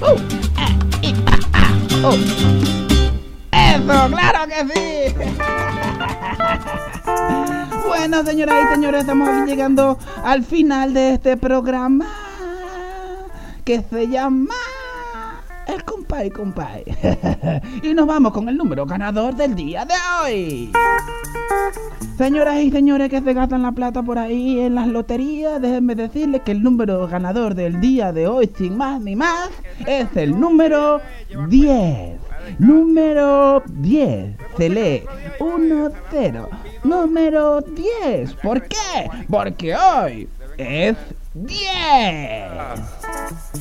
uh, 0.00 0.16
eh, 1.02 1.14
ah, 1.26 1.38
ah, 1.52 1.70
uh. 2.02 2.14
Eso, 3.52 4.08
claro 4.08 4.48
que 4.48 4.64
sí. 4.72 5.14
bueno, 7.88 8.24
señoras 8.24 8.56
y 8.64 8.68
señores, 8.74 9.02
estamos 9.02 9.28
llegando 9.46 9.98
al 10.24 10.44
final 10.44 10.94
de 10.94 11.12
este 11.12 11.36
programa 11.36 12.06
que 13.66 13.82
se 13.82 14.08
llama 14.08 14.54
el 15.68 15.84
compay, 15.84 16.30
compay. 16.30 16.84
y 17.82 17.94
nos 17.94 18.06
vamos 18.06 18.32
con 18.32 18.48
el 18.48 18.56
número 18.56 18.86
ganador 18.86 19.34
del 19.36 19.54
día 19.54 19.84
de 19.84 19.94
hoy. 20.22 20.72
Señoras 22.16 22.56
y 22.60 22.70
señores 22.70 23.10
que 23.10 23.20
se 23.20 23.32
gastan 23.32 23.62
la 23.62 23.72
plata 23.72 24.02
por 24.02 24.18
ahí 24.18 24.58
en 24.58 24.74
las 24.74 24.88
loterías, 24.88 25.60
déjenme 25.60 25.94
decirles 25.94 26.42
que 26.42 26.50
el 26.50 26.62
número 26.62 27.06
ganador 27.06 27.54
del 27.54 27.80
día 27.80 28.12
de 28.12 28.26
hoy, 28.26 28.50
sin 28.56 28.76
más 28.76 29.00
ni 29.00 29.14
más, 29.14 29.50
es 29.86 30.08
el 30.16 30.38
número 30.38 31.00
10. 31.48 32.18
Número 32.58 33.62
10. 33.66 34.36
Se 34.56 34.68
lee 34.68 35.02
1-0. 35.38 36.48
Número 36.82 37.60
10. 37.60 38.34
¿Por 38.34 38.62
qué? 38.62 39.10
Porque 39.28 39.76
hoy 39.76 40.28
es 40.56 40.96
10. 41.46 42.80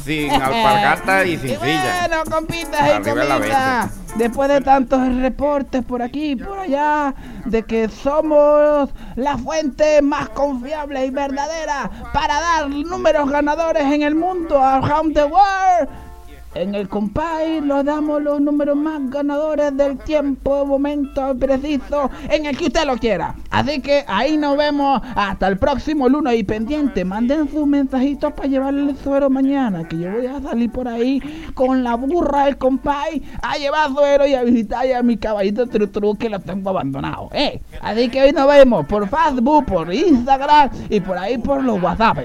Sin 0.04 0.32
alpargata 0.32 1.26
y 1.26 1.38
sin 1.38 1.60
silla. 1.60 2.08
Bueno, 2.08 2.24
compitas 2.32 3.00
y 3.00 3.10
compitas. 3.10 3.92
Después 4.16 4.50
de 4.50 4.62
tantos 4.62 5.16
reportes 5.18 5.84
por 5.84 6.02
aquí 6.02 6.32
y 6.32 6.36
por 6.36 6.58
allá 6.58 7.14
de 7.46 7.64
que 7.64 7.88
somos 7.88 8.90
la 9.16 9.38
fuente 9.38 10.02
más 10.02 10.30
confiable 10.30 11.06
y 11.06 11.12
verdadera 11.12 11.92
para 12.14 12.40
dar 12.40 12.70
números 12.70 13.30
ganadores 13.30 13.84
en 13.84 14.02
el 14.02 14.16
mundo 14.16 14.62
around 14.62 15.14
the 15.14 15.26
world. 15.26 16.07
En 16.56 16.74
el 16.74 16.88
compay 16.88 17.62
nos 17.62 17.86
damos 17.86 18.22
los 18.22 18.42
números 18.42 18.76
más 18.76 19.10
ganadores 19.10 19.76
del 19.78 19.98
tiempo, 19.98 20.66
momento 20.66 21.36
preciso 21.38 22.10
en 22.30 22.46
el 22.46 22.58
que 22.58 22.66
usted 22.66 22.86
lo 22.86 22.98
quiera. 22.98 23.36
Así 23.52 23.82
que 23.82 24.04
ahí 24.08 24.38
nos 24.38 24.58
vemos 24.58 25.02
hasta 25.16 25.48
el 25.48 25.58
próximo 25.58 26.10
lunes 26.10 26.40
y 26.40 26.44
pendiente. 26.44 27.06
Manden 27.06 27.50
sus 27.52 27.68
mensajitos 27.68 28.34
para 28.34 28.48
llevarle 28.48 28.92
el 28.92 28.98
suero 28.98 29.30
mañana. 29.30 29.88
Que 29.88 30.00
yo 30.00 30.12
voy 30.12 30.26
a 30.26 30.42
salir 30.42 30.72
por 30.72 30.88
ahí 30.88 31.22
con 31.54 31.84
la 31.84 31.96
burra 31.96 32.46
del 32.46 32.58
compay 32.58 33.22
a 33.42 33.58
llevar 33.58 33.92
suero 33.92 34.26
y 34.26 34.34
a 34.34 34.44
visitar 34.44 34.92
a 34.92 35.04
mi 35.04 35.18
caballito 35.18 35.68
tru, 35.68 36.16
que 36.16 36.30
lo 36.30 36.40
tengo 36.40 36.70
abandonado. 36.70 37.30
¿eh? 37.34 37.62
Así 37.82 38.10
que 38.10 38.22
hoy 38.22 38.32
nos 38.32 38.48
vemos 38.48 38.86
por 38.88 39.08
Facebook, 39.08 39.66
por 39.66 39.94
Instagram 39.94 40.70
y 40.90 41.00
por 41.02 41.18
ahí 41.18 41.38
por 41.38 41.64
los 41.64 41.82
WhatsApp. 41.82 42.18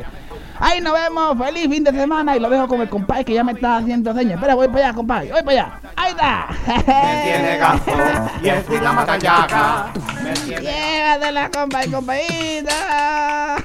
Ahí 0.63 0.81
nos 0.81 0.93
vemos. 0.93 1.37
Feliz 1.37 1.69
fin 1.69 1.83
de 1.83 1.91
semana. 1.91 2.37
Y 2.37 2.41
lo 2.41 2.49
dejo 2.49 2.69
con 2.69 2.81
el 2.81 2.89
compadre 2.89 3.25
que 3.25 3.35
ya 3.35 3.43
me 3.43 3.51
está 3.53 3.79
haciendo 3.79 4.15
señas. 4.15 4.35
Espera, 4.35 4.55
voy 4.55 4.69
para 4.69 4.87
allá, 4.87 4.95
compadre. 4.95 5.33
Voy 5.33 5.43
para 5.43 5.51
allá. 5.51 5.81
Ahí 5.97 6.13
está. 6.13 6.47
Me 6.67 7.23
tiene 7.25 7.57
gasto 7.59 7.93
y 8.43 8.49
estoy 8.49 8.81
la 8.81 8.93
matallaca. 8.93 9.93
Llévatela, 10.47 11.51
compadre, 11.51 11.91
compadita. 11.91 13.57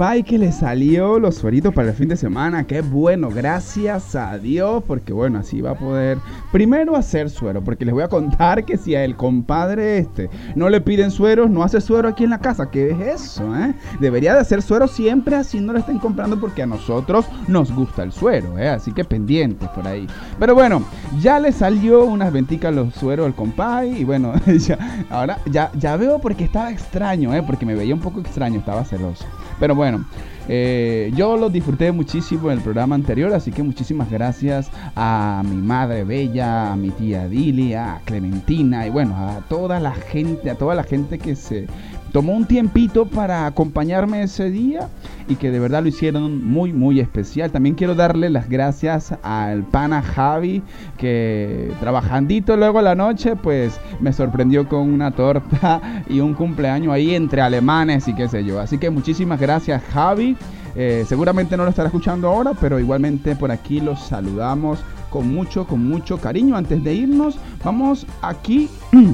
Compay 0.00 0.22
que 0.22 0.38
le 0.38 0.50
salió 0.50 1.18
los 1.18 1.34
sueritos 1.34 1.74
para 1.74 1.90
el 1.90 1.94
fin 1.94 2.08
de 2.08 2.16
semana. 2.16 2.66
Qué 2.66 2.80
bueno, 2.80 3.28
gracias 3.28 4.16
a 4.16 4.38
Dios, 4.38 4.82
porque 4.86 5.12
bueno, 5.12 5.40
así 5.40 5.60
va 5.60 5.72
a 5.72 5.74
poder 5.74 6.16
primero 6.50 6.96
hacer 6.96 7.28
suero, 7.28 7.62
porque 7.62 7.84
les 7.84 7.92
voy 7.92 8.02
a 8.02 8.08
contar 8.08 8.64
que 8.64 8.78
si 8.78 8.94
a 8.94 9.04
el 9.04 9.14
compadre 9.14 9.98
este 9.98 10.30
no 10.54 10.70
le 10.70 10.80
piden 10.80 11.10
sueros, 11.10 11.50
no 11.50 11.62
hace 11.62 11.82
suero 11.82 12.08
aquí 12.08 12.24
en 12.24 12.30
la 12.30 12.38
casa. 12.38 12.70
¿Qué 12.70 12.92
es 12.92 13.20
eso, 13.20 13.54
eh? 13.54 13.74
Debería 14.00 14.32
de 14.32 14.40
hacer 14.40 14.62
suero 14.62 14.88
siempre 14.88 15.36
así 15.36 15.60
no 15.60 15.74
lo 15.74 15.80
estén 15.80 15.98
comprando 15.98 16.40
porque 16.40 16.62
a 16.62 16.66
nosotros 16.66 17.26
nos 17.46 17.70
gusta 17.70 18.02
el 18.02 18.12
suero, 18.12 18.56
eh? 18.56 18.70
Así 18.70 18.92
que 18.92 19.04
pendientes 19.04 19.68
por 19.68 19.86
ahí. 19.86 20.06
Pero 20.38 20.54
bueno, 20.54 20.82
ya 21.20 21.38
le 21.38 21.52
salió 21.52 22.06
unas 22.06 22.32
venticas 22.32 22.74
los 22.74 22.94
sueros 22.94 23.26
al 23.26 23.34
compay 23.34 24.00
y 24.00 24.04
bueno, 24.04 24.32
ya, 24.66 24.78
ahora 25.10 25.40
ya, 25.44 25.70
ya 25.74 25.98
veo 25.98 26.18
porque 26.20 26.44
estaba 26.44 26.70
extraño, 26.70 27.34
eh, 27.34 27.42
porque 27.42 27.66
me 27.66 27.74
veía 27.74 27.94
un 27.94 28.00
poco 28.00 28.20
extraño, 28.20 28.60
estaba 28.60 28.82
celoso. 28.82 29.26
Pero 29.60 29.74
bueno, 29.74 30.04
eh, 30.48 31.12
yo 31.14 31.36
lo 31.36 31.50
disfruté 31.50 31.92
muchísimo 31.92 32.50
en 32.50 32.58
el 32.58 32.64
programa 32.64 32.96
anterior, 32.96 33.32
así 33.32 33.52
que 33.52 33.62
muchísimas 33.62 34.10
gracias 34.10 34.70
a 34.96 35.42
mi 35.44 35.56
madre 35.56 36.02
bella, 36.02 36.72
a 36.72 36.76
mi 36.76 36.90
tía 36.90 37.28
Dili, 37.28 37.74
a 37.74 38.00
Clementina 38.04 38.86
y 38.86 38.90
bueno, 38.90 39.14
a 39.16 39.42
toda 39.48 39.78
la 39.78 39.92
gente, 39.92 40.50
a 40.50 40.56
toda 40.56 40.74
la 40.74 40.82
gente 40.82 41.18
que 41.18 41.36
se 41.36 41.66
tomó 42.12 42.34
un 42.34 42.44
tiempito 42.44 43.06
para 43.06 43.46
acompañarme 43.46 44.22
ese 44.22 44.50
día 44.50 44.88
y 45.28 45.36
que 45.36 45.50
de 45.50 45.60
verdad 45.60 45.82
lo 45.82 45.88
hicieron 45.88 46.44
muy 46.44 46.72
muy 46.72 47.00
especial. 47.00 47.50
También 47.50 47.74
quiero 47.74 47.94
darle 47.94 48.30
las 48.30 48.48
gracias 48.48 49.14
al 49.22 49.62
pana 49.64 50.02
Javi 50.02 50.62
que 50.98 51.72
trabajandito 51.80 52.56
luego 52.56 52.82
la 52.82 52.94
noche 52.94 53.36
pues 53.36 53.80
me 54.00 54.12
sorprendió 54.12 54.68
con 54.68 54.90
una 54.90 55.10
torta 55.12 56.02
y 56.08 56.20
un 56.20 56.34
cumpleaños 56.34 56.92
ahí 56.92 57.14
entre 57.14 57.40
alemanes 57.40 58.08
y 58.08 58.14
qué 58.14 58.28
sé 58.28 58.44
yo. 58.44 58.60
Así 58.60 58.78
que 58.78 58.90
muchísimas 58.90 59.40
gracias 59.40 59.82
Javi. 59.92 60.36
Eh, 60.76 61.04
seguramente 61.06 61.56
no 61.56 61.64
lo 61.64 61.70
estará 61.70 61.88
escuchando 61.88 62.28
ahora, 62.28 62.52
pero 62.60 62.78
igualmente 62.78 63.34
por 63.34 63.50
aquí 63.50 63.80
los 63.80 64.00
saludamos 64.00 64.78
con 65.10 65.28
mucho, 65.32 65.66
con 65.66 65.86
mucho 65.86 66.18
cariño. 66.18 66.56
Antes 66.56 66.82
de 66.82 66.94
irnos, 66.94 67.38
vamos 67.64 68.06
aquí 68.22 68.68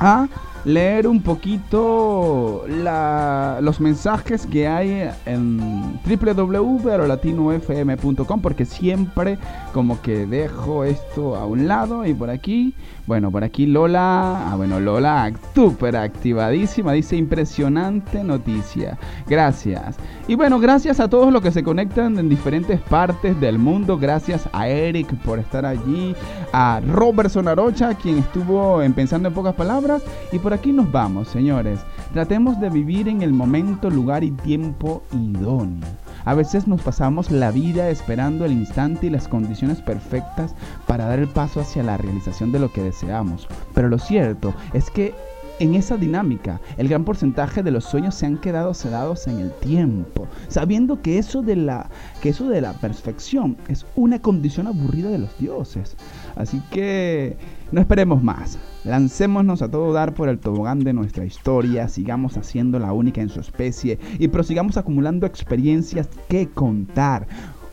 a 0.00 0.28
leer 0.64 1.06
un 1.06 1.22
poquito 1.22 2.64
los 2.68 3.80
mensajes 3.80 4.46
que 4.46 4.66
hay 4.68 5.10
en 5.26 6.00
www.latinofm.com 6.04 8.40
porque 8.40 8.64
siempre 8.64 9.38
como 9.72 10.00
que 10.02 10.26
dejo 10.26 10.84
esto 10.84 11.36
a 11.36 11.46
un 11.46 11.68
lado 11.68 12.04
y 12.06 12.14
por 12.14 12.30
aquí, 12.30 12.74
bueno, 13.10 13.32
por 13.32 13.42
aquí 13.42 13.66
Lola, 13.66 14.52
ah 14.52 14.54
bueno, 14.54 14.78
Lola 14.78 15.32
súper 15.52 15.96
activadísima, 15.96 16.92
dice 16.92 17.16
impresionante 17.16 18.22
noticia. 18.22 18.96
Gracias. 19.26 19.96
Y 20.28 20.36
bueno, 20.36 20.60
gracias 20.60 21.00
a 21.00 21.08
todos 21.08 21.32
los 21.32 21.42
que 21.42 21.50
se 21.50 21.64
conectan 21.64 22.16
en 22.20 22.28
diferentes 22.28 22.80
partes 22.82 23.40
del 23.40 23.58
mundo, 23.58 23.98
gracias 23.98 24.48
a 24.52 24.68
Eric 24.68 25.12
por 25.24 25.40
estar 25.40 25.66
allí, 25.66 26.14
a 26.52 26.80
Robertson 26.86 27.48
Arocha, 27.48 27.94
quien 27.94 28.18
estuvo 28.18 28.80
en 28.80 28.92
Pensando 28.92 29.26
en 29.26 29.34
Pocas 29.34 29.56
Palabras 29.56 30.04
y 30.30 30.38
por 30.38 30.52
aquí 30.52 30.72
nos 30.72 30.92
vamos, 30.92 31.26
señores. 31.26 31.80
Tratemos 32.12 32.60
de 32.60 32.70
vivir 32.70 33.08
en 33.08 33.22
el 33.22 33.32
momento, 33.32 33.90
lugar 33.90 34.22
y 34.22 34.30
tiempo 34.30 35.02
idóneo. 35.10 35.88
A 36.30 36.34
veces 36.34 36.68
nos 36.68 36.80
pasamos 36.80 37.32
la 37.32 37.50
vida 37.50 37.90
esperando 37.90 38.44
el 38.44 38.52
instante 38.52 39.08
y 39.08 39.10
las 39.10 39.26
condiciones 39.26 39.80
perfectas 39.80 40.54
para 40.86 41.06
dar 41.06 41.18
el 41.18 41.26
paso 41.26 41.58
hacia 41.60 41.82
la 41.82 41.96
realización 41.96 42.52
de 42.52 42.60
lo 42.60 42.72
que 42.72 42.84
deseamos. 42.84 43.48
Pero 43.74 43.88
lo 43.88 43.98
cierto 43.98 44.54
es 44.72 44.92
que 44.92 45.12
en 45.58 45.74
esa 45.74 45.96
dinámica, 45.96 46.60
el 46.76 46.86
gran 46.86 47.04
porcentaje 47.04 47.64
de 47.64 47.72
los 47.72 47.84
sueños 47.84 48.14
se 48.14 48.26
han 48.26 48.38
quedado 48.38 48.74
sedados 48.74 49.26
en 49.26 49.40
el 49.40 49.50
tiempo, 49.50 50.28
sabiendo 50.46 51.02
que 51.02 51.18
eso 51.18 51.42
de 51.42 51.56
la 51.56 51.90
que 52.22 52.28
eso 52.28 52.48
de 52.48 52.60
la 52.60 52.74
perfección 52.74 53.56
es 53.66 53.84
una 53.96 54.22
condición 54.22 54.68
aburrida 54.68 55.10
de 55.10 55.18
los 55.18 55.36
dioses. 55.36 55.96
Así 56.36 56.62
que 56.70 57.38
no 57.72 57.80
esperemos 57.80 58.22
más. 58.22 58.58
Lancémonos 58.84 59.62
a 59.62 59.70
todo 59.70 59.92
dar 59.92 60.14
por 60.14 60.28
el 60.28 60.38
tobogán 60.38 60.80
de 60.80 60.92
nuestra 60.92 61.24
historia, 61.24 61.88
sigamos 61.88 62.36
haciendo 62.36 62.78
la 62.78 62.92
única 62.92 63.20
en 63.20 63.28
su 63.28 63.40
especie 63.40 63.98
y 64.18 64.28
prosigamos 64.28 64.76
acumulando 64.76 65.26
experiencias 65.26 66.08
que 66.28 66.48
contar 66.48 67.26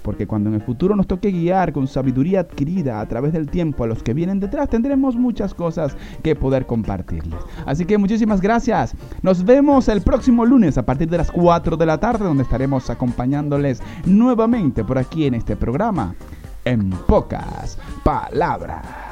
porque 0.07 0.25
cuando 0.25 0.47
en 0.47 0.55
el 0.55 0.61
futuro 0.61 0.95
nos 0.95 1.05
toque 1.05 1.31
guiar 1.31 1.73
con 1.73 1.85
sabiduría 1.85 2.39
adquirida 2.39 3.01
a 3.01 3.05
través 3.09 3.33
del 3.33 3.49
tiempo 3.49 3.83
a 3.83 3.87
los 3.87 4.03
que 4.03 4.13
vienen 4.13 4.39
detrás, 4.39 4.69
tendremos 4.69 5.17
muchas 5.17 5.53
cosas 5.53 5.97
que 6.23 6.33
poder 6.33 6.65
compartirles. 6.65 7.37
Así 7.65 7.83
que 7.83 7.97
muchísimas 7.97 8.39
gracias. 8.39 8.95
Nos 9.21 9.43
vemos 9.43 9.89
el 9.89 9.99
próximo 9.99 10.45
lunes 10.45 10.77
a 10.77 10.85
partir 10.85 11.09
de 11.09 11.17
las 11.17 11.29
4 11.29 11.75
de 11.75 11.85
la 11.85 11.97
tarde, 11.97 12.23
donde 12.23 12.43
estaremos 12.43 12.89
acompañándoles 12.89 13.81
nuevamente 14.05 14.85
por 14.85 14.97
aquí 14.97 15.25
en 15.25 15.33
este 15.33 15.57
programa, 15.57 16.15
en 16.63 16.89
pocas 16.89 17.77
palabras. 18.05 19.06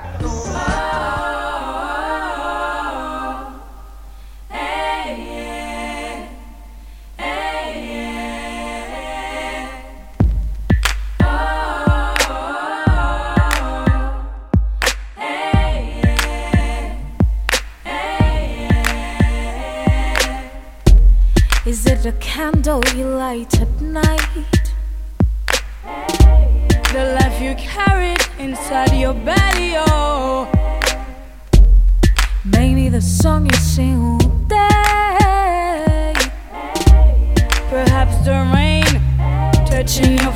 Is 21.65 21.87
it 21.87 22.05
a 22.05 22.11
candle 22.19 22.81
you 22.95 23.07
light 23.07 23.59
at 23.59 23.81
night? 23.81 24.71
The 26.93 27.15
you 27.41 27.55
carried 27.55 28.24
inside 28.39 28.93
your 28.93 29.13
belly, 29.13 29.73
oh. 29.77 30.49
Maybe 32.43 32.89
the 32.89 33.01
song 33.01 33.45
you 33.45 33.57
sing 33.57 33.97
all 33.97 34.17
day. 34.47 36.13
Perhaps 37.69 38.17
the 38.25 38.35
rain 38.53 38.85
touching 39.65 40.17
your 40.19 40.33